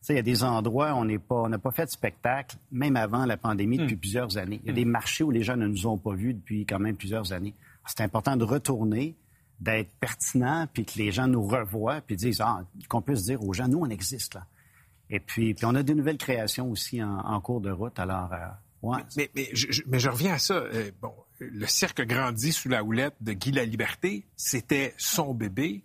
sais, 0.00 0.12
il 0.14 0.16
y 0.16 0.20
a 0.20 0.22
des 0.22 0.42
endroits 0.44 0.92
où 0.94 0.98
on 0.98 1.04
n'est 1.04 1.18
pas, 1.18 1.42
on 1.42 1.48
n'a 1.48 1.58
pas 1.58 1.70
fait 1.72 1.84
de 1.86 1.90
spectacle, 1.90 2.56
même 2.72 2.96
avant 2.96 3.24
la 3.26 3.36
pandémie, 3.36 3.76
depuis 3.84 3.96
plusieurs 3.96 4.36
années. 4.38 4.60
Il 4.64 4.68
y 4.68 4.70
a 4.70 4.72
des 4.74 4.84
marchés 4.84 5.24
où 5.24 5.30
les 5.30 5.42
gens 5.42 5.56
ne 5.56 5.66
nous 5.66 5.86
ont 5.86 5.98
pas 5.98 6.14
vus 6.14 6.34
depuis 6.34 6.64
quand 6.64 6.78
même 6.78 6.96
plusieurs 6.96 7.32
années. 7.32 7.54
C'est 7.86 8.00
important 8.02 8.36
de 8.36 8.44
retourner, 8.44 9.14
d'être 9.60 9.90
pertinent, 10.00 10.66
puis 10.72 10.84
que 10.84 10.98
les 10.98 11.12
gens 11.12 11.28
nous 11.28 11.46
revoient, 11.46 12.00
puis 12.00 12.16
disent, 12.16 12.40
ah, 12.40 12.62
qu'on 12.88 13.00
puisse 13.02 13.24
dire 13.24 13.42
aux 13.42 13.52
gens, 13.52 13.68
nous, 13.68 13.78
on 13.80 13.88
existe 13.90 14.34
là. 14.34 14.46
Et 15.08 15.20
puis, 15.20 15.54
puis 15.54 15.64
on 15.66 15.74
a 15.74 15.82
des 15.82 15.94
nouvelles 15.94 16.18
créations 16.18 16.68
aussi 16.70 17.02
en, 17.02 17.18
en 17.18 17.40
cours 17.40 17.60
de 17.60 17.70
route. 17.70 17.98
Alors, 17.98 18.32
euh, 18.32 18.38
ouais. 18.86 19.02
Mais, 19.16 19.30
mais, 19.34 19.48
je, 19.52 19.66
je- 19.70 19.82
mais 19.86 19.98
je 19.98 20.08
reviens 20.08 20.34
à 20.34 20.38
ça. 20.38 20.54
Euh, 20.54 20.90
bon, 21.00 21.12
le 21.40 21.66
cirque 21.66 22.02
grandit 22.02 22.52
sous 22.52 22.68
la 22.68 22.82
houlette 22.84 23.14
de 23.20 23.32
Guy 23.32 23.52
Laliberté. 23.52 24.26
C'était 24.36 24.94
son 24.98 25.34
bébé. 25.34 25.84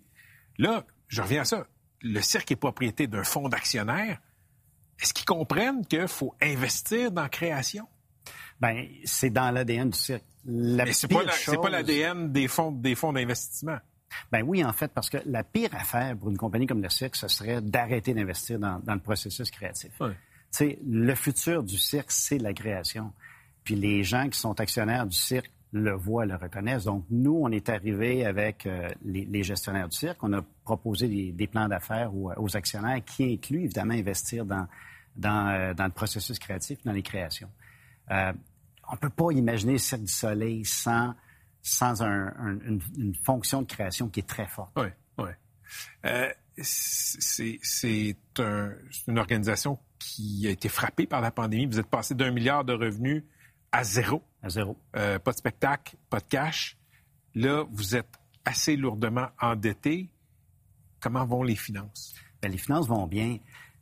Là, 0.58 0.86
je 1.08 1.22
reviens 1.22 1.42
à 1.42 1.46
ça. 1.46 1.68
Le 2.02 2.22
cirque 2.22 2.52
est 2.52 2.56
propriété 2.56 3.08
d'un 3.08 3.24
fonds 3.24 3.50
d'actionnaires. 3.50 4.20
Est-ce 5.02 5.14
qu'ils 5.14 5.26
comprennent 5.26 5.86
qu'il 5.86 6.08
faut 6.08 6.36
investir 6.42 7.12
dans 7.12 7.24
la 7.24 7.30
création? 7.30 7.88
Ben, 8.60 8.88
c'est 9.06 9.30
dans 9.32 9.50
l'ADN 9.52 9.90
du 9.90 9.98
cirque. 9.98 10.24
La 10.46 10.86
Mais 10.86 10.94
c'est 10.94 11.08
pas, 11.08 11.24
la- 11.24 11.32
c'est 11.32 11.54
chose- 11.54 11.62
pas 11.62 11.70
l'ADN 11.70 12.32
des 12.32 12.48
fonds, 12.48 12.72
des 12.72 12.96
fonds 12.96 13.12
d'investissement. 13.14 13.78
Ben 14.32 14.44
oui, 14.44 14.64
en 14.64 14.74
fait, 14.74 14.92
parce 14.94 15.10
que 15.10 15.18
la 15.26 15.44
pire 15.44 15.74
affaire 15.74 16.18
pour 16.18 16.30
une 16.30 16.38
compagnie 16.38 16.68
comme 16.68 16.82
le 16.84 16.90
cirque, 16.90 17.16
ce 17.16 17.28
serait 17.28 17.62
d'arrêter 17.62 18.14
d'investir 18.14 18.60
dans, 18.60 18.80
dans 18.80 18.94
le 18.94 19.00
processus 19.00 19.50
créatif. 19.50 19.92
Tu 19.98 20.14
sais, 20.52 20.80
le 20.86 21.16
futur 21.16 21.64
du 21.64 21.78
cirque, 21.78 22.12
c'est 22.12 22.38
la 22.38 22.54
création. 22.54 23.14
Puis 23.64 23.76
les 23.76 24.04
gens 24.04 24.28
qui 24.30 24.40
sont 24.40 24.60
actionnaires 24.60 25.06
du 25.06 25.16
cirque 25.16 25.52
le 25.72 25.94
voient, 25.94 26.26
le 26.26 26.36
reconnaissent. 26.36 26.84
Donc, 26.84 27.06
nous, 27.10 27.40
on 27.42 27.50
est 27.50 27.70
arrivé 27.70 28.26
avec 28.26 28.66
euh, 28.66 28.90
les, 29.04 29.44
gestionnaires 29.44 29.88
du 29.88 29.98
cirque. 29.98 30.22
On 30.22 30.34
a 30.34 30.42
proposé 30.64 31.32
des, 31.32 31.48
plans 31.48 31.68
d'affaires 31.68 32.12
aux, 32.14 32.58
actionnaires 32.58 33.04
qui 33.06 33.24
incluent, 33.34 33.64
évidemment, 33.64 33.94
investir 33.94 34.46
dans, 34.46 34.68
euh, 35.26 35.74
le 35.74 35.90
processus 35.90 36.38
créatif, 36.40 36.80
dans 36.84 36.92
les 36.92 37.04
créations. 37.04 37.50
Euh, 38.12 38.34
on 38.92 38.98
peut 38.98 39.10
pas 39.10 39.32
imaginer 39.32 39.74
le 39.74 39.78
Cirque 39.78 40.02
du 40.02 40.12
Soleil 40.12 40.66
sans, 40.66 41.16
sans 41.62 42.04
un- 42.04 42.34
un- 42.38 42.60
une, 42.98 43.16
fonction 43.24 43.62
de 43.62 43.68
création 43.68 44.10
qui 44.10 44.20
est 44.20 44.28
très 44.28 44.48
forte. 44.48 44.74
Oui, 44.76 44.88
oui. 45.18 45.30
C'est 46.62 48.16
une 49.08 49.18
organisation 49.18 49.80
qui 50.02 50.48
a 50.48 50.50
été 50.52 50.68
frappée 50.70 51.06
par 51.06 51.22
la 51.22 51.32
pandémie. 51.32 51.66
Vous 51.66 51.80
êtes 51.80 51.88
passé 51.90 52.16
d'un 52.16 52.32
milliard 52.32 52.64
de 52.66 52.74
revenus 52.74 53.24
à 53.72 53.84
zéro. 53.84 54.24
À 54.42 54.50
zéro. 54.50 54.76
Euh, 54.96 55.20
pas 55.20 55.32
de 55.32 55.38
spectacle, 55.38 55.96
pas 56.10 56.20
de 56.20 56.26
cash. 56.26 56.78
Là, 57.36 57.64
vous 57.72 57.96
êtes 57.96 58.10
assez 58.44 58.76
lourdement 58.76 59.28
endetté. 59.40 60.10
Comment 61.00 61.26
vont 61.26 61.44
les 61.44 61.56
finances? 61.56 62.16
Ben, 62.42 62.52
les 62.52 62.58
finances 62.58 62.88
vont 62.88 63.06
bien, 63.08 63.38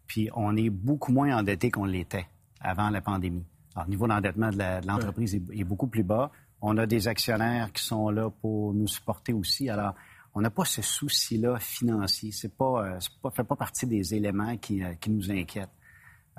puis 0.08 0.30
on 0.36 0.56
est 0.58 0.70
beaucoup 0.70 1.12
moins 1.14 1.38
endetté 1.38 1.72
qu'on 1.72 1.86
l'était 1.86 2.28
avant 2.60 2.90
la 2.90 3.02
pandémie. 3.02 3.46
Alors, 3.76 3.86
le 3.86 3.92
niveau 3.92 4.08
d'endettement 4.08 4.50
de 4.50 4.58
la- 4.58 4.82
de 4.82 4.88
l'entreprise 4.88 5.36
est, 5.36 5.42
est 5.54 5.64
beaucoup 5.64 5.88
plus 5.88 6.04
bas. 6.04 6.32
On 6.62 6.78
a 6.78 6.86
des 6.86 7.08
actionnaires 7.08 7.72
qui 7.72 7.84
sont 7.84 8.10
là 8.10 8.30
pour 8.30 8.74
nous 8.74 8.88
supporter 8.88 9.32
aussi. 9.32 9.70
Alors, 9.70 9.94
on 10.34 10.42
n'a 10.42 10.50
pas 10.50 10.66
ce 10.66 10.82
souci-là 10.82 11.58
financier. 11.60 12.32
C'est 12.32 12.54
pas, 12.56 12.86
euh, 12.86 12.98
c'est 13.00 13.14
pas, 13.22 13.32
fait 13.32 13.44
pas 13.46 13.56
partie 13.56 13.88
des 13.88 14.14
éléments 14.14 14.58
qui, 14.58 14.84
euh, 14.84 14.94
qui 14.96 15.10
nous 15.10 15.32
inquiètent. 15.32 15.70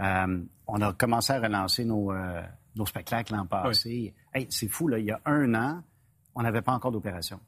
Euh, 0.01 0.43
on 0.67 0.81
a 0.81 0.93
commencé 0.93 1.33
à 1.33 1.41
relancer 1.41 1.85
nos, 1.85 2.13
euh, 2.13 2.43
nos 2.77 2.87
spectacles 2.87 3.35
l'an 3.35 3.47
passé. 3.47 4.15
Hey, 4.33 4.47
c'est 4.51 4.69
fou, 4.69 4.89
là. 4.89 4.99
Il 4.99 5.07
y 5.07 5.11
a 5.11 5.21
un 5.25 5.55
an, 5.55 5.83
on 6.35 6.43
n'avait 6.43 6.63
pas 6.63 6.73
encore 6.73 6.93
d'opération. 6.93 7.41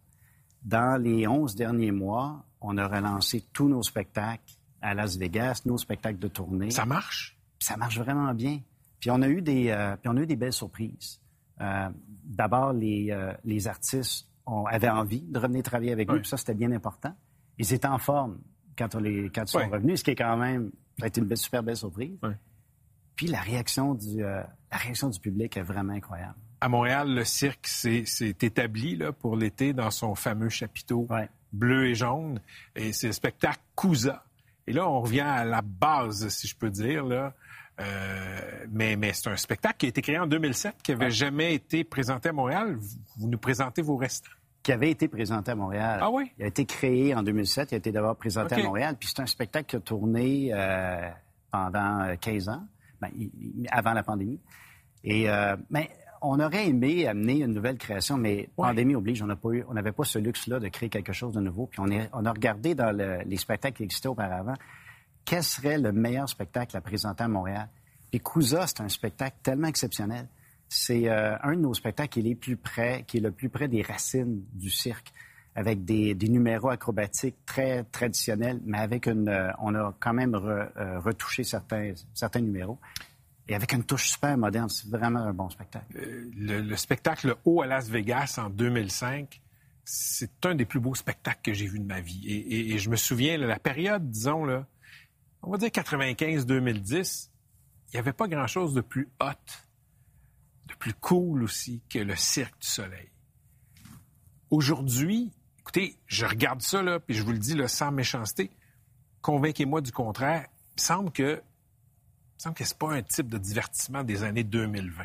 Dans 0.62 1.00
les 1.00 1.26
11 1.26 1.54
derniers 1.54 1.92
mois, 1.92 2.44
on 2.60 2.76
a 2.78 2.86
relancé 2.86 3.44
tous 3.52 3.68
nos 3.68 3.82
spectacles 3.82 4.54
à 4.80 4.94
Las 4.94 5.16
Vegas, 5.16 5.62
nos 5.64 5.78
spectacles 5.78 6.18
de 6.18 6.28
tournée. 6.28 6.70
Ça 6.70 6.84
marche? 6.84 7.38
Ça 7.58 7.76
marche 7.76 7.98
vraiment 7.98 8.32
bien. 8.34 8.60
Puis 9.00 9.10
on 9.10 9.22
a 9.22 9.28
eu 9.28 9.42
des, 9.42 9.70
euh, 9.70 9.96
puis 9.96 10.08
on 10.08 10.16
a 10.16 10.20
eu 10.20 10.26
des 10.26 10.36
belles 10.36 10.52
surprises. 10.52 11.20
Euh, 11.60 11.88
D'abord, 12.24 12.72
les, 12.72 13.10
euh, 13.10 13.32
les 13.44 13.66
artistes 13.66 14.28
ont, 14.46 14.64
avaient 14.66 14.88
envie 14.88 15.22
de 15.22 15.38
revenir 15.38 15.62
travailler 15.62 15.92
avec 15.92 16.08
nous, 16.08 16.18
puis 16.20 16.28
ça, 16.28 16.36
c'était 16.36 16.54
bien 16.54 16.72
important. 16.72 17.14
Ils 17.58 17.72
étaient 17.72 17.88
en 17.88 17.98
forme 17.98 18.38
quand, 18.78 18.94
on 18.94 19.00
les, 19.00 19.28
quand 19.30 19.42
ils 19.42 19.48
sont 19.48 19.68
revenus, 19.68 19.98
ce 20.00 20.04
qui 20.04 20.12
est 20.12 20.16
quand 20.16 20.36
même, 20.36 20.70
ça 20.98 21.04
a 21.04 21.08
été 21.08 21.20
une 21.20 21.26
belle, 21.26 21.38
super 21.38 21.62
belle 21.62 21.76
surprise. 21.76 22.18
Puis 23.16 23.26
la 23.26 23.40
réaction, 23.40 23.94
du, 23.94 24.24
euh, 24.24 24.42
la 24.70 24.76
réaction 24.76 25.08
du 25.08 25.20
public 25.20 25.56
est 25.56 25.62
vraiment 25.62 25.92
incroyable. 25.92 26.34
À 26.60 26.68
Montréal, 26.68 27.12
le 27.12 27.24
cirque 27.24 27.66
s'est 27.66 28.04
s'est 28.06 28.36
établi 28.40 28.96
là, 28.96 29.12
pour 29.12 29.36
l'été 29.36 29.72
dans 29.72 29.90
son 29.90 30.14
fameux 30.14 30.48
chapiteau 30.48 31.08
bleu 31.52 31.86
et 31.88 31.94
jaune. 31.94 32.40
Et 32.76 32.92
c'est 32.92 33.08
le 33.08 33.12
spectacle 33.12 33.60
Cousa. 33.74 34.24
Et 34.66 34.72
là, 34.72 34.88
on 34.88 35.00
revient 35.00 35.20
à 35.20 35.44
la 35.44 35.60
base, 35.60 36.28
si 36.28 36.46
je 36.46 36.56
peux 36.56 36.70
dire. 36.70 37.04
Là. 37.04 37.34
Euh, 37.80 38.66
mais 38.70 38.96
mais 38.96 39.12
c'est 39.12 39.28
un 39.28 39.36
spectacle 39.36 39.76
qui 39.78 39.86
a 39.86 39.88
été 39.88 40.02
créé 40.02 40.18
en 40.18 40.26
2007, 40.26 40.76
qui 40.82 40.92
n'avait 40.92 41.10
jamais 41.10 41.54
été 41.54 41.84
présenté 41.84 42.28
à 42.28 42.32
Montréal. 42.32 42.76
Vous, 42.76 42.98
vous 43.18 43.28
nous 43.28 43.38
présentez 43.38 43.82
vos 43.82 43.96
restants. 43.96 44.30
Qui 44.62 44.72
avait 44.72 44.90
été 44.90 45.08
présenté 45.08 45.50
à 45.50 45.54
Montréal. 45.56 45.98
Ah 46.02 46.10
oui? 46.10 46.30
Il 46.38 46.44
a 46.44 46.46
été 46.46 46.64
créé 46.64 47.14
en 47.14 47.22
2007, 47.22 47.72
il 47.72 47.74
a 47.74 47.78
été 47.78 47.90
d'abord 47.92 48.16
présenté 48.16 48.54
à 48.54 48.58
Montréal, 48.64 48.96
puis 48.98 49.08
c'est 49.12 49.20
un 49.22 49.26
spectacle 49.26 49.66
qui 49.66 49.76
a 49.76 49.80
tourné 49.80 50.50
euh, 50.52 51.08
pendant 51.50 52.00
euh, 52.02 52.14
15 52.20 52.48
ans, 52.48 52.64
ben, 53.00 53.10
avant 53.70 53.92
la 53.92 54.02
pandémie. 54.02 54.38
Et 55.04 55.28
euh, 55.28 55.56
mais 55.70 55.90
on 56.20 56.38
aurait 56.38 56.68
aimé 56.68 57.08
amener 57.08 57.40
une 57.40 57.52
nouvelle 57.52 57.76
création, 57.76 58.16
mais 58.16 58.48
pandémie 58.68 58.94
oblige, 58.94 59.20
on 59.22 59.26
pas 59.34 59.48
n'avait 59.74 59.90
pas 59.90 60.04
ce 60.04 60.20
luxe-là 60.20 60.60
de 60.60 60.68
créer 60.68 60.88
quelque 60.88 61.12
chose 61.12 61.34
de 61.34 61.40
nouveau. 61.40 61.66
Puis 61.66 61.80
on, 61.80 61.88
est, 61.90 62.08
on 62.12 62.24
a 62.24 62.30
regardé 62.30 62.76
dans 62.76 62.96
le- 62.96 63.22
les 63.26 63.36
spectacles 63.36 63.78
qui 63.78 63.82
existaient 63.82 64.06
auparavant, 64.08 64.54
quel 65.24 65.42
serait 65.42 65.78
le 65.78 65.90
meilleur 65.90 66.28
spectacle 66.28 66.76
à 66.76 66.80
présenter 66.80 67.24
à 67.24 67.28
Montréal? 67.28 67.68
Puis 68.12 68.20
Cousa, 68.20 68.68
c'est 68.68 68.80
un 68.82 68.88
spectacle 68.88 69.36
tellement 69.42 69.66
exceptionnel. 69.66 70.28
C'est 70.74 71.10
euh, 71.10 71.36
un 71.42 71.54
de 71.54 71.60
nos 71.60 71.74
spectacles 71.74 72.22
qui 72.22 72.30
est, 72.30 72.34
plus 72.34 72.56
près, 72.56 73.04
qui 73.06 73.18
est 73.18 73.20
le 73.20 73.30
plus 73.30 73.50
près 73.50 73.68
des 73.68 73.82
racines 73.82 74.42
du 74.54 74.70
cirque, 74.70 75.12
avec 75.54 75.84
des, 75.84 76.14
numéros 76.14 76.70
acrobatiques 76.70 77.36
très 77.44 77.84
traditionnels, 77.84 78.58
mais 78.64 78.78
avec 78.78 79.06
une, 79.06 79.28
euh, 79.28 79.50
on 79.58 79.74
a 79.74 79.94
quand 80.00 80.14
même 80.14 80.34
euh, 80.34 80.98
retouché 81.00 81.44
certains, 81.44 81.92
certains 82.14 82.40
numéros. 82.40 82.78
Et 83.48 83.54
avec 83.54 83.74
une 83.74 83.84
touche 83.84 84.12
super 84.12 84.38
moderne, 84.38 84.70
c'est 84.70 84.88
vraiment 84.88 85.20
un 85.20 85.34
bon 85.34 85.50
spectacle. 85.50 85.84
le, 85.94 86.62
le 86.62 86.76
spectacle 86.76 87.34
Haut 87.44 87.60
à 87.60 87.66
Las 87.66 87.90
Vegas 87.90 88.38
en 88.42 88.48
2005, 88.48 89.42
c'est 89.84 90.46
un 90.46 90.54
des 90.54 90.64
plus 90.64 90.80
beaux 90.80 90.94
spectacles 90.94 91.40
que 91.42 91.52
j'ai 91.52 91.66
vu 91.66 91.80
de 91.80 91.86
ma 91.86 92.00
vie. 92.00 92.46
Et, 92.72 92.78
je 92.78 92.88
me 92.88 92.96
souviens, 92.96 93.36
là, 93.36 93.46
la 93.46 93.58
période, 93.58 94.10
disons, 94.10 94.46
là, 94.46 94.66
on 95.42 95.50
va 95.50 95.58
dire 95.58 95.68
95-2010, 95.68 97.28
il 97.88 97.96
n'y 97.96 97.98
avait 97.98 98.14
pas 98.14 98.26
grand-chose 98.26 98.72
de 98.72 98.80
plus 98.80 99.10
hot, 99.20 99.34
plus 100.82 100.94
cool 100.94 101.44
aussi 101.44 101.80
que 101.88 102.00
le 102.00 102.16
Cirque 102.16 102.58
du 102.60 102.66
Soleil. 102.66 103.08
Aujourd'hui, 104.50 105.30
écoutez, 105.60 105.96
je 106.08 106.26
regarde 106.26 106.60
ça, 106.60 106.82
là, 106.82 106.98
puis 106.98 107.14
je 107.14 107.22
vous 107.22 107.30
le 107.30 107.38
dis 107.38 107.54
là, 107.54 107.68
sans 107.68 107.92
méchanceté, 107.92 108.50
convainquez-moi 109.20 109.80
du 109.80 109.92
contraire, 109.92 110.46
il 110.70 110.80
me 110.80 110.84
semble 110.84 111.12
que, 111.12 111.34
il 111.34 111.36
me 111.36 112.38
semble 112.38 112.56
que 112.56 112.64
c'est 112.64 112.76
pas 112.78 112.92
un 112.92 113.02
type 113.02 113.28
de 113.28 113.38
divertissement 113.38 114.02
des 114.02 114.24
années 114.24 114.42
2020. 114.42 115.04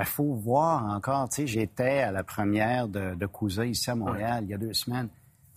Il 0.00 0.04
faut 0.04 0.34
voir 0.34 0.84
encore, 0.84 1.30
tu 1.30 1.36
sais, 1.36 1.46
j'étais 1.46 2.00
à 2.00 2.12
la 2.12 2.22
première 2.22 2.86
de, 2.86 3.14
de 3.14 3.26
Cousa 3.26 3.64
ici 3.64 3.88
à 3.90 3.94
Montréal 3.94 4.44
il 4.44 4.50
y 4.50 4.54
a 4.54 4.58
deux 4.58 4.74
semaines. 4.74 5.08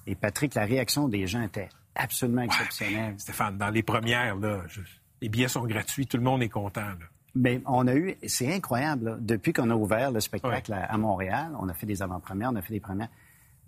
Et 0.05 0.15
Patrick, 0.15 0.53
la 0.55 0.63
réaction 0.63 1.09
des 1.09 1.27
gens 1.27 1.41
était 1.41 1.67
absolument 1.95 2.43
exceptionnelle. 2.43 3.19
Stéphane, 3.19 3.57
dans 3.57 3.71
les 3.71 3.83
premières, 3.83 4.37
là, 4.37 4.63
je- 4.67 4.79
les 5.21 5.27
billets 5.27 5.49
sont 5.49 5.65
gratuits, 5.65 6.07
tout 6.07 6.15
le 6.15 6.23
monde 6.23 6.41
est 6.43 6.49
content. 6.49 6.79
là. 6.91 7.05
Mais 7.39 7.61
on 7.65 7.85
a 7.87 7.95
eu, 7.95 8.15
c'est 8.25 8.51
incroyable, 8.51 9.05
là, 9.05 9.17
depuis 9.19 9.53
qu'on 9.53 9.69
a 9.69 9.75
ouvert 9.75 10.11
le 10.11 10.19
spectacle 10.19 10.73
à, 10.73 10.85
à 10.85 10.97
Montréal, 10.97 11.51
on 11.59 11.69
a 11.69 11.73
fait 11.73 11.85
des 11.85 12.01
avant-premières, 12.01 12.49
on 12.51 12.55
a 12.55 12.61
fait 12.63 12.73
des 12.73 12.79
premières. 12.79 13.09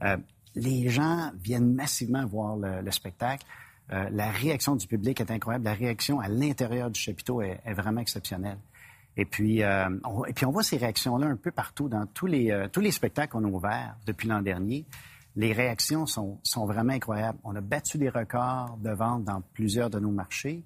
euh, 0.03 0.17
les 0.55 0.89
gens 0.89 1.31
viennent 1.43 1.75
massivement 1.75 2.25
voir 2.25 2.57
le, 2.57 2.81
le 2.81 2.91
spectacle. 2.91 3.45
Euh, 3.91 4.09
la 4.11 4.31
réaction 4.31 4.75
du 4.75 4.87
public 4.87 5.21
est 5.21 5.29
incroyable. 5.29 5.65
La 5.65 5.75
réaction 5.75 6.19
à 6.19 6.27
l'intérieur 6.27 6.89
du 6.89 6.99
chapiteau 6.99 7.43
est, 7.43 7.59
est 7.63 7.73
vraiment 7.73 8.01
exceptionnelle. 8.01 8.57
Et 9.15 9.25
puis, 9.25 9.61
euh, 9.61 9.87
on, 10.03 10.25
et 10.25 10.33
puis, 10.33 10.45
on 10.47 10.51
voit 10.51 10.63
ces 10.63 10.77
réactions-là 10.77 11.27
un 11.27 11.35
peu 11.35 11.51
partout 11.51 11.89
dans 11.89 12.07
tous 12.07 12.25
les, 12.25 12.67
tous 12.71 12.81
les 12.81 12.91
spectacles 12.91 13.31
qu'on 13.33 13.43
a 13.43 13.47
ouverts 13.47 13.95
depuis 14.07 14.27
l'an 14.27 14.41
dernier. 14.41 14.85
Les 15.35 15.53
réactions 15.53 16.07
sont, 16.07 16.39
sont 16.43 16.65
vraiment 16.65 16.93
incroyables. 16.93 17.37
On 17.43 17.55
a 17.55 17.61
battu 17.61 17.97
des 17.99 18.09
records 18.09 18.77
de 18.81 18.89
vente 18.89 19.23
dans 19.25 19.41
plusieurs 19.53 19.89
de 19.91 19.99
nos 19.99 20.11
marchés. 20.11 20.63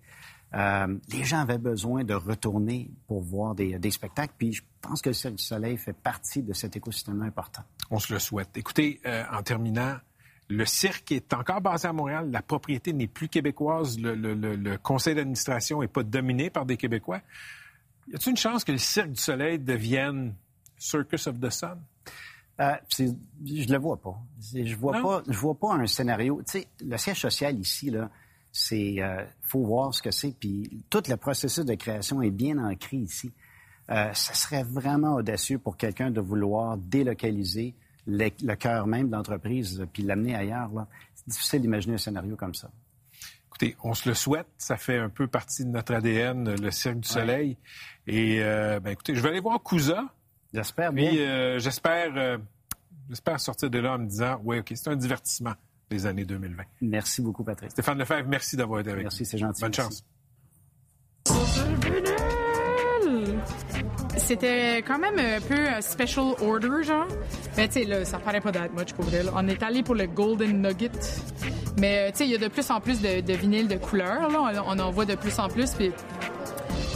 Euh, 0.56 0.98
les 1.12 1.24
gens 1.24 1.40
avaient 1.40 1.58
besoin 1.58 2.04
de 2.04 2.14
retourner 2.14 2.92
pour 3.08 3.22
voir 3.22 3.56
des, 3.56 3.80
des 3.80 3.90
spectacles. 3.92 4.34
Puis 4.38 4.54
je 4.54 4.62
pense 4.82 5.02
que 5.02 5.10
le 5.10 5.14
Cirque 5.14 5.36
du 5.36 5.44
Soleil 5.44 5.78
fait 5.78 5.94
partie 5.94 6.44
de 6.44 6.54
cet 6.54 6.76
écosystème 6.76 7.22
important. 7.24 7.64
On 7.90 7.98
se 8.00 8.14
le 8.14 8.20
souhaite. 8.20 8.56
Écoutez, 8.56 9.02
euh, 9.06 9.24
en 9.32 9.42
terminant, 9.42 9.96
le 10.50 10.66
cirque 10.66 11.12
est 11.12 11.34
encore 11.34 11.62
basé 11.62 11.88
à 11.88 11.94
Montréal. 11.94 12.30
La 12.30 12.42
propriété 12.44 12.94
n'est 12.94 13.08
plus 13.08 13.30
québécoise. 13.30 13.98
Le, 14.00 14.14
le- 14.14 14.36
le- 14.36 14.56
le 14.56 14.78
conseil 14.78 15.16
d'administration 15.16 15.82
n'est 15.82 15.88
pas 15.88 16.04
dominé 16.04 16.50
par 16.52 16.66
des 16.68 16.78
Québécois. 16.78 17.22
Y 18.10 18.16
a-t-il 18.16 18.32
une 18.32 18.38
chance 18.38 18.64
que 18.64 18.74
le 18.74 18.78
Cirque 18.78 19.10
du 19.12 19.20
Soleil 19.22 19.58
devienne 19.58 20.36
Circus 20.78 21.26
of 21.28 21.40
the 21.40 21.50
Sun? 21.50 21.80
Euh, 22.60 22.76
je 23.00 23.72
le 23.72 23.78
vois 23.80 24.00
pas. 24.00 24.16
Je 24.54 24.76
vois 24.76 25.00
Non? 25.00 25.04
pas. 25.04 25.24
Je 25.28 25.38
vois 25.40 25.56
pas 25.58 25.74
un 25.74 25.88
scénario. 25.88 26.40
Tu 26.46 26.60
sais, 26.60 26.68
le 26.86 26.98
siège 26.98 27.22
social 27.22 27.58
ici 27.58 27.90
là, 27.90 28.12
c'est 28.54 29.02
euh, 29.02 29.26
faut 29.42 29.66
voir 29.66 29.94
ce 29.94 30.02
que 30.02 30.12
c'est. 30.12 30.32
Puis 30.32 30.86
tout 30.90 31.02
le 31.10 31.16
processus 31.18 31.66
de 31.66 31.74
création 31.74 32.22
est 32.22 32.30
bien 32.32 32.58
ancré 32.60 32.98
ici. 32.98 33.34
Euh, 33.90 34.14
ça 34.14 34.34
serait 34.34 34.64
vraiment 34.64 35.16
audacieux 35.16 35.58
pour 35.58 35.76
quelqu'un 35.76 36.10
de 36.12 36.22
vouloir 36.22 36.78
délocaliser 36.78 37.74
le, 38.08 38.30
le 38.44 38.56
cœur 38.56 38.88
même 38.88 39.08
de 39.10 39.16
l'entreprise 39.16 39.82
euh, 39.82 39.86
puis 39.92 40.04
l'amener 40.04 40.36
ailleurs. 40.36 40.70
C'est 41.16 41.28
difficile 41.28 41.62
d'imaginer 41.62 41.96
un 41.96 41.98
scénario 41.98 42.36
comme 42.38 42.54
ça. 42.54 42.70
Écoutez, 43.48 43.76
on 43.84 43.94
se 43.94 44.08
le 44.08 44.16
souhaite. 44.16 44.48
Ça 44.58 44.78
fait 44.78 44.98
un 44.98 45.10
peu 45.10 45.28
partie 45.28 45.66
de 45.66 45.70
notre 45.70 45.94
ADN, 45.94 46.56
le 46.56 46.72
Cirque 46.72 47.00
du 47.00 47.08
Soleil. 47.10 47.58
Et 48.08 48.42
euh, 48.42 48.80
ben, 48.80 48.92
écoutez, 48.92 49.16
je 49.16 49.22
vais 49.22 49.30
aller 49.30 49.40
voir 49.40 49.62
Cousa. 49.62 50.06
J'espère 50.54 50.92
Puis 50.94 51.10
bien. 51.10 51.20
euh, 51.20 51.60
j'espère, 51.60 52.40
j'espère 53.10 53.40
sortir 53.40 53.70
de 53.70 53.80
là 53.80 53.94
en 53.96 54.00
me 54.00 54.06
disant, 54.08 54.40
oui, 54.44 54.60
ok, 54.60 54.72
c'est 54.76 54.90
un 54.90 54.96
divertissement 54.96 55.54
les 55.94 56.06
années 56.06 56.26
2020. 56.26 56.64
Merci 56.82 57.22
beaucoup, 57.22 57.44
Patrick. 57.44 57.72
Stéphane 57.72 57.98
Lefebvre, 57.98 58.28
merci 58.28 58.58
d'avoir 58.58 58.80
été 58.82 58.92
avec 58.92 59.04
Merci, 59.04 59.22
nous. 59.24 59.30
c'est 59.30 59.38
gentil. 59.38 59.62
Bonne 59.62 59.72
Merci. 59.78 59.82
chance. 59.82 60.04
C'était 64.18 64.78
quand 64.78 65.00
même 65.00 65.18
un 65.20 65.42
peu 65.42 65.68
un 65.68 65.82
special 65.82 66.34
order, 66.42 66.84
genre. 66.84 67.08
Mais 67.58 67.68
tu 67.68 67.82
sais, 67.82 67.86
là, 67.86 68.06
ça 68.06 68.20
paraît 68.20 68.42
pas 68.42 68.52
d'être 68.52 68.74
much 68.74 68.94
pour. 68.94 69.06
On 69.36 69.48
est 69.48 69.62
allé 69.64 69.84
pour 69.84 69.96
le 69.96 70.08
Golden 70.08 70.62
Nugget. 70.62 70.92
Mais 71.80 72.12
tu 72.12 72.20
sais, 72.20 72.26
il 72.26 72.32
y 72.32 72.36
a 72.36 72.38
de 72.38 72.48
plus 72.48 72.70
en 72.72 72.80
plus 72.80 73.02
de, 73.02 73.22
de 73.22 73.34
vinyles 73.34 73.68
de 73.68 73.76
couleurs, 73.76 74.30
là. 74.30 74.64
On, 74.68 74.78
on 74.78 74.80
en 74.80 74.92
voit 74.92 75.06
de 75.06 75.16
plus 75.16 75.38
en 75.40 75.50
plus. 75.50 75.72
Puis 75.72 75.92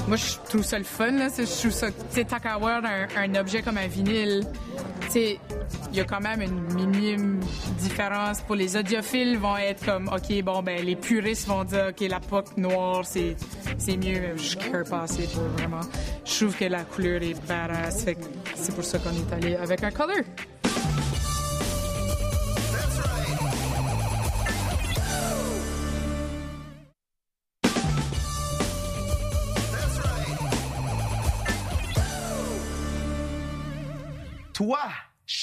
moi, 0.07 0.15
je 0.15 0.35
trouve 0.49 0.63
ça 0.63 0.77
le 0.77 0.85
fun, 0.85 1.11
là. 1.11 1.27
Je 1.37 1.43
trouve 1.59 1.71
ça, 1.71 1.91
tu 1.91 1.97
sais, 2.11 2.23
tant 2.25 2.39
qu'à 2.39 2.53
avoir 2.53 2.81
un, 2.85 3.07
un 3.17 3.35
objet 3.35 3.61
comme 3.61 3.77
un 3.77 3.87
vinyle, 3.87 4.45
tu 5.01 5.11
sais, 5.11 5.39
il 5.91 5.97
y 5.97 6.01
a 6.01 6.03
quand 6.03 6.21
même 6.21 6.41
une 6.41 6.73
minime 6.73 7.39
différence. 7.79 8.41
Pour 8.41 8.55
les 8.55 8.75
audiophiles, 8.77 9.37
vont 9.37 9.57
être 9.57 9.85
comme, 9.85 10.07
OK, 10.09 10.43
bon, 10.43 10.61
ben, 10.61 10.83
les 10.85 10.95
puristes 10.95 11.47
vont 11.47 11.63
dire, 11.63 11.87
OK, 11.89 12.07
la 12.09 12.19
poque 12.19 12.57
noire, 12.57 13.05
c'est, 13.05 13.35
c'est 13.77 13.97
mieux. 13.97 14.19
Mais 14.19 14.37
Je 14.37 14.57
care 14.57 14.83
pas 14.83 15.01
assez 15.01 15.27
pour 15.27 15.43
vraiment. 15.43 15.81
Je 16.25 16.35
trouve 16.35 16.57
que 16.57 16.65
la 16.65 16.83
couleur 16.83 17.21
est 17.21 17.47
badass. 17.47 18.03
Fait 18.03 18.17
c'est 18.55 18.75
pour 18.75 18.83
ça 18.83 18.99
qu'on 18.99 19.11
est 19.11 19.33
allé 19.33 19.55
avec 19.55 19.83
un 19.83 19.91
color. 19.91 20.17
Toi, 34.53 34.89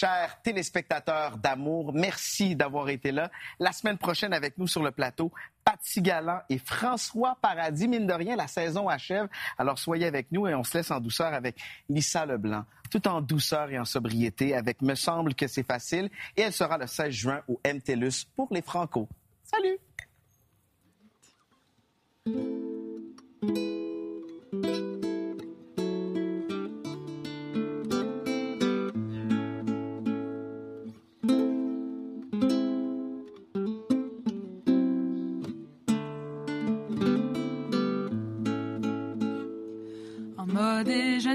cher 0.05 0.39
téléspectateur 0.43 1.39
d'amour, 1.39 1.95
merci 1.95 2.55
d'avoir 2.55 2.91
été 2.91 3.11
là. 3.11 3.31
La 3.59 3.73
semaine 3.73 3.97
prochaine 3.97 4.35
avec 4.35 4.59
nous 4.59 4.67
sur 4.67 4.83
le 4.83 4.91
plateau, 4.91 5.33
Patsy 5.65 6.03
Galland 6.03 6.41
et 6.51 6.59
François 6.59 7.39
Paradis. 7.41 7.89
Mine 7.89 8.07
de 8.07 8.13
rien, 8.13 8.37
la 8.37 8.47
saison 8.47 8.87
achève. 8.87 9.29
Alors 9.57 9.79
soyez 9.79 10.05
avec 10.05 10.31
nous 10.31 10.47
et 10.47 10.55
on 10.55 10.63
se 10.63 10.77
laisse 10.77 10.91
en 10.91 11.01
douceur 11.01 11.33
avec 11.33 11.57
Lisa 11.89 12.27
Leblanc. 12.27 12.67
Tout 12.91 13.09
en 13.09 13.23
douceur 13.23 13.71
et 13.71 13.79
en 13.79 13.87
sobriété 13.87 14.55
avec 14.55 14.83
Me 14.83 14.95
semble 14.95 15.35
que 15.35 15.47
c'est 15.47 15.67
facile. 15.67 16.11
Et 16.37 16.43
elle 16.43 16.53
sera 16.53 16.77
le 16.77 16.87
16 16.87 17.11
juin 17.11 17.41
au 17.49 17.59
MTLUS 17.65 18.27
pour 18.37 18.49
les 18.51 18.61
Franco. 18.61 19.09
Salut! 19.43 19.79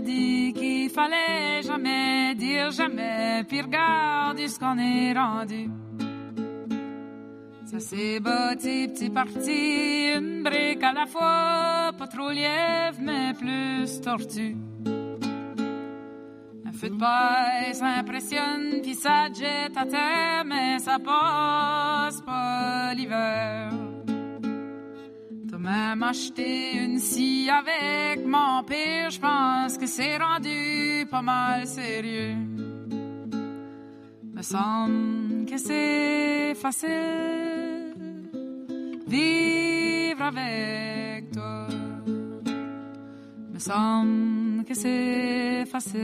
Dit 0.02 0.54
qu'il 0.54 0.90
fallait 0.90 1.62
jamais 1.64 2.36
dire 2.36 2.72
jamais, 2.72 3.44
puis 3.48 3.62
regarde 3.62 4.40
ce 4.48 4.60
qu'on 4.60 4.78
est 4.78 5.14
rendu. 5.14 5.70
Ça 7.66 7.80
s'est 7.80 8.20
bâti 8.20 8.88
petit 8.88 9.10
parti, 9.10 10.12
une 10.18 10.42
brique 10.44 10.84
à 10.84 10.92
la 10.92 11.06
fois, 11.06 11.92
pas 11.98 12.08
trop 12.08 12.32
lièvre, 12.32 12.98
mais 13.00 13.34
plus 13.34 14.02
tortue. 14.02 14.58
Un 16.66 16.72
feu 16.72 16.90
de 16.90 16.98
paille, 16.98 17.76
ça 17.76 17.88
impressionne, 17.88 18.82
puis 18.82 18.96
ça 18.96 19.28
te 19.32 19.40
jette 19.40 19.78
à 19.78 19.86
terre, 19.86 20.44
mais 20.46 20.80
ça 20.80 20.98
passe 20.98 22.22
pas 22.22 22.94
l'hiver. 22.96 23.70
Même 25.60 26.04
acheté 26.04 26.72
une 26.78 27.00
scie 27.00 27.50
avec 27.50 28.26
mon 28.26 28.64
pire, 28.64 29.10
je 29.10 29.20
pense 29.20 29.78
que 29.78 29.86
c'est 29.86 30.18
rendu 30.18 31.06
pas 31.12 31.22
mal 31.22 31.68
sérieux. 31.68 32.36
Me 34.34 34.42
semble 34.42 35.46
que 35.46 35.58
c'est 35.58 36.56
facile 36.56 37.94
vivre 39.06 40.22
avec 40.22 41.30
toi. 41.32 41.68
Me 43.54 43.60
semble 43.60 44.64
que 44.64 44.74
c'est 44.74 45.66
facile 45.66 46.00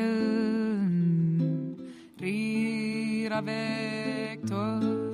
rire 2.19 3.31
avec 3.31 4.45
toi. 4.45 5.04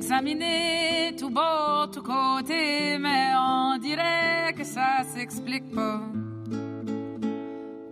L'examiner 0.00 1.14
tout 1.18 1.28
beau, 1.28 1.86
tout 1.92 2.02
côté, 2.02 2.96
mais 2.98 3.32
on 3.36 3.76
dirait 3.76 4.54
que 4.56 4.64
ça 4.64 5.04
s'explique 5.04 5.74
pas. 5.74 6.00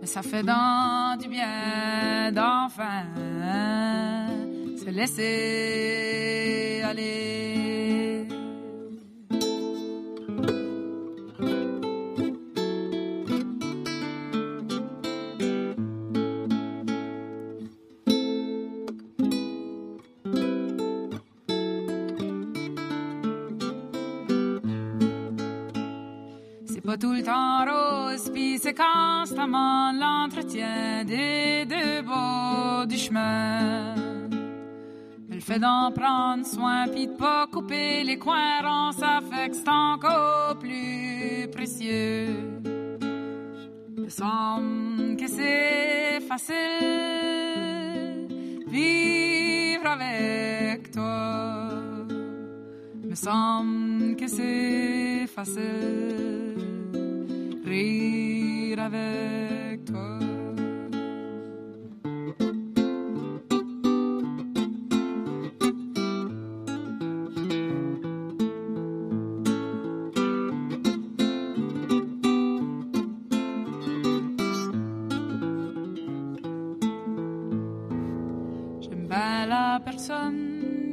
Mais 0.01 0.07
ça 0.07 0.23
fait 0.23 0.41
dans 0.41 1.15
du 1.21 1.27
bien 1.29 2.31
d'enfin 2.31 3.05
se 4.75 4.89
laisser 4.89 5.21
aller. 6.83 8.25
Tout 26.97 27.13
le 27.13 27.21
temps 27.21 27.65
rose, 27.65 28.31
puis 28.33 28.57
c'est 28.57 28.73
constamment 28.73 29.91
l'entretien 29.93 31.05
des 31.05 31.63
deux 31.65 32.01
bords 32.01 32.87
du 32.87 32.97
chemin. 32.97 33.93
Elle 35.31 35.39
fait 35.39 35.59
d'en 35.59 35.91
prendre 35.91 36.45
soin, 36.45 36.87
puis 36.87 37.05
de 37.07 37.13
pas 37.13 37.45
couper 37.47 38.03
les 38.03 38.17
coins 38.17 38.61
ronds, 38.63 38.91
ça 38.91 39.19
fait 39.21 39.49
que 39.49 39.55
c'est 39.55 39.69
encore 39.69 40.57
plus 40.59 41.47
précieux. 41.51 42.59
Me 43.95 44.09
semble 44.09 45.15
que 45.15 45.27
c'est 45.27 46.19
facile 46.27 46.55
vivre 48.67 49.85
avec 49.85 50.91
toi. 50.91 51.69
Me 53.07 53.15
semble 53.15 54.15
que 54.15 54.27
c'est 54.27 55.27
facile 55.27 56.58
rire 57.69 58.79
avec 58.79 59.85
toi. 59.85 60.19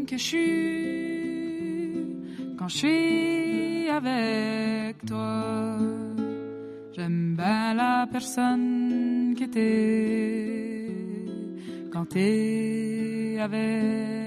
Que 0.06 0.16
je 0.16 0.22
suis 0.22 0.46
quand 2.58 2.68
je 2.68 2.76
suis 2.76 3.88
avec 3.88 5.04
toi. 5.06 6.15
J'aime 6.96 7.34
bien 7.36 7.74
la 7.74 8.08
personne 8.10 9.34
que 9.38 9.44
t'es 9.44 10.86
quand 11.92 12.06
t'es 12.06 13.36
avec 13.38 14.25